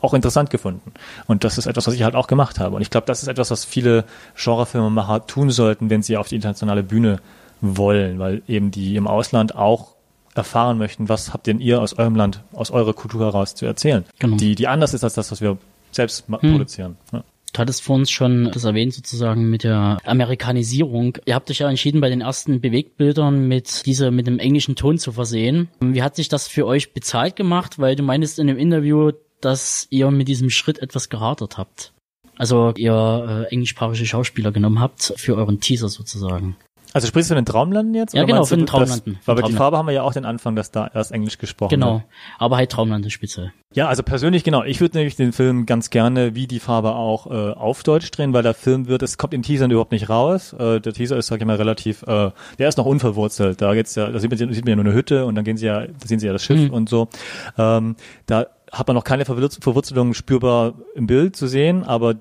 auch 0.00 0.14
interessant 0.14 0.50
gefunden. 0.50 0.92
Und 1.28 1.44
das 1.44 1.58
ist 1.58 1.66
etwas, 1.66 1.86
was 1.86 1.94
ich 1.94 2.02
halt 2.02 2.16
auch 2.16 2.26
gemacht 2.26 2.58
habe. 2.58 2.74
Und 2.74 2.82
ich 2.82 2.90
glaube, 2.90 3.06
das 3.06 3.22
ist 3.22 3.28
etwas, 3.28 3.52
was 3.52 3.64
viele 3.64 4.04
Genrefilmemacher 4.34 5.26
tun 5.26 5.50
sollten, 5.50 5.90
wenn 5.90 6.02
sie 6.02 6.16
auf 6.16 6.28
die 6.28 6.34
internationale 6.34 6.82
Bühne 6.82 7.20
wollen, 7.60 8.18
weil 8.18 8.42
eben 8.48 8.72
die 8.72 8.96
im 8.96 9.06
Ausland 9.06 9.54
auch 9.54 9.91
erfahren 10.34 10.78
möchten, 10.78 11.08
was 11.08 11.32
habt 11.32 11.46
denn 11.46 11.60
ihr 11.60 11.80
aus 11.80 11.92
eurem 11.94 12.14
Land, 12.16 12.42
aus 12.52 12.70
eurer 12.70 12.92
Kultur 12.94 13.20
heraus 13.22 13.54
zu 13.54 13.66
erzählen, 13.66 14.04
Genau. 14.18 14.36
die, 14.36 14.54
die 14.54 14.66
anders 14.68 14.94
ist 14.94 15.04
als 15.04 15.14
das, 15.14 15.30
was 15.30 15.40
wir 15.40 15.58
selbst 15.90 16.28
ma- 16.28 16.38
produzieren. 16.38 16.96
Ja. 17.12 17.22
Du 17.54 17.58
hattest 17.58 17.82
vor 17.82 17.96
uns 17.96 18.10
schon 18.10 18.50
das 18.50 18.64
erwähnt 18.64 18.94
sozusagen 18.94 19.50
mit 19.50 19.62
der 19.62 19.98
Amerikanisierung. 20.06 21.18
Ihr 21.26 21.34
habt 21.34 21.50
euch 21.50 21.58
ja 21.58 21.68
entschieden, 21.68 22.00
bei 22.00 22.08
den 22.08 22.22
ersten 22.22 22.62
Bewegtbildern 22.62 23.46
mit 23.46 23.84
dieser, 23.84 24.10
mit 24.10 24.26
dem 24.26 24.38
englischen 24.38 24.74
Ton 24.74 24.96
zu 24.98 25.12
versehen. 25.12 25.68
Wie 25.80 26.02
hat 26.02 26.16
sich 26.16 26.28
das 26.30 26.48
für 26.48 26.66
euch 26.66 26.94
bezahlt 26.94 27.36
gemacht? 27.36 27.78
Weil 27.78 27.94
du 27.94 28.02
meinst 28.02 28.38
in 28.38 28.46
dem 28.46 28.56
Interview, 28.56 29.12
dass 29.42 29.86
ihr 29.90 30.10
mit 30.10 30.28
diesem 30.28 30.48
Schritt 30.48 30.78
etwas 30.78 31.10
gehadert 31.10 31.58
habt. 31.58 31.92
Also 32.38 32.72
ihr 32.76 33.46
äh, 33.50 33.52
englischsprachige 33.52 34.06
Schauspieler 34.06 34.50
genommen 34.50 34.80
habt 34.80 35.12
für 35.16 35.36
euren 35.36 35.60
Teaser 35.60 35.90
sozusagen. 35.90 36.56
Also 36.94 37.06
sprichst 37.06 37.30
du 37.30 37.34
von 37.34 37.42
den 37.42 37.46
Traumlanden 37.50 37.94
jetzt? 37.94 38.12
Ja, 38.14 38.24
genau, 38.24 38.44
von 38.44 38.58
den 38.58 38.66
das- 38.66 38.70
Traumlanden. 38.72 39.18
Weil 39.24 39.34
bei 39.36 39.42
die. 39.48 39.52
Farbe 39.54 39.78
haben 39.78 39.86
wir 39.86 39.94
ja 39.94 40.02
auch 40.02 40.12
den 40.12 40.24
Anfang, 40.24 40.54
dass 40.56 40.70
da 40.70 40.88
erst 40.92 41.12
Englisch 41.12 41.38
gesprochen 41.38 41.70
Genau. 41.70 41.92
wird. 41.94 42.02
Aber 42.38 42.56
halt 42.56 42.70
Traumlande 42.70 43.08
speziell. 43.10 43.52
Ja, 43.74 43.88
also 43.88 44.02
persönlich 44.02 44.44
genau. 44.44 44.62
Ich 44.64 44.80
würde 44.82 44.98
nämlich 44.98 45.16
den 45.16 45.32
Film 45.32 45.64
ganz 45.64 45.88
gerne 45.88 46.34
wie 46.34 46.46
die 46.46 46.60
Farbe 46.60 46.94
auch 46.94 47.26
äh, 47.30 47.52
auf 47.52 47.82
Deutsch 47.82 48.10
drehen, 48.10 48.34
weil 48.34 48.42
der 48.42 48.52
Film 48.52 48.88
wird, 48.88 49.02
es 49.02 49.16
kommt 49.16 49.32
in 49.32 49.42
Teasern 49.42 49.70
überhaupt 49.70 49.92
nicht 49.92 50.10
raus. 50.10 50.52
Äh, 50.52 50.80
der 50.80 50.92
Teaser 50.92 51.16
ist, 51.16 51.28
sag 51.28 51.40
ich 51.40 51.46
mal, 51.46 51.56
relativ, 51.56 52.02
äh, 52.02 52.30
der 52.58 52.68
ist 52.68 52.76
noch 52.76 52.84
unverwurzelt. 52.86 53.62
Da 53.62 53.72
geht's 53.72 53.94
ja, 53.94 54.08
da 54.08 54.18
sieht 54.18 54.30
man, 54.30 54.36
sieht 54.38 54.64
man 54.64 54.68
ja 54.70 54.76
nur 54.76 54.84
eine 54.84 54.94
Hütte 54.94 55.24
und 55.24 55.34
dann 55.34 55.44
gehen 55.44 55.56
sie 55.56 55.66
ja, 55.66 55.86
da 55.86 56.06
sehen 56.06 56.18
sie 56.18 56.26
ja 56.26 56.32
das 56.34 56.44
Schiff 56.44 56.70
und 56.70 56.90
so. 56.90 57.08
Ähm, 57.56 57.96
da 58.26 58.46
hat 58.70 58.86
man 58.86 58.94
noch 58.96 59.04
keine 59.04 59.24
Verwurz- 59.24 59.58
Verwurzelung 59.62 60.12
spürbar 60.12 60.74
im 60.94 61.06
Bild 61.06 61.36
zu 61.36 61.46
sehen, 61.46 61.84
aber 61.84 62.16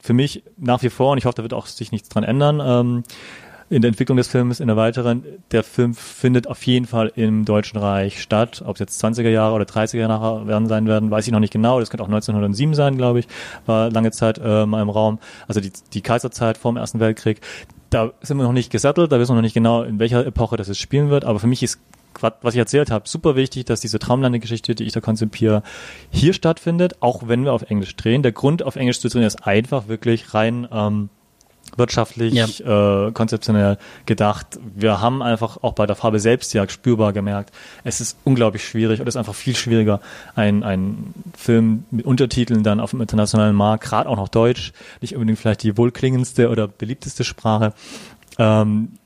für 0.00 0.12
mich 0.14 0.42
nach 0.56 0.82
wie 0.82 0.90
vor, 0.90 1.12
und 1.12 1.18
ich 1.18 1.24
hoffe, 1.24 1.36
da 1.36 1.42
wird 1.42 1.54
auch 1.54 1.66
sich 1.66 1.92
nichts 1.92 2.08
dran 2.08 2.24
ändern, 2.24 2.60
ähm, 2.64 3.02
in 3.70 3.82
der 3.82 3.88
Entwicklung 3.88 4.16
des 4.16 4.28
Films, 4.28 4.60
in 4.60 4.66
der 4.66 4.76
weiteren, 4.76 5.24
der 5.50 5.62
Film 5.62 5.94
findet 5.94 6.46
auf 6.46 6.62
jeden 6.64 6.86
Fall 6.86 7.12
im 7.16 7.44
Deutschen 7.44 7.78
Reich 7.78 8.22
statt. 8.22 8.62
Ob 8.64 8.76
es 8.76 8.80
jetzt 8.80 9.04
20er 9.04 9.28
Jahre 9.28 9.54
oder 9.54 9.64
30er 9.64 9.98
Jahre 9.98 10.46
werden 10.46 10.68
sein 10.68 10.86
werden, 10.86 11.10
weiß 11.10 11.26
ich 11.26 11.32
noch 11.32 11.40
nicht 11.40 11.52
genau. 11.52 11.80
Das 11.80 11.90
könnte 11.90 12.02
auch 12.02 12.08
1907 12.08 12.74
sein, 12.74 12.96
glaube 12.96 13.20
ich. 13.20 13.28
War 13.66 13.90
lange 13.90 14.10
Zeit 14.10 14.40
äh, 14.42 14.64
mal 14.66 14.80
im 14.80 14.90
Raum. 14.90 15.18
Also 15.46 15.60
die, 15.60 15.72
die 15.92 16.00
Kaiserzeit 16.00 16.56
vor 16.56 16.72
dem 16.72 16.78
Ersten 16.78 17.00
Weltkrieg. 17.00 17.40
Da 17.90 18.12
sind 18.20 18.36
wir 18.36 18.44
noch 18.44 18.52
nicht 18.52 18.70
gesettelt, 18.70 19.12
da 19.12 19.18
wissen 19.18 19.30
wir 19.30 19.36
noch 19.36 19.42
nicht 19.42 19.54
genau, 19.54 19.82
in 19.82 19.98
welcher 19.98 20.26
Epoche 20.26 20.56
das 20.56 20.68
jetzt 20.68 20.80
spielen 20.80 21.08
wird. 21.08 21.24
Aber 21.24 21.38
für 21.38 21.46
mich 21.46 21.62
ist 21.62 21.78
was 22.20 22.54
ich 22.54 22.58
erzählt 22.58 22.90
habe, 22.90 23.08
super 23.08 23.36
wichtig, 23.36 23.66
dass 23.66 23.80
diese 23.80 24.00
Traumlande-Geschichte, 24.00 24.74
die 24.74 24.84
ich 24.84 24.92
da 24.92 25.00
konzipiere, 25.00 25.62
hier 26.10 26.32
stattfindet, 26.32 26.96
auch 27.00 27.28
wenn 27.28 27.44
wir 27.44 27.52
auf 27.52 27.62
Englisch 27.70 27.94
drehen. 27.94 28.24
Der 28.24 28.32
Grund, 28.32 28.62
auf 28.62 28.74
Englisch 28.74 29.00
zu 29.00 29.08
drehen, 29.08 29.22
ist 29.22 29.46
einfach 29.46 29.86
wirklich 29.86 30.34
rein 30.34 30.66
ähm, 30.72 31.10
wirtschaftlich, 31.78 32.34
äh, 32.60 33.10
konzeptionell 33.12 33.78
gedacht. 34.06 34.58
Wir 34.74 35.00
haben 35.00 35.22
einfach 35.22 35.58
auch 35.62 35.72
bei 35.72 35.86
der 35.86 35.96
Farbe 35.96 36.20
selbst 36.20 36.52
ja 36.54 36.68
spürbar 36.68 37.12
gemerkt, 37.12 37.54
es 37.84 38.00
ist 38.00 38.18
unglaublich 38.24 38.66
schwierig 38.66 39.00
oder 39.00 39.08
es 39.08 39.14
ist 39.14 39.18
einfach 39.18 39.34
viel 39.34 39.56
schwieriger, 39.56 40.00
ein, 40.34 40.62
ein 40.62 41.14
Film 41.36 41.84
mit 41.90 42.04
Untertiteln 42.04 42.62
dann 42.62 42.80
auf 42.80 42.90
dem 42.90 43.00
internationalen 43.00 43.54
Markt, 43.54 43.84
gerade 43.84 44.08
auch 44.08 44.16
noch 44.16 44.28
Deutsch, 44.28 44.72
nicht 45.00 45.14
unbedingt 45.14 45.38
vielleicht 45.38 45.62
die 45.62 45.76
wohlklingendste 45.76 46.50
oder 46.50 46.68
beliebteste 46.68 47.24
Sprache, 47.24 47.72
ähm, 48.38 48.97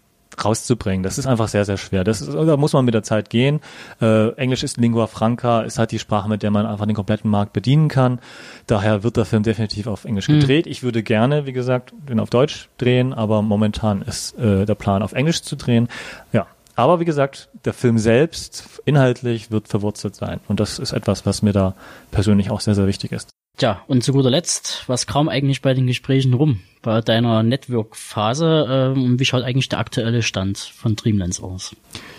rauszubringen. 0.42 1.02
Das 1.02 1.18
ist 1.18 1.26
einfach 1.26 1.48
sehr, 1.48 1.64
sehr 1.64 1.76
schwer. 1.76 2.04
Das 2.04 2.20
ist, 2.20 2.32
da 2.34 2.56
muss 2.56 2.72
man 2.72 2.84
mit 2.84 2.94
der 2.94 3.02
Zeit 3.02 3.30
gehen. 3.30 3.60
Äh, 4.00 4.30
Englisch 4.34 4.62
ist 4.62 4.76
Lingua 4.76 5.06
Franca, 5.06 5.62
ist 5.62 5.78
halt 5.78 5.90
die 5.90 5.98
Sprache, 5.98 6.28
mit 6.28 6.42
der 6.42 6.50
man 6.50 6.66
einfach 6.66 6.86
den 6.86 6.94
kompletten 6.94 7.30
Markt 7.30 7.52
bedienen 7.52 7.88
kann. 7.88 8.18
Daher 8.66 9.02
wird 9.02 9.16
der 9.16 9.24
Film 9.24 9.42
definitiv 9.42 9.86
auf 9.86 10.04
Englisch 10.04 10.26
gedreht. 10.26 10.66
Ich 10.66 10.82
würde 10.82 11.02
gerne, 11.02 11.46
wie 11.46 11.52
gesagt, 11.52 11.92
den 12.08 12.20
auf 12.20 12.30
Deutsch 12.30 12.68
drehen, 12.78 13.12
aber 13.12 13.42
momentan 13.42 14.02
ist 14.02 14.38
äh, 14.38 14.64
der 14.64 14.74
Plan, 14.74 15.02
auf 15.02 15.12
Englisch 15.12 15.42
zu 15.42 15.56
drehen. 15.56 15.88
Ja. 16.32 16.46
Aber 16.74 17.00
wie 17.00 17.04
gesagt, 17.04 17.50
der 17.64 17.74
Film 17.74 17.98
selbst 17.98 18.80
inhaltlich 18.86 19.50
wird 19.50 19.68
verwurzelt 19.68 20.16
sein. 20.16 20.40
Und 20.48 20.58
das 20.58 20.78
ist 20.78 20.92
etwas, 20.92 21.26
was 21.26 21.42
mir 21.42 21.52
da 21.52 21.74
persönlich 22.10 22.50
auch 22.50 22.60
sehr, 22.60 22.74
sehr 22.74 22.86
wichtig 22.86 23.12
ist. 23.12 23.30
Tja, 23.58 23.82
und 23.86 24.02
zu 24.02 24.12
guter 24.12 24.30
Letzt, 24.30 24.84
was 24.86 25.06
kam 25.06 25.28
eigentlich 25.28 25.60
bei 25.60 25.74
den 25.74 25.86
Gesprächen 25.86 26.32
rum? 26.32 26.60
Bei 26.82 27.00
deiner 27.00 27.44
Network-Phase, 27.44 28.94
ähm, 28.96 29.18
wie 29.18 29.24
schaut 29.24 29.44
eigentlich 29.44 29.68
der 29.68 29.78
aktuelle 29.78 30.22
Stand 30.22 30.58
von 30.58 30.96
Dreamlands 30.96 31.40
aus? 31.40 31.76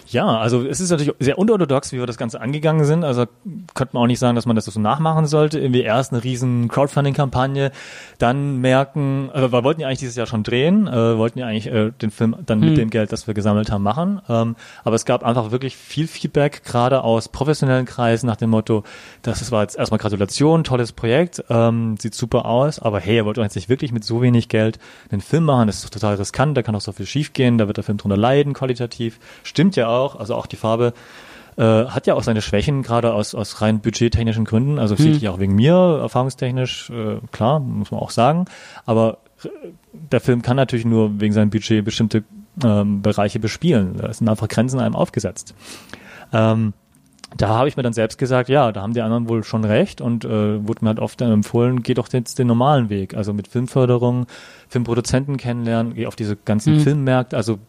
Ja, 0.07 0.37
also 0.37 0.63
es 0.65 0.79
ist 0.79 0.91
natürlich 0.91 1.13
sehr 1.19 1.39
unorthodox, 1.39 1.91
wie 1.91 1.97
wir 1.97 2.05
das 2.05 2.17
Ganze 2.17 2.39
angegangen 2.39 2.85
sind. 2.85 3.03
Also 3.03 3.25
könnte 3.73 3.95
man 3.95 4.03
auch 4.03 4.07
nicht 4.07 4.19
sagen, 4.19 4.35
dass 4.35 4.45
man 4.45 4.55
das 4.55 4.65
so 4.65 4.79
nachmachen 4.79 5.25
sollte. 5.25 5.59
Irgendwie 5.59 5.81
erst 5.81 6.13
eine 6.13 6.23
riesen 6.23 6.67
Crowdfunding-Kampagne, 6.67 7.71
dann 8.19 8.59
merken, 8.61 9.29
äh, 9.33 9.51
wir 9.51 9.63
wollten 9.63 9.81
ja 9.81 9.87
eigentlich 9.87 9.99
dieses 9.99 10.15
Jahr 10.15 10.27
schon 10.27 10.43
drehen, 10.43 10.87
äh, 10.87 11.17
wollten 11.17 11.39
ja 11.39 11.47
eigentlich 11.47 11.67
äh, 11.67 11.91
den 11.91 12.11
Film 12.11 12.35
dann 12.45 12.59
mit 12.59 12.77
dem 12.77 12.89
Geld, 12.89 13.11
das 13.11 13.27
wir 13.27 13.33
gesammelt 13.33 13.71
haben, 13.71 13.83
machen. 13.83 14.21
Ähm, 14.29 14.55
aber 14.83 14.95
es 14.95 15.05
gab 15.05 15.23
einfach 15.23 15.51
wirklich 15.51 15.75
viel 15.75 16.07
Feedback, 16.07 16.63
gerade 16.63 17.03
aus 17.03 17.27
professionellen 17.27 17.85
Kreisen 17.85 18.27
nach 18.27 18.37
dem 18.37 18.51
Motto, 18.51 18.83
das 19.23 19.51
war 19.51 19.63
jetzt 19.63 19.77
erstmal 19.77 19.97
Gratulation, 19.97 20.63
tolles 20.63 20.91
Projekt, 20.91 21.43
ähm, 21.49 21.97
sieht 21.97 22.13
super 22.13 22.45
aus, 22.45 22.79
aber 22.79 22.99
hey, 22.99 23.17
ihr 23.17 23.25
wollt 23.25 23.37
doch 23.37 23.43
jetzt 23.43 23.55
nicht 23.55 23.67
wirklich 23.67 23.91
mit 23.91 24.03
so 24.03 24.21
wenig 24.21 24.47
Geld 24.53 24.79
einen 25.11 25.21
Film 25.21 25.45
machen, 25.45 25.67
das 25.67 25.83
ist 25.83 25.93
total 25.93 26.15
riskant, 26.15 26.55
da 26.55 26.61
kann 26.61 26.73
doch 26.73 26.81
so 26.81 26.91
viel 26.91 27.07
schiefgehen, 27.07 27.57
da 27.57 27.67
wird 27.67 27.77
der 27.77 27.83
Film 27.83 27.97
drunter 27.97 28.17
leiden, 28.17 28.53
qualitativ. 28.53 29.19
Stimmt 29.43 29.75
ja 29.75 29.87
auch, 29.87 30.15
also 30.15 30.35
auch 30.35 30.45
die 30.45 30.55
Farbe 30.55 30.93
äh, 31.57 31.63
hat 31.63 32.07
ja 32.07 32.13
auch 32.13 32.23
seine 32.23 32.41
Schwächen, 32.41 32.83
gerade 32.83 33.13
aus, 33.13 33.35
aus 33.35 33.61
rein 33.61 33.79
budgettechnischen 33.79 34.45
Gründen, 34.45 34.79
also 34.79 34.95
sicherlich 34.95 35.27
auch 35.27 35.39
wegen 35.39 35.55
mir, 35.55 35.99
erfahrungstechnisch, 36.01 36.91
äh, 36.91 37.17
klar, 37.31 37.59
muss 37.59 37.91
man 37.91 37.99
auch 37.99 38.11
sagen, 38.11 38.45
aber 38.85 39.17
äh, 39.43 39.49
der 39.91 40.21
Film 40.21 40.41
kann 40.41 40.55
natürlich 40.55 40.85
nur 40.85 41.19
wegen 41.19 41.33
seinem 41.33 41.49
Budget 41.49 41.83
bestimmte 41.83 42.23
ähm, 42.63 43.01
Bereiche 43.01 43.39
bespielen. 43.39 43.97
Da 43.97 44.13
sind 44.13 44.29
einfach 44.29 44.47
Grenzen 44.47 44.79
einem 44.79 44.95
aufgesetzt. 44.95 45.55
Ähm, 46.31 46.73
da 47.37 47.49
habe 47.49 47.67
ich 47.67 47.77
mir 47.77 47.83
dann 47.83 47.93
selbst 47.93 48.17
gesagt, 48.17 48.49
ja, 48.49 48.71
da 48.71 48.81
haben 48.81 48.93
die 48.93 49.01
anderen 49.01 49.29
wohl 49.29 49.43
schon 49.43 49.63
recht 49.63 50.01
und 50.01 50.25
äh, 50.25 50.67
wurde 50.67 50.83
mir 50.85 50.89
halt 50.89 50.99
oft 50.99 51.19
dann 51.19 51.31
empfohlen, 51.31 51.83
geh 51.83 51.93
doch 51.93 52.07
jetzt 52.11 52.39
den 52.39 52.47
normalen 52.47 52.89
Weg, 52.89 53.15
also 53.15 53.33
mit 53.33 53.47
Filmförderung, 53.47 54.27
Filmproduzenten 54.67 55.37
kennenlernen, 55.37 55.93
geh 55.93 56.07
auf 56.07 56.15
diese 56.15 56.35
ganzen 56.35 56.79
Filmmärkte, 56.79 57.35
also 57.37 57.59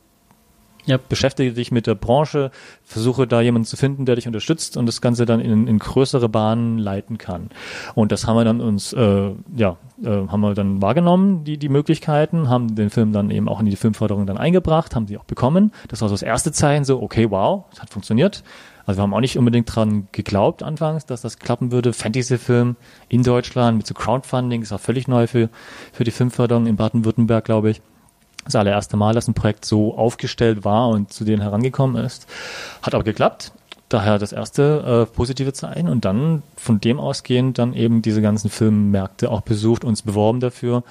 Ja, 0.87 0.99
beschäftige 0.99 1.55
dich 1.55 1.73
mit 1.73 1.87
der 1.87 1.95
Branche, 1.95 2.51
versuche 2.85 3.27
da 3.27 3.41
jemanden 3.41 3.65
zu 3.65 3.79
finden, 3.79 4.05
der 4.05 4.17
dich 4.17 4.27
unterstützt 4.27 4.77
und 4.77 4.85
das 4.85 5.01
Ganze 5.01 5.25
dann 5.25 5.41
in, 5.41 5.67
in 5.67 5.79
größere 5.79 6.29
Bahnen 6.29 6.79
leiten 6.79 7.17
kann. 7.17 7.49
Und 7.95 8.13
das 8.13 8.27
haben 8.27 8.37
wir 8.37 8.45
dann 8.45 8.61
uns, 8.61 8.93
äh, 8.93 9.31
ja, 9.57 9.79
äh, 10.03 10.29
haben 10.29 10.41
wir 10.43 10.53
dann 10.53 10.83
wahrgenommen, 10.83 11.45
die, 11.45 11.57
die 11.57 11.71
Möglichkeiten, 11.71 12.51
haben 12.51 12.75
den 12.75 12.91
Film 12.91 13.13
dann 13.13 13.31
eben 13.31 13.49
auch 13.49 13.61
in 13.61 13.67
die 13.67 13.77
Filmförderung 13.77 14.27
dann 14.27 14.37
eingebracht, 14.37 14.95
haben 14.95 15.07
sie 15.07 15.17
auch 15.17 15.25
bekommen. 15.25 15.73
Das 15.89 16.03
war 16.03 16.11
so 16.11 16.15
das 16.15 16.23
erste 16.23 16.53
Zeichen, 16.53 16.85
so, 16.85 17.01
okay, 17.01 17.31
wow, 17.31 17.65
es 17.73 17.81
hat 17.81 17.89
funktioniert. 17.89 18.45
Also 18.87 18.99
wir 18.99 19.03
haben 19.03 19.15
auch 19.15 19.21
nicht 19.21 19.39
unbedingt 19.39 19.75
dran 19.75 20.09
geglaubt 20.13 20.63
anfangs, 20.63 21.07
dass 21.07 21.23
das 21.23 21.39
klappen 21.39 21.73
würde. 21.73 21.93
Fantasy-Film 21.93 22.77
in 23.09 23.23
Deutschland 23.23 23.79
mit 23.79 23.87
so 23.87 23.95
Crowdfunding 23.95 24.63
ist 24.63 24.73
auch 24.73 24.81
völlig 24.81 25.09
neu 25.09 25.27
für, 25.27 25.49
für 25.93 26.05
die 26.05 26.11
Filmförderung 26.11 26.67
in 26.67 26.77
Baden-Württemberg, 26.77 27.45
glaube 27.45 27.71
ich 27.71 27.81
das 28.45 28.57
allererste 28.57 28.97
Mal, 28.97 29.15
dass 29.15 29.27
ein 29.27 29.35
Projekt 29.35 29.65
so 29.65 29.97
aufgestellt 29.97 30.65
war 30.65 30.89
und 30.89 31.13
zu 31.13 31.25
denen 31.25 31.41
herangekommen 31.43 32.05
ist. 32.05 32.27
Hat 32.83 32.95
aber 32.95 33.05
geklappt. 33.05 33.53
Daher 33.89 34.19
das 34.19 34.33
erste 34.33 35.07
äh, 35.09 35.15
positive 35.15 35.53
Zeichen 35.53 35.89
und 35.89 36.05
dann 36.05 36.43
von 36.57 36.81
dem 36.81 36.99
ausgehend 36.99 37.59
dann 37.59 37.75
eben 37.75 38.03
diese 38.03 38.23
ganzen 38.23 38.51
Filmmärkte 38.51 39.31
auch 39.31 39.43
besucht, 39.43 39.85
uns 39.85 40.03
beworben 40.03 40.41
dafür, 40.41 40.83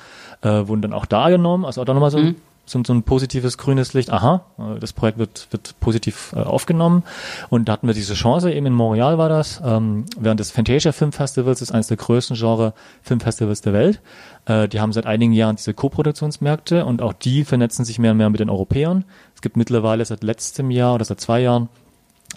äh, 0.41 0.67
wurden 0.67 0.81
dann 0.81 0.93
auch 0.93 1.05
da 1.05 1.29
genommen, 1.29 1.65
also 1.65 1.81
auch 1.81 1.85
da 1.85 1.93
nochmal 1.93 2.11
so 2.11 2.19
ein 2.19 2.35
so, 2.65 2.81
so 2.85 2.93
ein 2.93 3.03
positives 3.03 3.57
grünes 3.57 3.93
Licht, 3.93 4.11
aha, 4.11 4.45
äh, 4.57 4.79
das 4.79 4.93
Projekt 4.93 5.17
wird, 5.17 5.47
wird 5.51 5.75
positiv 5.79 6.33
äh, 6.35 6.39
aufgenommen. 6.39 7.03
Und 7.49 7.67
da 7.67 7.73
hatten 7.73 7.87
wir 7.87 7.93
diese 7.93 8.13
Chance, 8.13 8.51
eben 8.51 8.65
in 8.65 8.73
Montreal 8.73 9.17
war 9.17 9.29
das, 9.29 9.61
ähm, 9.63 10.05
während 10.17 10.39
des 10.39 10.51
Fantasia 10.51 10.91
Filmfestivals, 10.91 11.59
das 11.59 11.69
ist 11.69 11.73
eines 11.73 11.87
der 11.87 11.97
größten 11.97 12.35
Genre 12.35 12.73
Filmfestivals 13.01 13.61
der 13.61 13.73
Welt. 13.73 14.01
Äh, 14.45 14.67
die 14.67 14.79
haben 14.79 14.93
seit 14.93 15.05
einigen 15.05 15.33
Jahren 15.33 15.57
diese 15.57 15.73
Co-Produktionsmärkte 15.73 16.85
und 16.85 17.01
auch 17.01 17.13
die 17.13 17.43
vernetzen 17.43 17.85
sich 17.85 17.99
mehr 17.99 18.11
und 18.11 18.17
mehr 18.17 18.29
mit 18.29 18.39
den 18.39 18.49
Europäern. 18.49 19.05
Es 19.35 19.41
gibt 19.41 19.57
mittlerweile 19.57 20.05
seit 20.05 20.23
letztem 20.23 20.71
Jahr 20.71 20.95
oder 20.95 21.05
seit 21.05 21.19
zwei 21.19 21.41
Jahren 21.41 21.69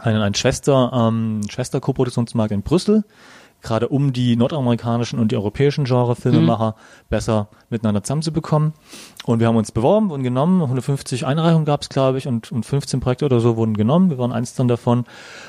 einen, 0.01 0.21
einen 0.21 0.35
Schwester, 0.35 0.91
ähm, 0.93 1.43
Schwester-Co-Produktionsmarkt 1.49 2.53
in 2.53 2.63
Brüssel 2.63 3.05
gerade 3.63 3.89
um 3.89 4.13
die 4.13 4.37
nordamerikanischen 4.37 5.19
und 5.19 5.33
die 5.33 5.37
europäischen 5.37 5.85
Genre-Filmemacher 5.85 6.71
mhm. 6.71 7.05
besser 7.09 7.49
miteinander 7.69 8.03
zusammenzubekommen. 8.03 8.73
Und 9.25 9.41
wir 9.41 9.49
haben 9.49 9.57
uns 9.57 9.73
beworben 9.73 10.13
und 10.13 10.23
genommen. 10.23 10.63
150 10.63 11.27
Einreichungen 11.27 11.65
gab 11.65 11.83
es, 11.83 11.89
glaube 11.89 12.19
ich, 12.19 12.29
und, 12.29 12.53
und 12.53 12.65
15 12.65 13.01
Projekte 13.01 13.25
oder 13.25 13.41
so 13.41 13.57
wurden 13.57 13.77
genommen. 13.77 14.09
Wir 14.09 14.19
waren 14.19 14.31
eins 14.31 14.55
dann 14.55 14.69
davon. 14.69 15.05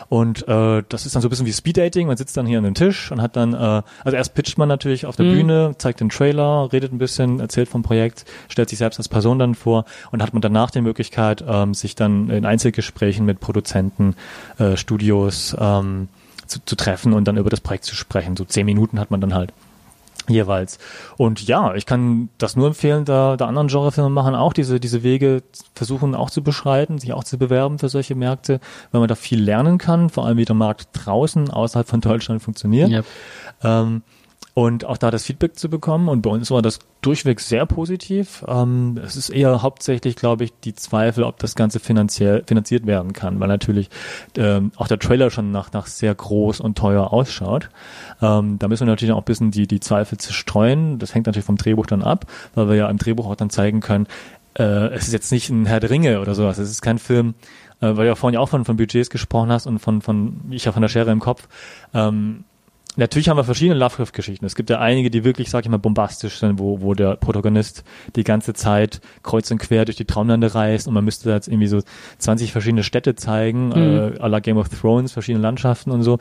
Und 0.09 0.47
äh, 0.47 0.83
das 0.89 1.05
ist 1.05 1.13
dann 1.13 1.21
so 1.21 1.27
ein 1.27 1.29
bisschen 1.29 1.45
wie 1.45 1.53
Speeddating. 1.53 2.07
Man 2.07 2.17
sitzt 2.17 2.35
dann 2.37 2.47
hier 2.47 2.57
an 2.57 2.63
den 2.63 2.73
Tisch 2.73 3.11
und 3.11 3.21
hat 3.21 3.35
dann, 3.35 3.53
äh, 3.53 3.83
also 4.03 4.17
erst 4.17 4.33
pitcht 4.33 4.57
man 4.57 4.67
natürlich 4.67 5.05
auf 5.05 5.15
der 5.15 5.27
mhm. 5.27 5.33
Bühne, 5.33 5.75
zeigt 5.77 5.99
den 5.99 6.09
Trailer, 6.09 6.69
redet 6.73 6.91
ein 6.91 6.97
bisschen, 6.97 7.39
erzählt 7.39 7.69
vom 7.69 7.83
Projekt, 7.83 8.25
stellt 8.47 8.69
sich 8.69 8.79
selbst 8.79 8.97
als 8.97 9.09
Person 9.09 9.37
dann 9.37 9.53
vor 9.53 9.85
und 10.11 10.23
hat 10.23 10.33
man 10.33 10.41
danach 10.41 10.71
die 10.71 10.81
Möglichkeit, 10.81 11.43
ähm, 11.47 11.75
sich 11.75 11.93
dann 11.93 12.31
in 12.31 12.45
Einzelgesprächen 12.45 13.27
mit 13.27 13.39
Produzenten, 13.39 14.15
äh, 14.57 14.75
Studios, 14.75 15.55
ähm, 15.59 16.07
zu, 16.47 16.59
zu 16.65 16.75
treffen 16.75 17.13
und 17.13 17.27
dann 17.27 17.37
über 17.37 17.49
das 17.49 17.61
Projekt 17.61 17.85
zu 17.85 17.95
sprechen. 17.95 18.35
So 18.35 18.45
zehn 18.45 18.65
Minuten 18.65 18.99
hat 18.99 19.11
man 19.11 19.21
dann 19.21 19.33
halt 19.33 19.53
jeweils. 20.27 20.77
Und 21.15 21.47
ja, 21.47 21.73
ich 21.75 21.85
kann 21.85 22.29
das 22.37 22.55
nur 22.55 22.67
empfehlen, 22.67 23.05
da, 23.05 23.37
da 23.37 23.47
anderen 23.47 23.67
Genrefilme 23.67 24.09
machen 24.09 24.35
auch 24.35 24.53
diese, 24.53 24.79
diese 24.79 25.03
Wege 25.03 25.43
versuchen 25.73 26.15
auch 26.15 26.29
zu 26.29 26.43
beschreiten, 26.43 26.99
sich 26.99 27.13
auch 27.13 27.23
zu 27.23 27.37
bewerben 27.37 27.79
für 27.79 27.89
solche 27.89 28.15
Märkte, 28.15 28.59
weil 28.91 28.99
man 28.99 29.07
da 29.07 29.15
viel 29.15 29.41
lernen 29.41 29.77
kann, 29.77 30.09
vor 30.09 30.25
allem 30.25 30.37
wie 30.37 30.45
der 30.45 30.55
Markt 30.55 30.89
draußen 30.93 31.49
außerhalb 31.49 31.87
von 31.87 32.01
Deutschland 32.01 32.41
funktioniert. 32.41 32.89
Yep. 32.89 33.05
Ähm, 33.63 34.01
und 34.57 34.85
auch 34.85 34.97
da 34.97 35.11
das 35.11 35.23
Feedback 35.23 35.55
zu 35.59 35.69
bekommen. 35.69 36.09
Und 36.09 36.23
bei 36.23 36.31
uns 36.31 36.49
war 36.49 36.63
das 36.63 36.79
durchweg 37.01 37.41
sehr 37.41 37.67
positiv. 37.67 38.43
Ähm, 38.47 38.99
es 39.05 39.15
ist 39.15 39.29
eher 39.29 39.61
hauptsächlich, 39.61 40.15
glaube 40.15 40.45
ich, 40.45 40.53
die 40.63 40.73
Zweifel, 40.73 41.25
ob 41.25 41.37
das 41.37 41.53
Ganze 41.53 41.79
finanziell 41.79 42.43
finanziert 42.47 42.87
werden 42.87 43.13
kann, 43.13 43.39
weil 43.39 43.49
natürlich 43.49 43.91
ähm, 44.35 44.71
auch 44.75 44.87
der 44.87 44.97
Trailer 44.97 45.29
schon 45.29 45.51
nach, 45.51 45.73
nach 45.73 45.85
sehr 45.85 46.15
groß 46.15 46.59
und 46.59 46.75
teuer 46.75 47.13
ausschaut. 47.13 47.69
Ähm, 48.19 48.57
da 48.57 48.67
müssen 48.67 48.87
wir 48.87 48.91
natürlich 48.93 49.13
auch 49.13 49.19
ein 49.19 49.25
bisschen 49.25 49.51
die, 49.51 49.67
die 49.67 49.79
Zweifel 49.79 50.17
zerstreuen. 50.17 50.97
Das 50.97 51.13
hängt 51.13 51.27
natürlich 51.27 51.45
vom 51.45 51.57
Drehbuch 51.57 51.85
dann 51.85 52.01
ab, 52.01 52.25
weil 52.55 52.67
wir 52.67 52.77
ja 52.77 52.89
im 52.89 52.97
Drehbuch 52.97 53.27
auch 53.27 53.35
dann 53.35 53.51
zeigen 53.51 53.79
können, 53.79 54.07
äh, 54.57 54.87
es 54.87 55.05
ist 55.05 55.13
jetzt 55.13 55.31
nicht 55.31 55.51
ein 55.51 55.67
Herr 55.67 55.81
der 55.81 55.91
Ringe 55.91 56.19
oder 56.19 56.33
sowas. 56.33 56.57
Es 56.57 56.71
ist 56.71 56.81
kein 56.81 56.97
Film, 56.97 57.35
äh, 57.79 57.89
weil 57.89 57.95
du 57.95 58.07
ja 58.07 58.15
vorhin 58.15 58.39
auch 58.39 58.49
von, 58.49 58.65
von 58.65 58.75
Budgets 58.75 59.11
gesprochen 59.11 59.51
hast 59.51 59.67
und 59.67 59.77
von, 59.77 60.01
von 60.01 60.41
ich 60.49 60.65
ja 60.65 60.71
von 60.71 60.81
der 60.81 60.89
Schere 60.89 61.11
im 61.11 61.19
Kopf. 61.19 61.47
Ähm, 61.93 62.43
Natürlich 62.97 63.29
haben 63.29 63.37
wir 63.37 63.43
verschiedene 63.43 63.77
Lovecraft-Geschichten. 63.79 64.43
Es 64.45 64.55
gibt 64.55 64.71
ja 64.71 64.79
einige, 64.79 65.11
die 65.11 65.23
wirklich, 65.23 65.51
sag 65.51 65.63
ich 65.63 65.69
mal, 65.69 65.77
bombastisch 65.77 66.39
sind, 66.39 66.57
wo, 66.57 66.81
wo 66.81 66.95
der 66.95 67.15
Protagonist 67.15 67.83
die 68.15 68.23
ganze 68.23 68.53
Zeit 68.55 69.01
kreuz 69.21 69.51
und 69.51 69.59
quer 69.59 69.85
durch 69.85 69.97
die 69.97 70.05
Traumlande 70.05 70.53
reist 70.55 70.87
und 70.87 70.95
man 70.95 71.05
müsste 71.05 71.29
da 71.29 71.35
jetzt 71.35 71.47
irgendwie 71.47 71.67
so 71.67 71.81
20 72.17 72.51
verschiedene 72.51 72.83
Städte 72.83 73.15
zeigen, 73.15 73.67
mhm. 73.67 73.73
äh, 73.73 74.19
à 74.19 74.27
la 74.27 74.39
Game 74.39 74.57
of 74.57 74.69
Thrones, 74.69 75.11
verschiedene 75.11 75.43
Landschaften 75.43 75.91
und 75.91 76.01
so. 76.01 76.17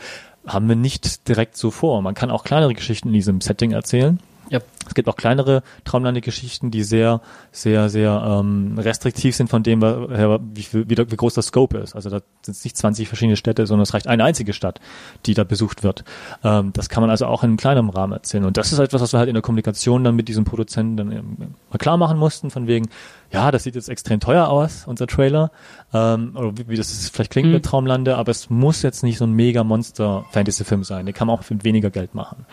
Haben 0.46 0.68
wir 0.68 0.76
nicht 0.76 1.26
direkt 1.28 1.56
so 1.56 1.70
vor. 1.70 2.02
Man 2.02 2.14
kann 2.14 2.30
auch 2.30 2.44
kleinere 2.44 2.74
Geschichten 2.74 3.08
in 3.08 3.14
diesem 3.14 3.40
Setting 3.40 3.72
erzählen. 3.72 4.20
Ja. 4.50 4.60
Es 4.86 4.94
gibt 4.94 5.08
auch 5.08 5.16
kleinere 5.16 5.62
Traumlande-Geschichten, 5.84 6.70
die 6.70 6.84
sehr, 6.84 7.20
sehr, 7.50 7.88
sehr 7.88 8.22
ähm, 8.24 8.78
restriktiv 8.78 9.34
sind 9.34 9.50
von 9.50 9.64
dem, 9.64 9.82
wie, 9.82 10.66
wie, 10.72 10.96
wie 10.96 11.16
groß 11.16 11.34
der 11.34 11.42
Scope 11.42 11.78
ist. 11.78 11.96
Also 11.96 12.08
da 12.08 12.20
sind 12.42 12.56
es 12.56 12.64
nicht 12.64 12.76
20 12.76 13.08
verschiedene 13.08 13.36
Städte, 13.36 13.66
sondern 13.66 13.82
es 13.82 13.94
reicht 13.94 14.06
eine 14.06 14.22
einzige 14.22 14.52
Stadt, 14.52 14.80
die 15.26 15.34
da 15.34 15.42
besucht 15.42 15.82
wird. 15.82 16.04
Ähm, 16.44 16.72
das 16.72 16.88
kann 16.88 17.02
man 17.02 17.10
also 17.10 17.26
auch 17.26 17.42
in 17.42 17.50
einem 17.50 17.56
kleineren 17.56 17.90
Rahmen 17.90 18.12
erzählen. 18.12 18.44
Und 18.44 18.56
das 18.56 18.72
ist 18.72 18.78
etwas, 18.78 19.00
was 19.00 19.12
wir 19.12 19.18
halt 19.18 19.28
in 19.28 19.34
der 19.34 19.42
Kommunikation 19.42 20.04
dann 20.04 20.14
mit 20.14 20.28
diesem 20.28 20.44
Produzenten 20.44 20.96
dann 20.96 21.08
mal 21.08 21.78
klar 21.78 21.96
machen 21.96 22.18
mussten, 22.18 22.50
von 22.50 22.68
wegen, 22.68 22.88
ja, 23.32 23.50
das 23.50 23.64
sieht 23.64 23.74
jetzt 23.74 23.88
extrem 23.88 24.20
teuer 24.20 24.48
aus, 24.48 24.86
unser 24.86 25.06
Trailer, 25.06 25.50
ähm, 25.92 26.32
oder 26.36 26.56
wie, 26.56 26.68
wie 26.68 26.76
das 26.76 27.08
vielleicht 27.10 27.32
klingt 27.32 27.48
mhm. 27.48 27.54
mit 27.54 27.64
Traumlande, 27.64 28.16
aber 28.16 28.30
es 28.30 28.50
muss 28.50 28.82
jetzt 28.82 29.02
nicht 29.02 29.18
so 29.18 29.24
ein 29.24 29.32
mega 29.32 29.64
Monster-Fantasy-Film 29.64 30.84
sein. 30.84 31.06
Den 31.06 31.14
kann 31.14 31.26
man 31.26 31.38
auch 31.38 31.50
mit 31.50 31.64
weniger 31.64 31.90
Geld 31.90 32.14
machen. 32.14 32.46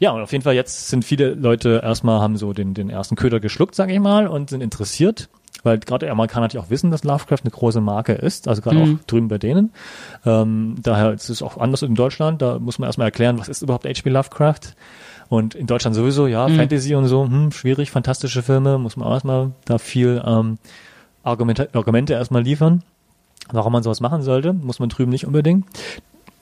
Ja, 0.00 0.12
und 0.12 0.22
auf 0.22 0.32
jeden 0.32 0.44
Fall 0.44 0.54
jetzt 0.54 0.88
sind 0.88 1.04
viele 1.04 1.34
Leute 1.34 1.80
erstmal 1.82 2.20
haben 2.20 2.36
so 2.36 2.52
den, 2.52 2.74
den 2.74 2.90
ersten 2.90 3.16
Köder 3.16 3.40
geschluckt, 3.40 3.74
sage 3.74 3.92
ich 3.92 4.00
mal, 4.00 4.26
und 4.26 4.50
sind 4.50 4.62
interessiert 4.62 5.28
weil 5.62 5.78
gerade 5.78 6.06
die 6.06 6.10
Amerikaner 6.10 6.42
natürlich 6.42 6.64
auch 6.64 6.70
wissen, 6.70 6.90
dass 6.90 7.04
Lovecraft 7.04 7.40
eine 7.42 7.50
große 7.50 7.80
Marke 7.80 8.12
ist, 8.12 8.48
also 8.48 8.62
gerade 8.62 8.78
mhm. 8.78 9.00
auch 9.00 9.06
drüben 9.06 9.28
bei 9.28 9.38
denen. 9.38 9.72
Ähm, 10.24 10.76
daher 10.82 11.12
ist 11.12 11.28
es 11.28 11.42
auch 11.42 11.58
anders 11.58 11.82
in 11.82 11.94
Deutschland, 11.94 12.42
da 12.42 12.58
muss 12.58 12.78
man 12.78 12.86
erstmal 12.88 13.08
erklären, 13.08 13.38
was 13.38 13.48
ist 13.48 13.62
überhaupt 13.62 13.84
H.P. 13.84 14.08
Lovecraft. 14.08 14.74
Und 15.28 15.54
in 15.54 15.66
Deutschland 15.66 15.94
sowieso, 15.94 16.26
ja, 16.26 16.48
mhm. 16.48 16.56
Fantasy 16.56 16.94
und 16.94 17.06
so, 17.06 17.24
hm, 17.24 17.52
schwierig, 17.52 17.90
fantastische 17.90 18.42
Filme, 18.42 18.78
muss 18.78 18.96
man 18.96 19.06
auch 19.06 19.12
erstmal 19.12 19.52
da 19.66 19.78
viel 19.78 20.22
ähm, 20.24 20.58
Argumente, 21.22 21.68
Argumente 21.74 22.14
erstmal 22.14 22.42
liefern, 22.42 22.82
warum 23.50 23.72
man 23.72 23.82
sowas 23.82 24.00
machen 24.00 24.22
sollte, 24.22 24.52
muss 24.52 24.78
man 24.78 24.88
drüben 24.88 25.10
nicht 25.10 25.26
unbedingt. 25.26 25.66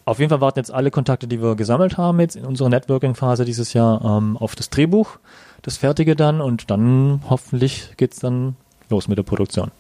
Auf 0.05 0.21
jeden 0.21 0.31
Fall 0.31 0.41
warten 0.41 0.61
jetzt 0.61 0.73
alle 0.73 0.93
Kontakte, 0.93 1.27
die 1.27 1.43
wir 1.43 1.57
gesammelt 1.57 1.99
haben 1.99 2.21
jetzt 2.21 2.37
in 2.37 2.45
unserer 2.45 2.69
Networking-Phase 2.69 3.45
dieses 3.45 3.73
Jahr 3.73 4.05
ähm, 4.05 4.37
auf 4.37 4.55
das 4.55 4.71
Drehbuch, 4.71 5.19
das 5.63 5.79
Fertige 5.79 6.15
dann 6.15 6.41
und 6.41 6.71
dann 6.71 7.23
hoffentlich 7.29 7.91
geht's 7.97 8.21
dann 8.21 8.55
los 8.89 9.09
mit 9.09 9.19
der 9.19 9.25
Produktion. 9.25 9.73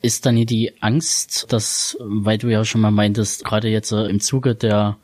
Ist 0.00 0.24
dann 0.24 0.36
hier 0.36 0.46
die 0.46 0.72
Angst, 0.80 1.52
dass, 1.52 1.98
weil 2.00 2.38
du 2.38 2.48
ja 2.48 2.64
schon 2.64 2.80
mal 2.80 2.90
meintest, 2.90 3.44
gerade 3.44 3.68
jetzt 3.68 3.92
äh, 3.92 4.06
im 4.06 4.20
Zuge 4.20 4.54
der 4.54 4.96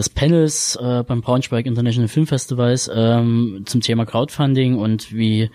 des 0.00 0.08
Panels 0.08 0.76
äh, 0.76 1.04
beim 1.06 1.20
Braunschweig 1.20 1.66
International 1.66 2.08
Film 2.08 2.26
Festivals 2.26 2.90
ähm, 2.92 3.64
zum 3.66 3.82
Thema 3.82 4.06
Crowdfunding 4.06 4.76
und 4.76 5.12
wie 5.12 5.50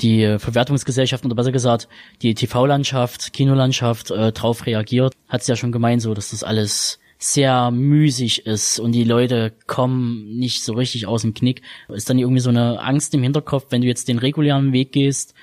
die 0.00 0.36
Verwertungsgesellschaften 0.38 1.30
oder 1.30 1.36
besser 1.36 1.52
gesagt 1.52 1.88
die 2.20 2.34
TV-Landschaft, 2.34 3.32
Kinolandschaft 3.32 4.10
äh, 4.10 4.32
drauf 4.32 4.66
reagiert, 4.66 5.14
hat 5.28 5.42
es 5.42 5.46
ja 5.46 5.54
schon 5.54 5.70
gemeint, 5.70 6.02
so 6.02 6.12
dass 6.12 6.30
das 6.30 6.42
alles 6.42 6.98
sehr 7.18 7.70
müßig 7.70 8.46
ist 8.46 8.80
und 8.80 8.90
die 8.90 9.04
Leute 9.04 9.52
kommen 9.68 10.38
nicht 10.38 10.64
so 10.64 10.74
richtig 10.74 11.06
aus 11.06 11.22
dem 11.22 11.32
Knick. 11.32 11.62
Ist 11.88 12.10
dann 12.10 12.18
irgendwie 12.18 12.40
so 12.40 12.50
eine 12.50 12.80
Angst 12.80 13.14
im 13.14 13.22
Hinterkopf, 13.22 13.66
wenn 13.70 13.80
du 13.80 13.86
jetzt 13.86 14.08
den 14.08 14.18
regulären 14.18 14.72
Weg 14.72 14.90
gehst, 14.90 15.34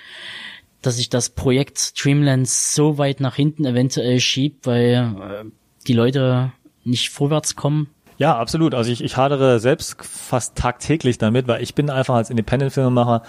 dass 0.81 0.97
sich 0.97 1.09
das 1.09 1.29
Projekt 1.29 1.93
Dreamlands 2.03 2.75
so 2.75 2.97
weit 2.97 3.21
nach 3.21 3.35
hinten 3.35 3.63
eventuell 3.63 4.19
schiebt, 4.19 4.67
weil 4.67 5.15
äh, 5.21 5.49
die 5.87 5.93
Leute 5.93 6.51
nicht 6.83 7.11
vorwärts 7.11 7.55
kommen? 7.55 7.87
Ja, 8.21 8.37
absolut. 8.37 8.75
Also 8.75 8.91
ich, 8.91 9.03
ich 9.03 9.17
hadere 9.17 9.59
selbst 9.59 9.95
fast 9.99 10.55
tagtäglich 10.55 11.17
damit, 11.17 11.47
weil 11.47 11.63
ich 11.63 11.73
bin 11.73 11.89
einfach 11.89 12.13
als 12.13 12.29
Independent-Filmemacher 12.29 13.23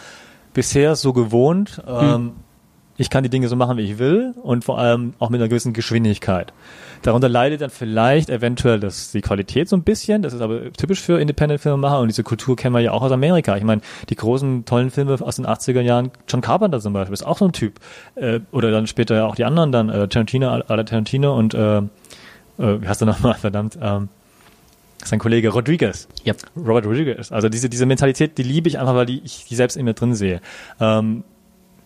bisher 0.53 0.97
so 0.97 1.15
gewohnt, 1.15 1.83
hm. 1.87 2.09
ähm, 2.15 2.33
ich 2.99 3.09
kann 3.09 3.25
die 3.25 3.31
Dinge 3.31 3.49
so 3.49 3.57
machen, 3.57 3.79
wie 3.79 3.91
ich 3.91 3.99
will 3.99 4.35
und 4.43 4.67
vor 4.67 4.79
allem 4.79 5.15
auch 5.19 5.31
mit 5.31 5.41
einer 5.41 5.49
gewissen 5.49 5.73
Geschwindigkeit. 5.73 6.53
Darunter 7.01 7.31
leidet 7.31 7.63
dann 7.63 7.71
vielleicht 7.71 8.29
eventuell 8.29 8.81
das, 8.81 9.13
die 9.13 9.23
Qualität 9.23 9.67
so 9.67 9.77
ein 9.77 9.83
bisschen, 9.83 10.21
das 10.21 10.35
ist 10.35 10.43
aber 10.43 10.71
typisch 10.75 11.01
für 11.01 11.19
Independent-Filmemacher 11.19 11.99
und 11.99 12.09
diese 12.09 12.23
Kultur 12.23 12.55
kennen 12.55 12.75
wir 12.75 12.83
ja 12.83 12.93
auch 12.93 13.01
aus 13.01 13.13
Amerika. 13.13 13.57
Ich 13.57 13.65
meine, 13.65 13.81
die 14.11 14.15
großen, 14.15 14.67
tollen 14.67 14.91
Filme 14.91 15.17
aus 15.23 15.37
den 15.37 15.47
80er 15.47 15.81
Jahren, 15.81 16.11
John 16.29 16.43
Carpenter 16.43 16.81
zum 16.81 16.93
Beispiel, 16.93 17.15
ist 17.15 17.25
auch 17.25 17.39
so 17.39 17.47
ein 17.47 17.53
Typ. 17.53 17.81
Äh, 18.17 18.41
oder 18.53 18.71
dann 18.71 18.87
später 18.87 19.15
ja 19.15 19.25
auch 19.25 19.37
die 19.37 19.47
anderen 19.47 19.73
dann, 19.73 19.89
äh, 19.89 20.07
Tarantino, 20.07 20.51
alle 20.51 20.85
Tarantino 20.85 21.35
und 21.35 21.55
äh, 21.55 21.79
äh, 21.79 21.83
wie 22.59 22.87
heißt 22.87 23.01
er 23.01 23.07
nochmal, 23.07 23.35
verdammt, 23.41 23.79
ähm, 23.81 24.11
sein 25.05 25.19
Kollege 25.19 25.51
Rodriguez. 25.51 26.09
Yep. 26.27 26.37
Robert 26.57 26.87
Rodriguez. 26.87 27.33
Also 27.33 27.49
diese, 27.49 27.69
diese 27.69 27.87
Mentalität, 27.87 28.39
die 28.39 28.43
liebe 28.43 28.69
ich 28.69 28.79
einfach, 28.79 28.95
weil 28.95 29.07
die, 29.07 29.21
ich 29.25 29.47
die 29.49 29.55
selbst 29.55 29.77
in 29.77 29.85
mir 29.85 29.95
drin 29.95 30.15
sehe. 30.15 30.41
Ähm, 30.81 31.25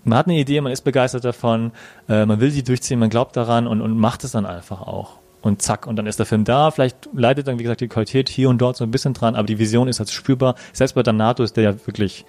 man 0.05 0.19
hat 0.19 0.27
eine 0.27 0.39
Idee, 0.39 0.61
man 0.61 0.73
ist 0.73 0.83
begeistert 0.83 1.25
davon, 1.25 1.73
äh, 2.09 2.25
man 2.27 2.41
will 2.41 2.51
sie 2.51 2.63
durchziehen, 2.63 2.99
man 2.99 3.11
glaubt 3.11 3.37
daran 3.37 3.67
und, 3.67 3.81
und 3.81 3.99
macht 3.99 4.25
es 4.25 4.33
dann 4.33 4.47
einfach 4.47 4.81
auch. 4.83 5.19
Und 5.43 5.63
zack, 5.63 5.87
und 5.87 5.97
dann 5.97 6.07
ist 6.07 6.19
der 6.19 6.27
Film 6.27 6.45
da. 6.45 6.71
Vielleicht 6.71 7.09
leidet 7.13 7.47
dann, 7.47 7.59
wie 7.59 7.63
gesagt, 7.63 7.81
die 7.81 7.89
Qualität 7.89 8.29
hier 8.29 8.49
und 8.49 8.59
dort 8.59 8.77
so 8.77 8.85
ein 8.85 8.91
bisschen 8.91 9.15
dran, 9.15 9.35
aber 9.37 9.47
die 9.47 9.59
Vision 9.59 9.89
ist 9.89 9.99
halt 9.99 10.11
spürbar. 10.11 10.55
Selbst 10.73 10.95
bei 10.95 11.03
Danato 11.03 11.45
der 11.45 11.63
ja 11.63 11.87
wirklich 11.87 12.25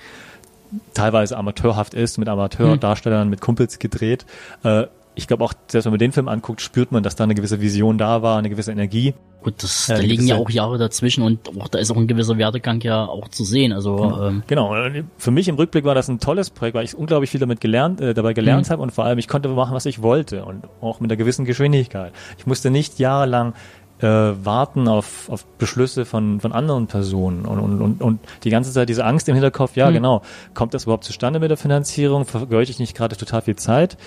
teilweise 0.93 1.37
amateurhaft 1.37 1.93
ist, 1.93 2.17
mit 2.17 2.27
Amateurdarstellern, 2.27 3.29
mit 3.29 3.41
Kumpels 3.41 3.79
gedreht. 3.79 4.25
Äh, 4.63 4.87
ich 5.17 5.27
glaube 5.27 5.43
auch, 5.43 5.53
selbst 5.67 5.85
wenn 5.85 5.93
man 5.93 5.99
den 5.99 6.11
Film 6.11 6.27
anguckt, 6.27 6.61
spürt 6.61 6.91
man, 6.91 7.01
dass 7.01 7.15
da 7.15 7.23
eine 7.23 7.33
gewisse 7.33 7.59
Vision 7.59 7.97
da 7.97 8.21
war, 8.21 8.37
eine 8.37 8.51
gewisse 8.51 8.71
Energie. 8.71 9.15
Gut, 9.41 9.63
das, 9.63 9.87
da 9.87 9.97
liegen 9.97 10.27
ja 10.27 10.35
auch 10.35 10.49
Jahre 10.49 10.77
dazwischen 10.77 11.23
und 11.23 11.49
auch, 11.59 11.67
da 11.67 11.79
ist 11.79 11.89
auch 11.89 11.97
ein 11.97 12.07
gewisser 12.07 12.37
Werdegang 12.37 12.81
ja 12.81 13.05
auch 13.05 13.27
zu 13.27 13.43
sehen. 13.43 13.73
Also 13.73 13.95
genau. 13.95 14.27
Ähm, 14.27 14.43
genau. 14.45 14.75
Für 15.17 15.31
mich 15.31 15.47
im 15.47 15.55
Rückblick 15.55 15.85
war 15.85 15.95
das 15.95 16.07
ein 16.07 16.19
tolles 16.19 16.51
Projekt, 16.51 16.75
weil 16.75 16.85
ich 16.85 16.95
unglaublich 16.95 17.31
viel 17.31 17.39
damit 17.39 17.61
gelernt, 17.61 17.99
äh, 17.99 18.13
dabei 18.13 18.33
gelernt 18.33 18.67
mhm. 18.67 18.71
habe 18.71 18.83
und 18.83 18.91
vor 18.91 19.05
allem 19.05 19.17
ich 19.17 19.27
konnte 19.27 19.49
machen, 19.49 19.73
was 19.73 19.87
ich 19.87 20.03
wollte 20.03 20.45
und 20.45 20.65
auch 20.81 20.99
mit 20.99 21.09
einer 21.09 21.17
gewissen 21.17 21.45
Geschwindigkeit. 21.45 22.13
Ich 22.37 22.45
musste 22.45 22.69
nicht 22.69 22.99
jahrelang 22.99 23.53
äh, 23.99 24.05
warten 24.05 24.87
auf, 24.87 25.29
auf 25.29 25.45
Beschlüsse 25.57 26.05
von, 26.05 26.39
von 26.39 26.51
anderen 26.51 26.85
Personen 26.87 27.45
und, 27.45 27.59
und, 27.59 27.81
und, 27.81 28.01
und 28.01 28.19
die 28.43 28.51
ganze 28.51 28.71
Zeit 28.71 28.89
diese 28.89 29.03
Angst 29.03 29.27
im 29.27 29.33
Hinterkopf, 29.33 29.75
ja 29.75 29.87
Hm. 29.87 29.93
genau, 29.93 30.21
kommt 30.53 30.75
das 30.75 30.83
überhaupt 30.83 31.03
zustande 31.03 31.39
mit 31.39 31.49
der 31.49 31.57
Finanzierung, 31.57 32.25
vergeude 32.25 32.69
ich 32.69 32.79
nicht 32.79 32.95
gerade 32.95 33.17
total 33.17 33.41
viel 33.41 33.55
Zeit 33.55 33.93
äh, 33.93 33.97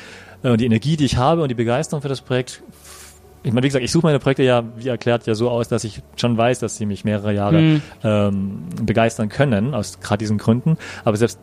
und 0.43 0.61
die 0.61 0.67
Energie, 0.67 0.97
die 0.97 1.05
ich 1.05 1.17
habe 1.17 1.43
und 1.43 1.49
die 1.49 1.55
Begeisterung 1.55 2.03
für 2.03 2.09
das 2.09 2.21
Projekt, 2.21 2.63
ich 3.43 3.53
meine, 3.53 3.65
wie 3.65 3.69
gesagt, 3.69 3.85
ich 3.85 3.91
suche 3.91 4.07
meine 4.07 4.19
Projekte 4.19 4.43
ja, 4.43 4.65
wie 4.77 4.89
erklärt, 4.89 5.27
ja 5.27 5.35
so 5.35 5.49
aus, 5.51 5.69
dass 5.69 5.85
ich 5.85 6.03
schon 6.17 6.37
weiß, 6.37 6.59
dass 6.59 6.77
sie 6.77 6.87
mich 6.87 7.05
mehrere 7.05 7.33
Jahre 7.33 7.59
Hm. 7.59 7.83
ähm, 8.05 8.63
begeistern 8.83 9.29
können, 9.29 9.75
aus 9.75 10.01
gerade 10.01 10.19
diesen 10.19 10.39
Gründen, 10.39 10.77
aber 11.05 11.17
selbst 11.17 11.39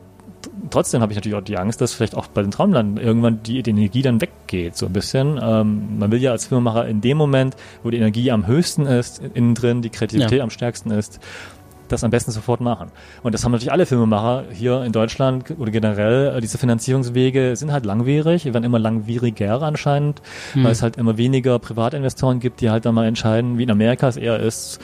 trotzdem 0.69 1.01
habe 1.01 1.11
ich 1.11 1.15
natürlich 1.17 1.35
auch 1.37 1.43
die 1.43 1.57
Angst, 1.57 1.81
dass 1.81 1.93
vielleicht 1.93 2.15
auch 2.15 2.27
bei 2.27 2.41
den 2.41 2.51
Traumlanden 2.51 2.97
irgendwann 3.03 3.41
die, 3.43 3.63
die 3.63 3.71
Energie 3.71 4.01
dann 4.01 4.21
weggeht, 4.21 4.75
so 4.77 4.85
ein 4.85 4.93
bisschen. 4.93 5.39
Ähm, 5.41 5.97
man 5.97 6.11
will 6.11 6.21
ja 6.21 6.31
als 6.31 6.45
Filmemacher 6.47 6.87
in 6.87 7.01
dem 7.01 7.17
Moment, 7.17 7.55
wo 7.83 7.89
die 7.89 7.97
Energie 7.97 8.31
am 8.31 8.45
höchsten 8.47 8.85
ist, 8.85 9.21
innen 9.33 9.55
drin, 9.55 9.81
die 9.81 9.89
Kreativität 9.89 10.37
Ja. 10.39 10.43
am 10.43 10.49
stärksten 10.49 10.91
ist, 10.91 11.19
das 11.87 12.03
am 12.03 12.11
besten 12.11 12.31
sofort 12.31 12.61
machen. 12.61 12.89
Und 13.23 13.33
das 13.33 13.43
haben 13.43 13.51
natürlich 13.51 13.71
alle 13.71 13.85
Filmemacher 13.85 14.45
hier 14.51 14.83
in 14.83 14.91
Deutschland 14.91 15.53
oder 15.57 15.71
generell. 15.71 16.37
Äh, 16.37 16.41
Diese 16.41 16.57
Finanzierungswege 16.57 17.55
sind 17.55 17.71
halt 17.71 17.85
langwierig, 17.85 18.45
werden 18.45 18.63
immer 18.63 18.79
langwieriger 18.79 19.61
anscheinend, 19.61 20.21
weil 20.63 20.71
es 20.71 20.81
halt 20.81 20.97
immer 20.97 21.17
weniger 21.17 21.59
Privatinvestoren 21.59 22.39
gibt, 22.39 22.61
die 22.61 22.69
halt 22.69 22.85
dann 22.85 22.95
mal 22.95 23.05
entscheiden, 23.05 23.57
wie 23.57 23.63
in 23.63 23.71
Amerika 23.71 24.07
es 24.07 24.17
eher 24.17 24.39
ist, 24.39 24.79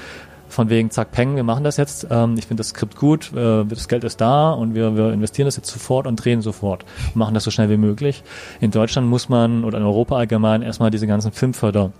von 0.54 0.70
wegen, 0.70 0.92
zack, 0.92 1.12
peng, 1.12 1.36
wir 1.36 1.44
machen 1.44 1.64
das 1.64 1.78
jetzt. 1.78 2.08
Ähm, 2.10 2.36
ich 2.38 2.46
finde 2.46 2.62
das 2.62 2.70
Skript 2.70 2.96
gut, 2.96 3.34
äh, 3.34 3.66
das 3.66 3.88
Geld 3.88 4.04
ist 4.04 4.22
da 4.22 4.52
und 4.52 4.76
wir, 4.76 4.96
wir 4.96 5.12
investieren 5.12 5.48
das 5.48 5.58
jetzt 5.58 5.70
sofort 5.70 6.08
und 6.08 6.16
drehen 6.24 6.42
sofort 6.42 6.86
machen 7.16 7.34
das 7.34 7.44
so 7.44 7.52
schnell 7.52 7.70
wie 7.70 7.78
möglich. 7.78 8.24
In 8.62 8.72
Deutschland 8.72 9.08
muss 9.08 9.30
man 9.30 9.64
oder 9.64 9.80
in 9.80 9.84
Europa 9.84 10.16
allgemein 10.16 10.62
erstmal 10.62 10.92
diese 10.92 11.08
ganzen 11.08 11.32
Filmförder 11.32 11.92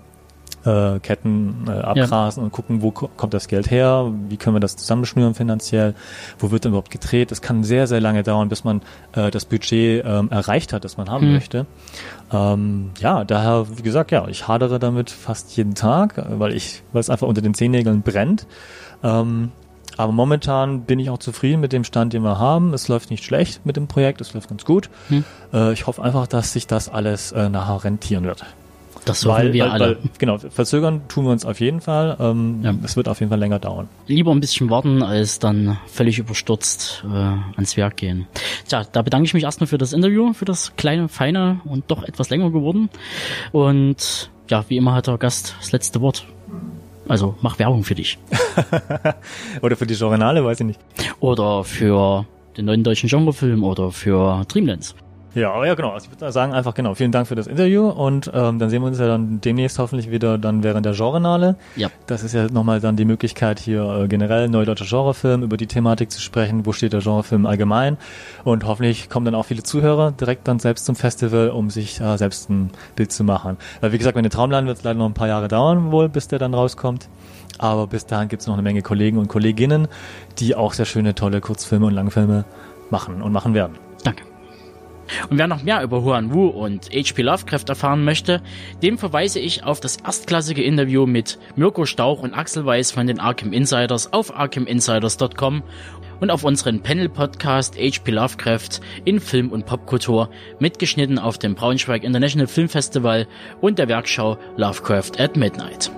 äh, 0.64 0.98
Ketten 1.00 1.64
äh, 1.68 1.70
abgrasen 1.72 2.42
und 2.42 2.52
gucken, 2.52 2.82
wo 2.82 2.90
ko- 2.90 3.10
kommt 3.16 3.34
das 3.34 3.48
Geld 3.48 3.70
her, 3.70 4.10
wie 4.28 4.36
können 4.36 4.56
wir 4.56 4.60
das 4.60 4.76
zusammenschnüren 4.76 5.34
finanziell, 5.34 5.94
wo 6.38 6.50
wird 6.50 6.64
denn 6.64 6.70
überhaupt 6.72 6.90
gedreht. 6.90 7.30
Das 7.30 7.42
kann 7.42 7.64
sehr, 7.64 7.86
sehr 7.86 8.00
lange 8.00 8.22
dauern, 8.22 8.48
bis 8.48 8.64
man 8.64 8.82
äh, 9.12 9.30
das 9.30 9.44
Budget 9.44 10.04
ähm, 10.06 10.30
erreicht 10.30 10.72
hat, 10.72 10.84
das 10.84 10.96
man 10.96 11.10
haben 11.10 11.26
Hm. 11.26 11.32
möchte. 11.34 11.66
Ähm, 12.32 12.90
ja, 12.98 13.24
daher, 13.24 13.66
wie 13.76 13.82
gesagt, 13.82 14.10
ja, 14.10 14.26
ich 14.28 14.48
hadere 14.48 14.78
damit 14.78 15.10
fast 15.10 15.56
jeden 15.56 15.74
Tag, 15.74 16.24
weil 16.38 16.54
ich, 16.54 16.82
weil 16.92 17.00
es 17.00 17.10
einfach 17.10 17.26
unter 17.28 17.42
den 17.42 17.54
Zehennägeln 17.54 18.02
brennt. 18.02 18.46
Ähm, 19.02 19.52
aber 19.96 20.10
momentan 20.12 20.80
bin 20.82 20.98
ich 20.98 21.08
auch 21.10 21.18
zufrieden 21.18 21.60
mit 21.60 21.72
dem 21.72 21.84
Stand, 21.84 22.14
den 22.14 22.22
wir 22.24 22.38
haben. 22.40 22.74
Es 22.74 22.88
läuft 22.88 23.10
nicht 23.10 23.22
schlecht 23.22 23.64
mit 23.64 23.76
dem 23.76 23.86
Projekt, 23.86 24.20
es 24.20 24.34
läuft 24.34 24.48
ganz 24.48 24.64
gut. 24.64 24.90
Hm. 25.08 25.24
Ich 25.72 25.86
hoffe 25.86 26.02
einfach, 26.02 26.26
dass 26.26 26.52
sich 26.52 26.66
das 26.66 26.88
alles 26.88 27.30
äh, 27.30 27.48
nachher 27.48 27.84
rentieren 27.84 28.24
wird. 28.24 28.44
Das 29.04 29.24
hoffen 29.26 29.52
wir 29.52 29.70
alle. 29.72 29.86
Weil, 29.86 29.96
genau, 30.18 30.38
verzögern 30.38 31.02
tun 31.08 31.24
wir 31.24 31.32
uns 31.32 31.44
auf 31.44 31.60
jeden 31.60 31.80
Fall. 31.80 32.16
Ähm, 32.20 32.60
Ja. 32.62 32.74
Es 32.84 32.96
wird 32.96 33.08
auf 33.08 33.20
jeden 33.20 33.30
Fall 33.30 33.38
länger 33.38 33.58
dauern. 33.58 33.88
Lieber 34.06 34.30
ein 34.32 34.40
bisschen 34.40 34.70
warten, 34.70 35.02
als 35.02 35.38
dann 35.38 35.78
völlig 35.86 36.18
überstürzt 36.18 37.04
äh, 37.06 37.16
ans 37.56 37.76
Werk 37.76 37.96
gehen. 37.96 38.26
Tja, 38.68 38.84
da 38.90 39.02
bedanke 39.02 39.26
ich 39.26 39.34
mich 39.34 39.44
erstmal 39.44 39.66
für 39.66 39.78
das 39.78 39.92
Interview, 39.92 40.32
für 40.32 40.44
das 40.44 40.74
kleine, 40.76 41.08
feine 41.08 41.60
und 41.64 41.84
doch 41.88 42.02
etwas 42.02 42.30
länger 42.30 42.50
geworden. 42.50 42.88
Und 43.52 44.30
ja, 44.48 44.64
wie 44.68 44.76
immer 44.76 44.94
hat 44.94 45.06
der 45.06 45.18
Gast 45.18 45.54
das 45.60 45.72
letzte 45.72 46.00
Wort. 46.00 46.26
Also 47.08 47.36
mach 47.42 47.58
Werbung 47.58 47.84
für 47.84 47.94
dich. 47.94 48.18
Oder 49.62 49.76
für 49.76 49.86
die 49.86 49.94
Journale, 49.94 50.44
weiß 50.44 50.60
ich 50.60 50.66
nicht. 50.66 50.80
Oder 51.20 51.64
für 51.64 52.24
den 52.56 52.64
neuen 52.66 52.82
deutschen 52.84 53.08
Genrefilm 53.08 53.64
oder 53.64 53.90
für 53.90 54.44
Dreamlands. 54.48 54.94
Ja, 55.34 55.52
aber 55.52 55.66
ja, 55.66 55.74
genau. 55.74 55.90
Also 55.90 56.06
ich 56.06 56.12
würde 56.12 56.30
sagen 56.32 56.52
einfach 56.52 56.74
genau. 56.74 56.94
Vielen 56.94 57.10
Dank 57.10 57.26
für 57.26 57.34
das 57.34 57.46
Interview 57.46 57.88
und 57.88 58.30
ähm, 58.32 58.58
dann 58.58 58.70
sehen 58.70 58.82
wir 58.82 58.86
uns 58.86 58.98
ja 58.98 59.06
dann 59.06 59.40
demnächst 59.40 59.78
hoffentlich 59.78 60.10
wieder 60.10 60.38
dann 60.38 60.62
während 60.62 60.86
der 60.86 60.92
Genrenale. 60.92 61.56
Ja. 61.76 61.88
Das 62.06 62.22
ist 62.22 62.34
ja 62.34 62.46
nochmal 62.50 62.80
dann 62.80 62.96
die 62.96 63.04
Möglichkeit 63.04 63.58
hier 63.58 63.82
äh, 63.82 64.08
generell 64.08 64.48
neudeutscher 64.48 64.84
Genrefilm 64.84 65.42
über 65.42 65.56
die 65.56 65.66
Thematik 65.66 66.10
zu 66.10 66.20
sprechen. 66.20 66.66
Wo 66.66 66.72
steht 66.72 66.92
der 66.92 67.00
Genrefilm 67.00 67.46
allgemein? 67.46 67.96
Und 68.44 68.64
hoffentlich 68.64 69.10
kommen 69.10 69.24
dann 69.24 69.34
auch 69.34 69.46
viele 69.46 69.62
Zuhörer 69.62 70.12
direkt 70.12 70.46
dann 70.46 70.60
selbst 70.60 70.86
zum 70.86 70.94
Festival, 70.94 71.50
um 71.50 71.70
sich 71.70 72.00
äh, 72.00 72.16
selbst 72.16 72.48
ein 72.48 72.70
Bild 72.94 73.10
zu 73.10 73.24
machen. 73.24 73.56
Weil 73.80 73.92
wie 73.92 73.98
gesagt, 73.98 74.14
mit 74.14 74.24
den 74.24 74.30
Traumladen 74.30 74.68
wird 74.68 74.78
es 74.78 74.84
leider 74.84 74.98
noch 74.98 75.06
ein 75.06 75.14
paar 75.14 75.28
Jahre 75.28 75.48
dauern 75.48 75.90
wohl, 75.90 76.08
bis 76.08 76.28
der 76.28 76.38
dann 76.38 76.54
rauskommt. 76.54 77.08
Aber 77.58 77.86
bis 77.86 78.06
dahin 78.06 78.28
gibt 78.28 78.42
es 78.42 78.46
noch 78.46 78.54
eine 78.54 78.62
Menge 78.62 78.82
Kollegen 78.82 79.18
und 79.18 79.28
Kolleginnen, 79.28 79.88
die 80.38 80.54
auch 80.54 80.72
sehr 80.72 80.86
schöne, 80.86 81.14
tolle 81.14 81.40
Kurzfilme 81.40 81.86
und 81.86 81.94
Langfilme 81.94 82.44
machen 82.90 83.22
und 83.22 83.32
machen 83.32 83.54
werden. 83.54 83.83
Und 85.30 85.38
wer 85.38 85.46
noch 85.46 85.62
mehr 85.62 85.82
über 85.82 86.02
Huan 86.02 86.32
Wu 86.32 86.46
und 86.46 86.90
H.P. 86.90 87.22
Lovecraft 87.22 87.64
erfahren 87.68 88.04
möchte, 88.04 88.42
dem 88.82 88.98
verweise 88.98 89.38
ich 89.38 89.64
auf 89.64 89.80
das 89.80 89.96
erstklassige 89.96 90.62
Interview 90.62 91.06
mit 91.06 91.38
Mirko 91.56 91.86
Stauch 91.86 92.22
und 92.22 92.34
Axel 92.34 92.64
Weiß 92.64 92.90
von 92.90 93.06
den 93.06 93.20
Arkham 93.20 93.52
Insiders 93.52 94.12
auf 94.12 94.34
arkhaminsiders.com 94.36 95.62
und 96.20 96.30
auf 96.30 96.44
unseren 96.44 96.80
Panel-Podcast 96.80 97.76
H.P. 97.76 98.12
Lovecraft 98.12 98.80
in 99.04 99.20
Film- 99.20 99.50
und 99.50 99.66
Popkultur, 99.66 100.30
mitgeschnitten 100.58 101.18
auf 101.18 101.38
dem 101.38 101.54
Braunschweig 101.54 102.04
International 102.04 102.46
Film 102.46 102.68
Festival 102.68 103.26
und 103.60 103.78
der 103.78 103.88
Werkschau 103.88 104.38
Lovecraft 104.56 105.18
at 105.18 105.36
Midnight. 105.36 105.90